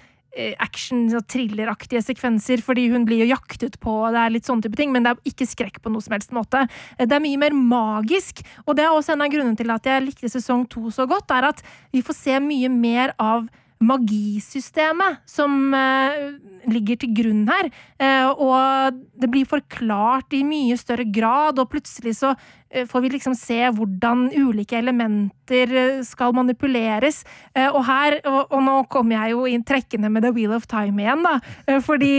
action- 0.59 1.13
og 1.15 1.25
thrilleraktige 1.27 2.01
sekvenser, 2.03 2.61
fordi 2.63 2.89
hun 2.91 3.05
blir 3.05 3.25
jo 3.25 3.35
jaktet 3.35 3.79
på, 3.79 3.91
og 4.07 4.13
det 4.15 4.21
er 4.21 4.29
litt 4.31 4.45
sånne 4.47 4.63
type 4.63 4.77
ting, 4.79 4.91
men 4.91 5.03
det 5.03 5.11
er 5.11 5.31
ikke 5.31 5.47
skrekk 5.49 5.81
på 5.81 5.91
noe 5.91 6.01
som 6.01 6.13
helst 6.15 6.31
måte. 6.31 6.67
Eh, 6.97 7.05
Det 7.05 7.11
er 7.11 7.19
mye 7.19 7.37
mer 7.37 7.51
magisk, 7.51 8.41
og 8.65 8.75
det 8.75 8.85
er 8.85 8.89
også 8.91 9.13
en 9.13 9.21
av 9.21 9.29
grunnene 9.29 9.57
til 9.57 9.69
at 9.69 9.83
jeg 9.83 10.05
likte 10.05 10.29
sesong 10.31 10.67
to 10.69 10.89
så 10.89 11.07
godt, 11.07 11.29
er 11.31 11.49
at 11.49 11.61
vi 11.91 12.01
får 12.01 12.15
se 12.15 12.39
mye 12.39 12.69
mer 12.69 13.13
av 13.19 13.49
magisystemet 13.81 15.21
som 15.29 15.73
eh, 15.73 16.33
ligger 16.69 17.01
til 17.01 17.13
grunn 17.17 17.43
her. 17.49 17.69
Eh, 18.01 18.29
og 18.29 18.97
det 19.17 19.29
blir 19.31 19.49
forklart 19.49 20.33
i 20.37 20.43
mye 20.47 20.77
større 20.79 21.07
grad, 21.09 21.59
og 21.59 21.71
plutselig 21.73 22.15
så 22.19 22.33
eh, 22.69 22.85
får 22.89 23.05
vi 23.05 23.13
liksom 23.15 23.35
se 23.37 23.59
hvordan 23.73 24.29
ulike 24.37 24.77
elementer 24.77 26.01
skal 26.07 26.35
manipuleres. 26.37 27.23
Og 27.71 27.81
her, 27.87 28.19
og, 28.25 28.53
og 28.53 28.61
nå 28.65 28.75
kommer 28.91 29.17
jeg 29.17 29.35
jo 29.35 29.47
inn 29.49 29.65
trekkende 29.67 30.11
med 30.13 30.25
The 30.25 30.33
Wheel 30.35 30.53
of 30.55 30.69
Time 30.71 31.01
igjen, 31.01 31.25
da. 31.25 31.79
Fordi 31.83 32.13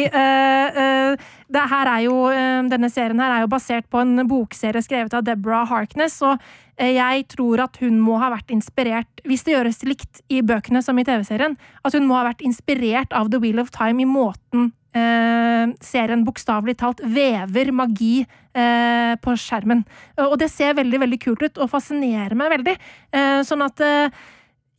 her 1.52 1.86
er 1.86 2.00
jo, 2.04 2.16
eh, 2.30 2.62
denne 2.70 2.90
serien 2.90 3.20
her 3.20 3.36
er 3.36 3.40
jo 3.44 3.52
basert 3.52 3.88
på 3.90 4.00
en 4.00 4.26
bokserie 4.28 4.82
skrevet 4.82 5.14
av 5.14 5.24
Deborah 5.24 5.68
Harkness. 5.68 6.22
og 6.22 6.38
jeg 6.80 7.26
tror 7.30 7.60
at 7.66 7.76
hun 7.82 7.98
må 8.00 8.16
ha 8.22 8.30
vært 8.32 8.50
inspirert, 8.54 9.20
hvis 9.28 9.44
det 9.46 9.56
gjøres 9.56 9.82
likt 9.86 10.22
i 10.32 10.40
bøkene 10.46 10.80
som 10.82 10.98
i 10.98 11.04
TV-serien, 11.06 11.58
at 11.84 11.96
hun 11.96 12.06
må 12.08 12.16
ha 12.16 12.24
vært 12.30 12.44
inspirert 12.46 13.12
av 13.12 13.28
The 13.30 13.42
Wheel 13.42 13.60
of 13.62 13.70
Time 13.74 14.02
i 14.02 14.08
måten 14.08 14.70
eh, 14.96 15.72
serien 15.84 16.24
bokstavelig 16.26 16.76
talt 16.80 17.02
vever 17.04 17.72
magi 17.74 18.22
eh, 18.22 19.14
på 19.22 19.36
skjermen. 19.38 19.84
Og 20.28 20.36
det 20.40 20.50
ser 20.52 20.76
veldig 20.78 21.02
veldig 21.04 21.20
kult 21.22 21.44
ut, 21.44 21.58
og 21.58 21.72
fascinerer 21.72 22.36
meg 22.38 22.52
veldig. 22.56 22.76
Eh, 23.16 23.40
sånn 23.48 23.64
at 23.66 23.82
eh, 23.84 24.22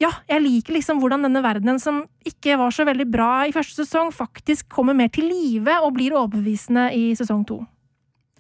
ja, 0.03 0.11
jeg 0.27 0.43
liker 0.43 0.77
liksom 0.77 0.99
hvordan 1.01 1.27
denne 1.27 1.43
verdenen 1.45 1.79
som 1.81 2.03
ikke 2.27 2.57
var 2.59 2.73
så 2.75 2.85
veldig 2.87 3.07
bra 3.11 3.31
i 3.47 3.53
første 3.55 3.83
sesong, 3.83 4.11
faktisk 4.15 4.67
kommer 4.73 4.97
mer 4.97 5.11
til 5.13 5.29
live 5.29 5.79
og 5.83 5.95
blir 5.97 6.15
overbevisende 6.17 6.89
i 6.97 7.11
sesong 7.17 7.45
to. 7.47 7.61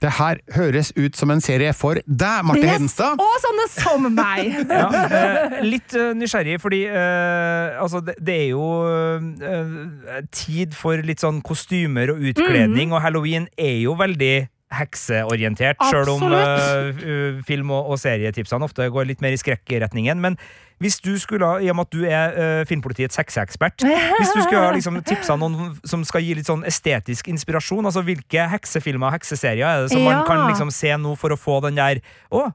Det 0.03 0.11
her 0.17 0.39
høres 0.51 0.91
ut 0.99 1.15
som 1.15 1.31
en 1.31 1.41
serie 1.43 1.71
for 1.75 1.99
deg, 2.03 2.43
Marte 2.43 2.65
Yes! 2.65 2.73
Hedenstad. 2.75 3.21
Og 3.23 3.35
sånne 3.43 3.67
som 3.71 4.09
meg! 4.11 4.51
Ja, 4.73 4.87
eh, 5.05 5.59
litt 5.63 5.93
eh, 5.95 6.11
nysgjerrig, 6.17 6.57
fordi 6.61 6.81
eh, 6.89 7.77
altså, 7.79 8.01
det, 8.03 8.15
det 8.25 8.35
er 8.41 8.49
jo 8.51 8.65
eh, 8.89 10.23
tid 10.33 10.73
for 10.75 10.99
litt 11.05 11.23
sånn 11.23 11.39
kostymer 11.45 12.11
og 12.13 12.23
utkledning, 12.31 12.89
mm. 12.89 12.95
og 12.97 13.03
halloween 13.05 13.47
er 13.55 13.77
jo 13.83 13.95
veldig 13.99 14.33
hekseorientert, 14.73 15.77
sjøl 15.91 16.09
om 16.15 16.23
film- 17.45 17.73
og, 17.75 17.93
og 17.93 17.99
serietipsene 18.01 18.65
ofte 18.65 18.87
går 18.89 19.05
litt 19.11 19.21
mer 19.21 19.35
i 19.35 19.39
skrekkretningen. 19.39 20.17
Men 20.23 20.39
hvis 20.81 20.97
du 21.03 21.13
skulle, 21.21 21.47
i 21.63 21.69
og 21.71 21.75
med 21.77 21.85
at 21.85 21.93
du 21.93 22.01
er 22.07 22.33
uh, 22.33 22.65
filmpolitiets 22.67 23.15
hekseekspert, 23.19 23.83
hvis 23.85 24.31
du 24.33 24.41
skulle 24.41 24.63
ha 24.63 24.71
liksom, 24.75 24.97
tipsa 25.07 25.35
noen 25.39 25.75
som 25.87 26.01
skal 26.07 26.23
gi 26.25 26.33
litt 26.39 26.49
sånn 26.49 26.65
estetisk 26.67 27.29
inspirasjon, 27.31 27.85
altså 27.85 28.03
hvilke 28.05 28.47
heksefilmer 28.51 29.07
og 29.09 29.15
hekseserier 29.17 29.63
er 29.67 29.85
det 29.85 29.93
som 29.93 30.03
man 30.03 30.23
kan 30.27 30.45
liksom 30.49 30.71
se 30.73 30.91
nå 30.99 31.13
for 31.19 31.35
å 31.35 31.37
få 31.39 31.59
den 31.67 31.77
der 31.79 32.01
Å, 32.33 32.47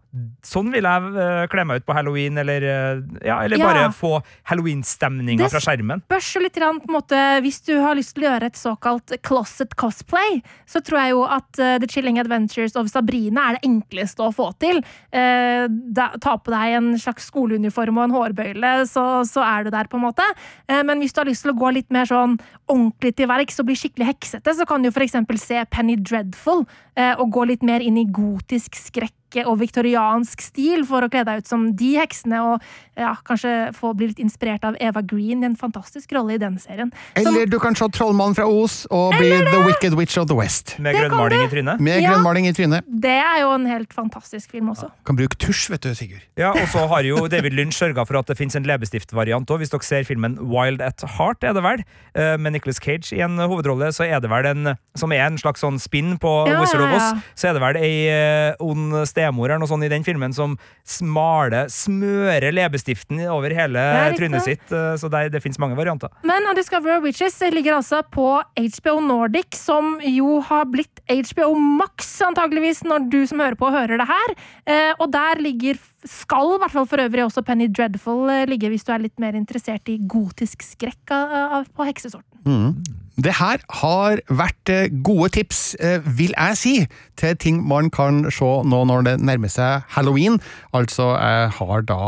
sånn 0.45 0.73
vil 0.75 0.87
jeg 0.89 1.13
uh, 1.15 1.45
kle 1.53 1.65
meg 1.69 1.81
ut 1.81 1.87
på 1.89 1.95
halloween, 1.97 2.39
eller, 2.43 2.65
uh, 2.67 3.03
ja, 3.25 3.39
eller 3.45 3.59
Ja. 3.59 3.71
bare 3.71 3.87
få 3.95 4.19
halloween-stemninga 4.51 5.49
fra 5.51 5.63
skjermen. 5.63 6.03
Det 6.05 6.11
spørs 6.11 6.31
jo 6.37 6.43
litt 6.45 6.59
grann, 6.59 6.81
på 6.83 6.91
en 6.91 6.99
måte, 6.99 7.23
Hvis 7.45 7.61
du 7.67 7.75
har 7.81 7.97
lyst 7.99 8.15
til 8.17 8.27
å 8.27 8.33
gjøre 8.33 8.51
et 8.51 8.59
såkalt 8.59 9.15
closet 9.23 9.77
cosplay, 9.79 10.43
så 10.67 10.83
tror 10.85 11.01
jeg 11.01 11.15
jo 11.15 11.25
at 11.25 11.63
uh, 11.63 11.79
The 11.79 11.89
Chilling 11.91 12.19
Adventures 12.21 12.77
of 12.77 12.91
Sabrina 12.93 13.49
er 13.49 13.59
det 13.59 13.65
enkleste 13.69 14.27
å 14.27 14.33
få 14.35 14.51
til. 14.61 14.81
Da, 15.13 16.09
ta 16.21 16.35
på 16.41 16.53
deg 16.53 16.75
en 16.79 16.89
slags 17.01 17.29
skoleuniform 17.31 17.99
og 18.01 18.08
en 18.09 18.17
hårbøyle, 18.17 18.73
så, 18.91 19.07
så 19.29 19.45
er 19.45 19.67
du 19.67 19.73
der, 19.75 19.91
på 19.91 20.01
en 20.01 20.07
måte. 20.09 20.27
Eh, 20.69 20.83
men 20.87 21.03
hvis 21.03 21.15
du 21.15 21.23
har 21.23 21.29
lyst 21.29 21.47
til 21.47 21.55
å 21.55 21.59
gå 21.59 21.73
litt 21.77 21.93
mer 21.95 22.09
sånn 22.09 22.39
ordentlig 22.69 23.15
til 23.19 23.31
verks 23.31 23.61
og 23.61 23.69
bli 23.69 23.79
skikkelig 23.79 24.11
heksete, 24.15 24.57
så 24.57 24.67
kan 24.69 24.85
du 24.85 24.91
eksempel 25.09 25.39
se 25.41 25.63
Penny 25.73 25.97
Dreadful 26.01 26.65
eh, 26.97 27.15
og 27.19 27.33
gå 27.37 27.49
litt 27.53 27.65
mer 27.67 27.85
inn 27.85 28.01
i 28.01 28.09
gotisk 28.09 28.77
skrekk 28.79 29.15
og 29.47 29.59
viktoriansk 29.61 30.41
stil 30.41 30.85
for 30.89 31.03
å 31.05 31.11
kle 31.13 31.25
deg 31.25 31.43
ut 31.43 31.47
som 31.51 31.67
de 31.77 31.95
heksene, 31.99 32.39
og 32.41 32.63
ja, 32.97 33.15
kanskje 33.29 33.73
få 33.77 33.93
bli 33.97 34.09
litt 34.09 34.19
inspirert 34.23 34.65
av 34.65 34.77
Eva 34.81 35.03
Green 35.03 35.43
i 35.43 35.47
en 35.47 35.57
fantastisk 35.57 36.13
rolle 36.17 36.35
i 36.35 36.39
den 36.39 36.57
serien. 36.59 36.91
Som- 37.17 37.27
Eller 37.37 37.47
du 37.47 37.59
kan 37.59 37.75
se 37.75 37.85
Trollmannen 37.89 38.35
fra 38.35 38.47
Os 38.49 38.87
og 38.91 39.13
bli 39.19 39.29
The 39.31 39.61
Wicked 39.67 39.95
Witch 39.95 40.17
of 40.19 40.27
the 40.29 40.35
West. 40.35 40.79
Med 40.79 40.95
grønnmaling 40.97 41.45
i 41.45 41.49
trynet. 41.49 41.81
Med 41.81 42.03
Ja. 42.03 42.13
grønnmaling 42.15 42.47
i 42.49 42.53
trynet. 42.53 42.83
det 42.89 43.11
er 43.11 43.41
jo 43.43 43.53
en 43.53 43.67
helt 43.67 43.93
fantastisk 43.93 44.51
film 44.51 44.71
også. 44.71 44.91
Kan 45.05 45.17
bruke 45.17 45.37
tusj, 45.37 45.69
vet 45.71 45.81
du, 45.83 45.95
Sigurd. 45.95 46.23
Ja, 46.37 46.51
og 46.53 46.67
så 46.69 46.89
har 46.89 47.03
jo 47.03 47.29
David 47.29 47.53
Lynch 47.53 47.75
sørga 47.79 48.07
for 48.07 48.17
at 48.19 48.27
det 48.27 48.37
fins 48.39 48.55
en 48.57 48.65
leppestiftvariant 48.65 49.47
òg. 49.47 49.59
Hvis 49.59 49.71
dere 49.71 49.83
ser 49.83 50.05
filmen 50.05 50.39
Wild 50.41 50.81
at 50.81 51.01
Heart, 51.03 51.45
er 51.45 51.53
det 51.53 51.63
vel, 51.63 51.85
eh, 52.15 52.37
med 52.37 52.53
Nicolas 52.53 52.79
Cage 52.81 53.13
i 53.13 53.21
en 53.21 53.37
hovedrolle, 53.37 53.93
så 53.93 54.05
er 54.09 54.21
det 54.21 54.31
vel 54.31 54.47
en 54.47 54.77
som 54.97 55.13
er 55.13 55.27
en 55.27 55.37
slags 55.37 55.61
sånn 55.61 55.79
spinn 55.79 56.19
på 56.19 56.47
Ja, 56.49 56.61
Wizard 56.61 56.81
of 56.81 56.95
Oz. 56.95 57.03
ja. 57.13 57.21
Så 57.37 57.49
er 57.49 57.53
det 57.53 57.63
vel 57.63 57.77
ei 57.83 58.57
ond 58.61 58.79
ond 58.79 58.93
stemor 59.19 59.51
eller 59.51 59.59
noe 59.65 59.71
sånt 59.71 59.85
i 59.85 59.91
den 59.91 60.07
filmen 60.07 60.33
som 60.37 60.55
smaler, 60.87 61.67
smører 61.73 62.55
leppestiften 62.55 63.21
over 63.29 63.53
hele 63.57 63.83
trynet 64.19 64.45
sitt. 64.47 64.65
eh, 64.73 64.95
Så 65.01 65.11
det, 65.11 65.27
det 65.35 65.43
fins 65.43 65.59
mange 65.59 65.77
varianter. 65.79 66.13
Men 66.27 66.47
A 66.49 66.55
Discovery 66.57 66.97
of 66.97 67.05
Witches 67.05 67.39
ligger 67.53 67.77
altså 67.79 68.03
på 68.15 68.29
HBO 68.55 68.99
Nordic, 69.05 69.59
som 69.59 69.97
jo 70.07 70.39
har 70.47 70.65
blitt 70.71 71.03
HBO 71.09 71.53
Max, 71.59 72.21
antageligvis, 72.25 72.85
når 72.87 73.09
du 73.11 73.21
som 73.27 73.41
hører 73.43 73.59
på, 73.59 73.71
hører 73.75 73.99
det 74.01 74.09
her. 74.09 74.35
Eh, 74.69 74.93
og 74.99 75.11
der 75.15 75.41
ligger, 75.43 75.79
skal 76.09 76.55
i 76.55 76.61
hvert 76.63 76.75
fall 76.75 76.87
for 76.87 77.03
øvrig 77.03 77.25
også 77.27 77.43
Penny 77.47 77.67
Dreadful 77.69 78.29
eh, 78.31 78.45
ligge, 78.51 78.71
hvis 78.73 78.87
du 78.87 78.93
er 78.95 79.03
litt 79.03 79.19
mer 79.23 79.35
interessert 79.39 79.89
i 79.93 79.99
gotisk 80.09 80.63
skrekk 80.67 81.11
av, 81.15 81.37
av, 81.59 81.69
på 81.75 81.87
heksesorten. 81.89 82.43
Mm. 82.47 82.73
Det 83.19 83.33
her 83.35 83.59
har 83.81 84.21
vært 84.31 84.71
eh, 84.71 84.93
gode 85.03 85.33
tips, 85.35 85.75
eh, 85.83 85.99
vil 86.05 86.31
jeg 86.37 86.59
si, 86.61 86.75
til 87.19 87.35
ting 87.43 87.57
man 87.67 87.89
kan 87.91 88.21
se 88.31 88.47
nå 88.63 88.83
når 88.87 89.09
det 89.09 89.15
nærmer 89.27 89.51
seg 89.51 89.89
halloween. 89.97 90.37
Altså, 90.71 91.11
jeg 91.19 91.49
har 91.57 91.83
da 91.89 91.99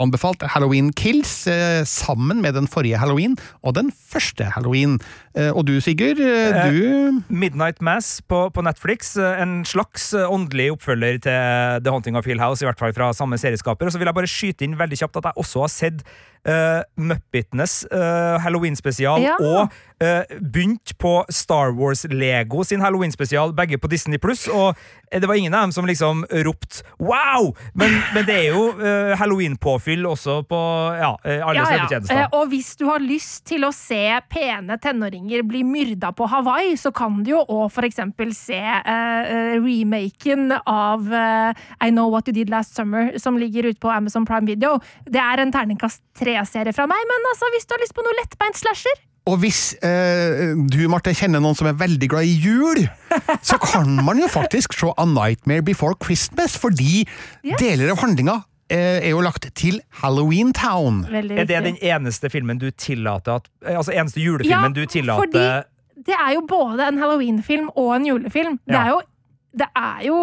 anbefalt 0.00 0.46
Halloween 0.54 0.88
Kills 0.96 1.34
eh, 1.52 1.82
sammen 1.84 2.40
med 2.40 2.56
den 2.56 2.70
forrige 2.70 2.96
halloween 2.96 3.36
og 3.60 3.76
den 3.76 3.92
første 3.92 4.48
halloween. 4.56 4.96
Eh, 5.36 5.50
Og 5.50 5.64
du, 5.66 5.80
Sigurd, 5.82 6.20
eh, 6.22 6.70
du 6.70 7.22
Midnight 7.28 7.80
Mass 7.82 8.20
på, 8.22 8.50
på 8.54 8.62
Netflix. 8.62 9.16
eh, 9.16 9.42
En 9.42 9.64
slags 9.64 10.12
eh, 10.14 10.30
åndelig 10.30 10.70
oppfølger 10.76 11.18
til 11.18 11.82
The 11.82 11.90
Haunting 11.90 12.16
of 12.16 12.24
Hill 12.26 12.38
House, 12.40 12.62
i 12.62 12.66
hvert 12.68 12.78
fall 12.78 12.92
fra 12.94 13.12
samme 13.12 13.38
serieskaper. 13.38 13.86
Og 13.86 13.92
så 13.92 13.98
vil 13.98 14.06
jeg 14.06 14.14
bare 14.14 14.30
skyte 14.30 14.62
inn 14.64 14.78
veldig 14.78 14.98
kjapt 15.02 15.16
at 15.18 15.24
jeg 15.32 15.42
også 15.42 15.60
har 15.66 15.72
sett 15.74 16.04
uh, 16.46 16.82
Muppetnes 17.00 17.84
uh, 17.90 18.38
Halloween-spesial 18.44 19.22
Ja. 19.24 19.34
og 19.40 19.72
uh, 20.04 20.22
begynt 20.40 20.92
på 21.00 21.24
Star 21.32 21.72
Wars-Lego 21.72 22.62
sin 22.64 22.80
Halloween-spesial, 22.84 23.54
begge 23.56 23.78
på 23.80 23.88
Disney 23.90 24.18
Pluss. 24.20 24.46
Og 24.52 24.76
eh, 25.10 25.18
det 25.20 25.26
var 25.30 25.34
ingen 25.40 25.54
av 25.54 25.62
dem 25.66 25.72
som 25.72 25.86
liksom 25.88 26.24
ropte 26.44 26.84
'wow'! 27.00 27.54
Men, 27.74 27.96
men 28.14 28.26
det 28.28 28.34
er 28.36 28.48
jo 28.52 28.68
uh, 28.76 29.16
Halloween-påfyll 29.18 30.04
også 30.06 30.42
på 30.46 30.60
ja, 31.00 31.14
eh, 31.24 31.40
alle 31.46 31.54
Ja, 31.64 31.86
ja. 31.90 32.00
Eh, 32.10 32.28
Og 32.32 32.48
hvis 32.52 32.76
du 32.76 32.84
har 32.86 32.98
lyst 33.00 33.46
til 33.46 33.64
å 33.64 33.72
se 33.72 34.20
pene 34.30 34.76
tenåringer 34.78 35.23
bli 35.46 35.62
myrda 35.66 36.12
på 36.16 36.26
Hawaii, 36.30 36.74
så 36.80 36.92
kan 36.94 37.22
du 37.24 37.30
jo 37.34 37.40
òg 37.48 37.72
eksempel 37.84 38.32
se 38.36 38.58
eh, 38.58 39.54
remaken 39.62 40.52
av 40.66 41.08
uh, 41.10 41.64
I 41.80 41.90
Know 41.90 42.10
What 42.12 42.28
You 42.28 42.34
Did 42.36 42.50
Last 42.52 42.76
Summer, 42.76 43.12
som 43.18 43.36
ligger 43.40 43.68
ute 43.70 43.80
på 43.80 43.90
Amazon 43.90 44.24
Prime 44.28 44.46
Video. 44.46 44.78
Det 45.04 45.20
er 45.20 45.42
en 45.42 45.52
terningkast 45.52 46.02
tre-serie 46.18 46.74
fra 46.76 46.86
meg, 46.90 47.02
men 47.10 47.28
altså, 47.32 47.50
hvis 47.54 47.66
du 47.66 47.74
har 47.76 47.82
lyst 47.82 47.96
på 47.96 48.04
noe 48.06 48.16
lettbeint 48.20 48.58
slasher 48.60 49.02
Og 49.30 49.38
hvis 49.40 49.74
eh, 49.84 50.54
du, 50.68 50.82
Marte, 50.92 51.14
kjenner 51.16 51.40
noen 51.40 51.56
som 51.56 51.68
er 51.70 51.78
veldig 51.80 52.08
glad 52.12 52.28
i 52.28 52.34
jul, 52.44 52.84
så 53.48 53.58
kan 53.62 53.96
man 54.04 54.20
jo 54.20 54.28
faktisk 54.28 54.76
se 54.76 54.92
A 54.96 55.06
Nightmare 55.08 55.64
Before 55.64 55.96
Christmas, 56.00 56.58
fordi 56.60 57.06
Yes. 57.44 57.58
deler 57.60 57.92
av 57.92 58.00
handlinga 58.04 58.42
er 58.70 59.10
jo 59.10 59.20
lagt 59.20 59.46
til 59.54 59.80
Halloween 60.02 60.52
Town. 60.52 61.04
Er 61.12 61.44
det 61.44 61.64
den 61.64 61.76
eneste 61.82 62.30
filmen 62.30 62.58
du 62.58 62.70
tillater 62.70 63.34
at 63.40 63.48
Altså 63.62 63.92
eneste 63.92 64.20
julefilmen 64.20 64.72
du 64.72 64.84
tillater 64.86 65.20
fordi 65.20 65.44
det 66.06 66.14
er 66.14 66.32
jo 66.34 66.40
både 66.48 66.88
en 66.88 66.98
halloween-film 66.98 67.68
og 67.76 67.96
en 67.96 68.06
julefilm. 68.06 68.58
Det 68.66 68.74
er 68.76 68.88
jo 68.88 69.00
Det 69.58 69.66
er 69.76 70.00
jo 70.06 70.16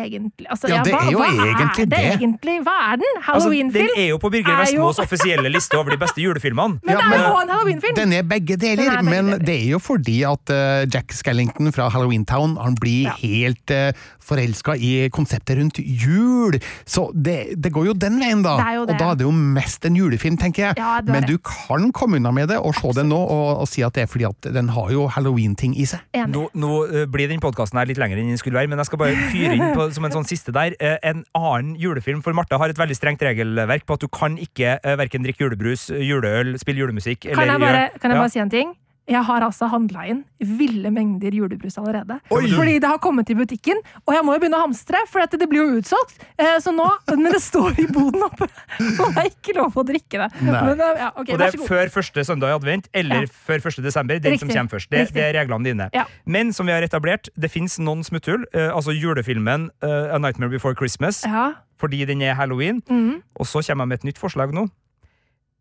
egentlig 0.00 0.46
altså, 0.50 0.68
Ja, 0.70 0.82
det 0.84 0.92
er 0.94 1.10
jo 1.12 1.18
hva 1.20 1.28
egentlig 1.30 1.84
er 1.84 1.84
det. 1.84 1.88
det. 1.94 2.12
egentlig? 2.16 2.56
Hva 2.66 2.74
er 2.92 2.96
den? 3.02 3.12
Altså, 3.20 3.32
Halloween-film? 3.32 3.88
den 3.94 4.02
er 4.04 4.08
jo 4.10 4.18
på 4.22 4.30
Birger 4.34 4.58
Vestmås 4.62 4.98
jo- 4.98 5.04
offisielle 5.06 5.52
liste 5.52 5.78
over 5.78 5.90
de 5.94 5.98
beste 6.00 6.20
julefilmene. 6.22 6.80
Men 6.84 6.96
det 6.96 7.04
er 7.04 7.26
jo 7.28 7.38
en 7.42 7.52
halloween-film! 7.54 7.96
Den 7.98 8.12
er 8.18 8.22
begge 8.22 8.56
deler, 8.56 8.84
er 8.84 9.02
begge 9.02 9.10
men 9.10 9.32
deler. 9.34 9.44
det 9.50 9.56
er 9.62 9.70
jo 9.74 9.78
fordi 9.78 10.16
at 10.28 10.54
uh, 10.54 10.84
Jack 10.94 11.12
Skellington 11.12 11.72
fra 11.72 11.88
Halloween 11.92 12.24
Town 12.24 12.56
han 12.60 12.74
blir 12.80 13.10
helt 13.20 13.70
uh, 13.74 13.90
forelska 14.24 14.76
i 14.80 15.08
konseptet 15.12 15.58
rundt 15.58 15.78
jul. 15.78 16.56
Så 16.88 17.10
det, 17.14 17.54
det 17.60 17.72
går 17.72 17.90
jo 17.90 17.94
den 17.94 18.18
veien, 18.22 18.42
da. 18.44 18.56
Det 18.58 18.64
det. 18.64 18.94
Og 18.94 18.98
da 18.98 19.10
er 19.12 19.18
det 19.20 19.26
jo 19.26 19.32
mest 19.34 19.84
en 19.88 19.96
julefilm, 19.98 20.36
tenker 20.40 20.68
jeg. 20.68 20.78
Ja, 20.80 21.00
men 21.04 21.26
du 21.28 21.36
kan 21.44 21.90
komme 21.92 22.16
unna 22.20 22.32
med 22.34 22.48
det 22.48 22.58
og 22.58 22.74
se 22.78 22.92
den 22.96 23.10
nå 23.12 23.18
og, 23.20 23.60
og 23.64 23.68
si 23.70 23.84
at 23.84 23.94
det 23.96 24.06
er 24.06 24.10
fordi 24.10 24.26
at 24.28 24.48
den 24.54 24.70
har 24.74 24.90
jo 24.94 25.06
halloween-ting 25.12 25.76
i 25.76 25.86
seg. 25.88 26.00
Nå, 26.30 26.46
nå 26.54 26.72
eh, 26.88 27.04
blir 27.10 27.28
den 27.30 27.42
podkasten 27.42 27.80
litt 27.88 27.98
lengre 28.00 28.20
enn 28.22 28.30
den 28.32 28.40
skulle 28.40 28.56
være, 28.60 28.70
men 28.72 28.80
jeg 28.80 28.88
skal 28.88 29.00
bare 29.02 29.28
fyre 29.32 29.56
inn 29.58 29.74
på, 29.76 29.83
som 29.92 30.06
en 30.06 30.14
sånn 30.14 30.28
siste 30.28 30.54
der. 30.54 30.76
eh, 30.80 30.96
en 31.02 31.24
annen 31.36 31.74
julefilm, 31.80 32.22
for 32.24 32.36
Marte 32.36 32.58
har 32.60 32.72
et 32.72 32.78
veldig 32.78 32.96
strengt 32.96 33.22
regelverk 33.22 33.86
på 33.86 33.98
at 33.98 34.04
du 34.04 34.08
kan 34.08 34.38
ikke 34.40 34.78
uh, 34.80 34.94
verken 35.00 35.26
drikke 35.26 35.44
julebrus, 35.44 35.88
juleøl, 35.90 36.54
spille 36.60 36.80
julemusikk 36.84 37.28
Kan 37.34 37.48
jeg 37.48 37.60
bare, 37.60 37.90
kan 38.00 38.14
jeg 38.14 38.22
bare 38.22 38.32
si 38.32 38.42
en 38.42 38.52
ting? 38.52 38.74
Jeg 39.06 39.20
har 39.28 39.44
altså 39.44 39.66
handla 39.68 40.06
inn 40.08 40.22
ville 40.40 40.88
mengder 40.92 41.34
julebrus 41.36 41.74
allerede. 41.76 42.16
Oi! 42.32 42.46
Fordi 42.54 42.78
det 42.80 42.88
har 42.88 42.98
kommet 43.04 43.28
i 43.28 43.34
butikken, 43.36 43.76
og 44.06 44.14
jeg 44.16 44.24
må 44.24 44.32
jo 44.32 44.40
begynne 44.40 44.56
å 44.56 44.62
hamstre, 44.64 45.02
for 45.10 45.20
dette, 45.20 45.36
det 45.40 45.48
blir 45.50 45.60
jo 45.60 45.80
utsolgt. 45.82 46.16
Eh, 46.40 46.56
så 46.64 46.72
nå, 46.72 46.86
Men 47.20 47.28
det 47.32 47.40
står 47.44 47.76
i 47.82 47.86
boden 47.92 48.24
oppe, 48.24 48.48
og 48.48 49.12
det 49.12 49.24
er 49.24 49.28
ikke 49.28 49.56
lov 49.58 49.76
å 49.76 49.84
drikke 49.84 50.22
det. 50.24 50.28
Men, 50.40 50.80
eh, 50.80 51.02
ja, 51.02 51.10
okay, 51.20 51.34
og 51.36 51.42
det 51.42 51.48
er 51.50 51.66
før 51.68 51.92
første 51.92 52.24
søndag 52.24 52.54
i 52.54 52.56
advent 52.56 52.88
eller 52.96 53.26
Ja. 53.26 53.32
før 53.50 53.60
første 53.66 53.84
desember. 53.84 54.18
Den 54.24 54.38
som 54.40 54.48
kommer 54.48 54.72
først. 54.78 54.88
Det, 54.90 55.04
det 55.12 55.22
er 55.26 55.36
reglene 55.36 55.68
dine. 55.68 55.90
Ja. 55.92 56.06
Men 56.24 56.52
som 56.56 56.64
vi 56.66 56.72
har 56.72 56.82
etablert, 56.84 57.28
det 57.36 57.50
fins 57.52 57.76
noen 57.78 58.00
smutthull. 58.04 58.44
eh, 58.54 58.70
altså 58.72 58.96
julefilmen 58.96 59.68
eh, 59.84 60.14
A 60.14 60.18
Nightmare 60.18 60.50
Before 60.56 60.74
Christmas, 60.74 61.22
Ja. 61.28 61.50
fordi 61.80 62.04
den 62.08 62.22
er 62.22 62.34
halloween. 62.40 62.80
Mm. 62.88 63.20
Og 63.36 63.46
så 63.46 63.60
kommer 63.66 63.84
jeg 63.84 63.88
med 63.92 63.98
et 64.00 64.04
nytt 64.12 64.18
forslag 64.20 64.52
nå. 64.56 64.64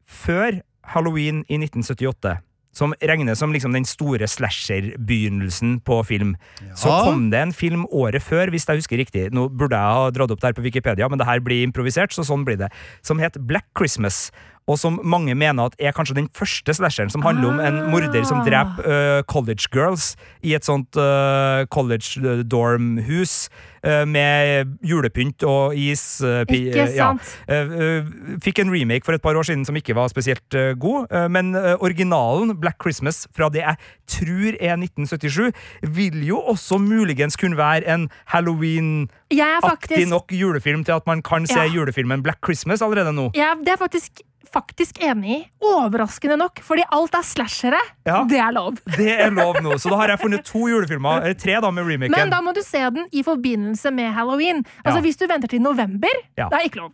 Før 0.07 0.61
halloween 0.95 1.43
i 1.49 1.57
1978, 1.59 2.37
som 2.73 2.93
regnes 3.01 3.39
som 3.39 3.53
liksom 3.53 3.75
den 3.75 3.85
store 3.85 4.27
slasher-begynnelsen 4.29 5.79
på 5.85 5.99
film, 6.09 6.35
så 6.75 6.89
kom 7.05 7.29
det 7.33 7.41
en 7.41 7.53
film 7.53 7.85
året 7.91 8.23
før, 8.25 8.49
hvis 8.53 8.65
jeg 8.67 8.81
husker 8.81 8.97
riktig. 8.97 9.27
Nå 9.33 9.47
burde 9.53 9.77
jeg 9.77 9.99
ha 9.99 10.09
dratt 10.13 10.33
opp 10.33 10.41
det 10.41 10.51
her 10.51 10.57
på 10.57 10.65
Wikipedia, 10.65 11.09
men 11.09 11.21
det 11.21 11.29
her 11.29 11.43
blir 11.43 11.65
improvisert, 11.67 12.15
så 12.15 12.25
sånn 12.25 12.45
blir 12.47 12.57
det. 12.59 12.71
Som 13.05 13.21
het 13.21 13.37
Black 13.47 13.69
Christmas. 13.77 14.27
Og 14.67 14.77
som 14.79 14.99
mange 15.03 15.35
mener 15.35 15.65
at 15.65 15.75
er 15.79 15.91
kanskje 15.91 16.15
den 16.15 16.29
første 16.35 16.73
slasheren, 16.73 17.09
som 17.11 17.21
handler 17.21 17.49
om 17.49 17.59
en 17.59 17.91
morder 17.91 18.23
som 18.23 18.39
Ah. 18.39 18.45
dreper 18.47 18.85
uh, 19.19 19.21
college 19.23 19.67
girls 19.73 20.15
i 20.43 20.53
et 20.55 20.63
sånt 20.65 20.95
uh, 20.95 21.65
college 21.71 22.19
øh, 22.23 22.43
dorm-hus 22.47 23.49
uh, 23.85 24.05
med 24.07 24.65
julepynt 24.83 25.43
og 25.43 25.75
is. 25.75 26.21
Ikke 26.47 26.87
ja. 26.95 27.11
sant? 27.11 27.27
Eh, 27.47 27.73
eh, 27.83 28.05
fikk 28.43 28.59
en 28.63 28.71
remake 28.71 29.05
for 29.05 29.13
et 29.13 29.21
par 29.21 29.35
år 29.35 29.43
siden 29.43 29.65
som 29.65 29.75
ikke 29.75 29.95
var 29.95 30.07
spesielt 30.07 30.55
eh, 30.55 30.73
god, 30.79 31.07
eh, 31.11 31.27
men 31.27 31.53
eh, 31.55 31.75
originalen, 31.83 32.55
Black 32.59 32.77
Christmas, 32.83 33.27
fra 33.35 33.49
det 33.49 33.63
jeg 33.63 33.75
tror 34.07 34.55
er 34.59 34.75
1977, 34.79 35.51
vil 35.95 36.23
jo 36.27 36.39
også 36.39 36.77
muligens 36.79 37.35
kunne 37.35 37.57
være 37.57 37.83
en 37.93 38.09
Halloween-aktig 38.31 39.37
Jeg 39.37 39.59
faktisk, 39.63 40.09
nok 40.09 40.31
julefilm 40.31 40.83
til 40.83 40.91
at 40.95 41.07
man 41.07 41.21
kan 41.21 41.47
se 41.47 41.59
Ja. 41.59 41.65
julefilmen 41.73 42.23
Black 42.23 42.39
Christmas 42.45 42.81
allerede 42.81 43.13
nå. 43.13 43.31
Ja, 43.35 43.53
det 43.59 43.73
er 43.73 43.77
faktisk 43.77 44.21
faktisk 44.53 44.99
enig 45.03 45.35
i. 45.35 45.37
Overraskende 45.65 46.37
nok, 46.39 46.61
fordi 46.63 46.85
alt 46.93 47.15
er 47.17 47.25
slashere. 47.27 47.79
Ja. 48.07 48.21
Det 48.29 48.39
er 48.39 48.53
lov. 48.55 48.77
Det 48.99 49.09
er 49.17 49.31
lov 49.33 49.59
nå, 49.65 49.75
så 49.81 49.89
da 49.91 49.99
har 50.03 50.13
jeg 50.13 50.21
funnet 50.23 50.45
to 50.47 50.65
julefilmer, 50.69 51.23
eller 51.25 51.37
tre 51.39 51.59
da, 51.63 51.71
med 51.73 51.87
remaken. 51.89 52.13
Men 52.15 52.31
da 52.33 52.39
må 52.45 52.53
du 52.55 52.61
se 52.65 52.81
den 52.93 53.07
i 53.11 53.23
forbindelse 53.25 53.91
med 53.91 54.13
halloween. 54.15 54.63
Altså 54.85 54.99
Ja. 55.01 55.05
Hvis 55.07 55.17
du 55.19 55.25
venter 55.27 55.47
til 55.51 55.61
november, 55.65 56.13
Ja. 56.37 56.47
det 56.49 56.59
er 56.61 56.69
ikke 56.69 56.81
lov. 56.85 56.91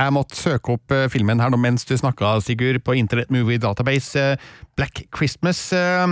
Jeg 0.00 0.10
måtte 0.10 0.34
søke 0.34 0.72
opp 0.74 0.90
eh, 0.90 1.04
filmen 1.12 1.38
her 1.38 1.52
nå 1.54 1.58
mens 1.62 1.84
du 1.86 1.92
snakka, 1.94 2.40
Sigurd, 2.42 2.80
på 2.82 2.96
Internet 2.98 3.30
Movie 3.30 3.58
Database. 3.62 4.16
eh, 4.18 4.36
Black 4.76 5.04
Christmas. 5.14 5.72
eh, 5.72 6.06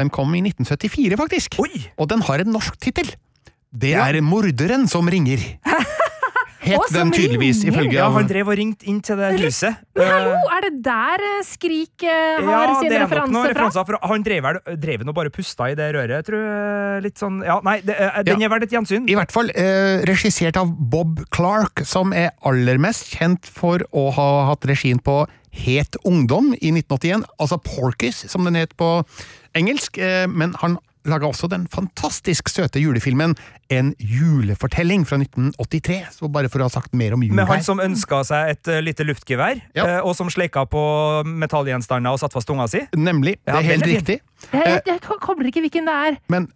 Den 0.00 0.10
kom 0.10 0.34
i 0.34 0.40
1974, 0.40 1.16
faktisk. 1.20 1.58
Og 1.98 2.08
den 2.08 2.22
har 2.26 2.40
en 2.42 2.50
norsk 2.52 2.78
tittel. 2.80 3.10
Det 3.70 3.92
er 3.94 4.20
Morderen 4.20 4.88
som 4.90 5.06
ringer. 5.06 5.38
Het 6.60 6.90
den 6.92 7.10
tydeligvis, 7.14 7.62
ringer? 7.64 7.72
ifølge 7.72 7.94
Ja, 7.96 8.08
han 8.12 8.26
drev 8.28 8.48
og 8.52 8.56
ringte 8.58 8.84
inn 8.90 8.98
til 9.00 9.16
det 9.16 9.30
huset. 9.40 9.78
Men 9.96 10.06
hallo, 10.12 10.34
Eh, 10.36 10.56
er 10.56 10.60
det 10.66 10.82
der 10.84 11.22
eh, 11.24 11.42
Skrik 11.48 12.04
eh, 12.04 12.36
har 12.44 12.66
Ja, 12.68 12.74
noen 12.74 12.92
referanser 12.92 13.32
fra? 13.40 13.52
referanser. 13.54 13.86
For 13.86 13.98
han 14.12 14.22
drev 14.26 14.42
vel 14.44 14.58
drev 14.82 15.04
nå 15.08 15.14
bare 15.16 15.30
pusta 15.32 15.70
i 15.72 15.74
det 15.78 15.88
røret, 15.96 16.26
tror 16.28 16.42
jeg. 16.44 17.02
Litt 17.06 17.16
sånn 17.18 17.40
Ja, 17.46 17.60
nei, 17.64 17.80
det, 17.80 17.96
den 18.26 18.40
Ja. 18.40 18.46
er 18.46 18.52
verdt 18.52 18.68
et 18.68 18.70
gjensyn. 18.76 19.08
I 19.08 19.14
hvert 19.16 19.32
fall 19.32 19.48
eh, 19.54 20.02
regissert 20.04 20.56
av 20.60 20.68
Bob 20.68 21.24
Clark, 21.30 21.80
som 21.84 22.12
er 22.12 22.30
aller 22.44 22.76
mest 22.78 23.08
kjent 23.16 23.46
for 23.46 23.78
å 23.92 24.10
ha 24.12 24.28
hatt 24.52 24.64
regien 24.68 24.98
på 25.00 25.26
Het 25.52 25.96
ungdom 26.06 26.52
i 26.60 26.70
1981, 26.70 27.24
altså 27.40 27.56
Porkys, 27.58 28.28
som 28.30 28.44
den 28.44 28.54
het 28.54 28.76
på 28.76 29.02
engelsk, 29.56 29.98
eh, 29.98 30.26
men 30.30 30.52
han 30.60 30.76
laga 31.08 31.26
også 31.26 31.48
den 31.48 31.66
fantastisk 31.66 32.48
søte 32.52 32.78
julefilmen 32.78 33.34
En 33.70 33.92
julefortelling 34.02 35.04
fra 35.06 35.16
1983, 35.22 35.98
så 36.16 36.28
bare 36.32 36.48
for 36.50 36.58
å 36.62 36.66
ha 36.66 36.72
sagt 36.74 36.92
mer 36.98 37.14
om 37.14 37.22
jul 37.22 37.34
Med 37.38 37.46
han 37.46 37.60
her. 37.60 37.64
som 37.64 37.78
ønska 37.82 38.22
seg 38.26 38.50
et 38.56 38.70
uh, 38.72 38.80
lite 38.82 39.06
luftgevær, 39.06 39.60
eh, 39.78 39.98
og 40.02 40.16
som 40.18 40.30
sleika 40.32 40.64
på 40.66 40.82
metallgjenstander 41.26 42.10
og 42.10 42.18
satte 42.22 42.34
fast 42.38 42.50
tunga 42.50 42.66
si. 42.70 42.82
Nemlig, 42.98 43.36
det 43.46 43.54
Ja, 43.54 43.60
er 43.60 43.68
helt 43.70 43.86
riktig. 43.86 44.18
Jeg, 44.50 44.64
jeg, 44.66 44.82
jeg 44.86 45.00
kommer 45.22 45.46
ikke 45.46 45.62
hvilken 45.62 45.86
det 45.86 45.94
er. 46.10 46.18
Men 46.32 46.48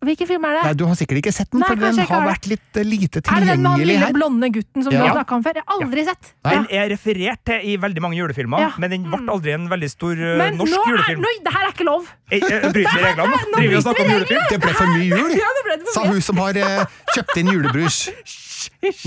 Hvilken 0.00 0.26
film 0.30 0.44
er 0.48 0.54
det? 0.56 0.60
nei, 0.64 0.72
du 0.80 0.84
har 0.88 0.96
sikkert 0.96 1.18
ikke 1.20 1.32
sett 1.36 1.50
den, 1.52 1.60
Nei, 1.60 1.66
for 1.68 1.76
den 1.76 1.98
har 2.08 2.22
vært 2.24 2.46
litt 2.48 2.78
uh, 2.78 2.84
lite 2.88 3.20
Er 3.20 3.42
det 3.44 3.48
den 3.50 3.60
med 3.60 3.70
han 3.70 3.80
lille 3.84 3.98
her. 4.00 4.14
blonde 4.16 4.48
gutten 4.54 4.82
som 4.86 4.94
Ja. 4.94 5.02
du 5.02 5.04
har 5.04 5.16
snakka 5.18 5.34
om 5.36 5.42
før? 5.44 5.58
Jeg 5.60 5.64
har 5.66 5.76
aldri 5.84 6.04
sett. 6.08 6.30
Den 6.46 6.64
er 6.72 6.88
referert 6.94 7.42
til 7.44 7.66
i 7.68 7.76
veldig 7.76 8.00
mange 8.00 8.16
julefilmer, 8.16 8.64
Ja. 8.64 8.70
men 8.80 8.90
den 8.94 9.04
ble 9.04 9.20
aldri 9.28 9.52
en 9.58 9.68
veldig 9.68 9.90
stor 9.92 10.16
uh, 10.16 10.38
Men 10.40 10.56
norsk 10.56 10.72
nå 10.72 10.80
er, 10.80 10.90
julefilm. 10.94 11.20
nå, 11.20 11.34
det 11.44 11.52
her 11.52 11.66
er 11.68 11.74
ikke 11.76 11.84
lov! 11.90 12.08
Eh, 12.32 12.40
Bryter 12.40 12.96
vi 12.96 13.04
reglene? 13.04 13.28
Nå 13.28 13.56
Driver 13.58 13.68
vi 13.68 13.76
og 13.76 13.82
snakker 13.84 14.04
om 14.06 14.12
julefilm? 14.16 14.44
Det 14.50 14.60
ble 14.64 14.72
for 14.80 14.86
mye 14.96 15.10
jul, 15.20 15.30
Ja, 15.36 15.52
det 15.58 15.64
ble 15.68 15.76
det 15.76 15.86
for 15.90 15.92
sa 16.00 16.06
hun 16.08 16.20
som 16.30 16.36
har 16.46 16.56
uh, 16.64 16.98
kjøpt 17.16 17.36
inn 17.44 17.52
julebrus. 17.52 18.00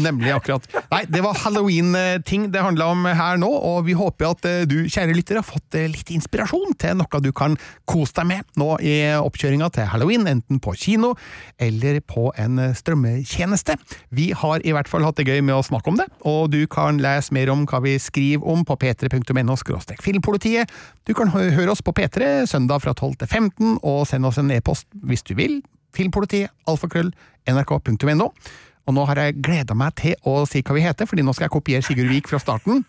Nemlig 0.01 0.31
akkurat. 0.33 0.63
Nei, 0.91 1.03
det 1.13 1.21
var 1.21 1.37
halloween-ting 1.37 2.47
det 2.53 2.61
handla 2.65 2.87
om 2.93 3.03
her 3.05 3.37
nå, 3.41 3.49
og 3.49 3.83
vi 3.85 3.93
håper 3.97 4.31
at 4.31 4.47
du, 4.69 4.75
kjære 4.89 5.13
lytter, 5.17 5.37
har 5.41 5.45
fått 5.45 5.77
litt 5.93 6.09
inspirasjon 6.13 6.73
til 6.81 6.97
noe 6.97 7.21
du 7.21 7.29
kan 7.37 7.57
kose 7.89 8.13
deg 8.17 8.29
med 8.31 8.49
nå 8.57 8.69
i 8.81 8.95
oppkjøringa 9.17 9.69
til 9.75 9.85
halloween, 9.93 10.25
enten 10.29 10.61
på 10.63 10.73
kino 10.83 11.13
eller 11.61 11.99
på 12.05 12.29
en 12.39 12.59
eh, 12.61 12.75
strømmetjeneste. 12.77 13.77
Vi 14.15 14.31
har 14.37 14.63
i 14.63 14.73
hvert 14.75 14.89
fall 14.91 15.05
hatt 15.07 15.19
det 15.19 15.27
gøy 15.29 15.41
med 15.41 15.55
å 15.57 15.65
snakke 15.65 15.93
om 15.93 15.99
det, 15.99 16.07
og 16.27 16.51
du 16.53 16.61
kan 16.71 17.01
lese 17.03 17.33
mer 17.35 17.51
om 17.53 17.65
hva 17.69 17.81
vi 17.83 17.95
skriver 18.01 18.45
om 18.53 18.65
på 18.67 18.77
p3.no 18.83 19.57
filmpolitiet. 20.03 20.71
Du 21.07 21.13
kan 21.17 21.31
høre 21.33 21.71
oss 21.71 21.83
på 21.83 21.93
P3 21.95 22.45
søndag 22.49 22.83
fra 22.83 22.93
12 22.93 23.15
til 23.23 23.27
15, 23.27 23.79
og 23.83 24.05
send 24.07 24.25
oss 24.25 24.39
en 24.41 24.51
e-post 24.51 24.87
hvis 25.03 25.23
du 25.23 25.33
vil. 25.39 25.61
Filmpolitiet, 25.93 26.51
alfakrøll, 26.67 27.11
nrk.no. 27.49 28.31
Og 28.83 28.95
nå 28.97 29.05
har 29.07 29.19
jeg 29.21 29.37
gleda 29.43 29.75
meg 29.77 29.95
til 29.99 30.17
å 30.27 30.41
si 30.49 30.63
hva 30.65 30.75
vi 30.75 30.83
heter, 30.83 31.07
fordi 31.07 31.23
nå 31.23 31.35
skal 31.35 31.47
jeg 31.47 31.55
kopiere 31.55 31.85
Sigurd 31.85 32.11
Vik 32.11 32.27
fra 32.31 32.41
starten. 32.41 32.83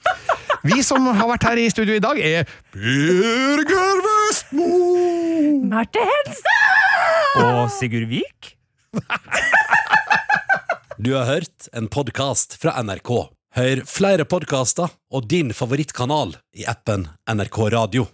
Vi 0.64 0.80
som 0.82 1.06
har 1.06 1.28
vært 1.28 1.46
her 1.46 1.60
i 1.60 1.68
studio 1.70 1.98
i 1.98 2.02
dag, 2.02 2.18
er 2.18 2.48
Birger 2.74 4.02
Vestmo! 4.08 4.70
Marte 5.70 6.08
Henstad! 6.08 6.83
Og 7.34 7.70
Sigurd 7.74 8.06
Vik? 8.10 8.52
Du 10.98 11.10
har 11.16 11.26
hørt 11.26 11.66
en 11.74 11.88
podkast 11.90 12.54
fra 12.62 12.76
NRK. 12.82 13.10
Hør 13.58 13.82
flere 13.90 14.26
podkaster 14.26 14.92
og 15.10 15.26
din 15.30 15.50
favorittkanal 15.54 16.36
i 16.54 16.66
appen 16.70 17.08
NRK 17.26 17.58
Radio. 17.74 18.06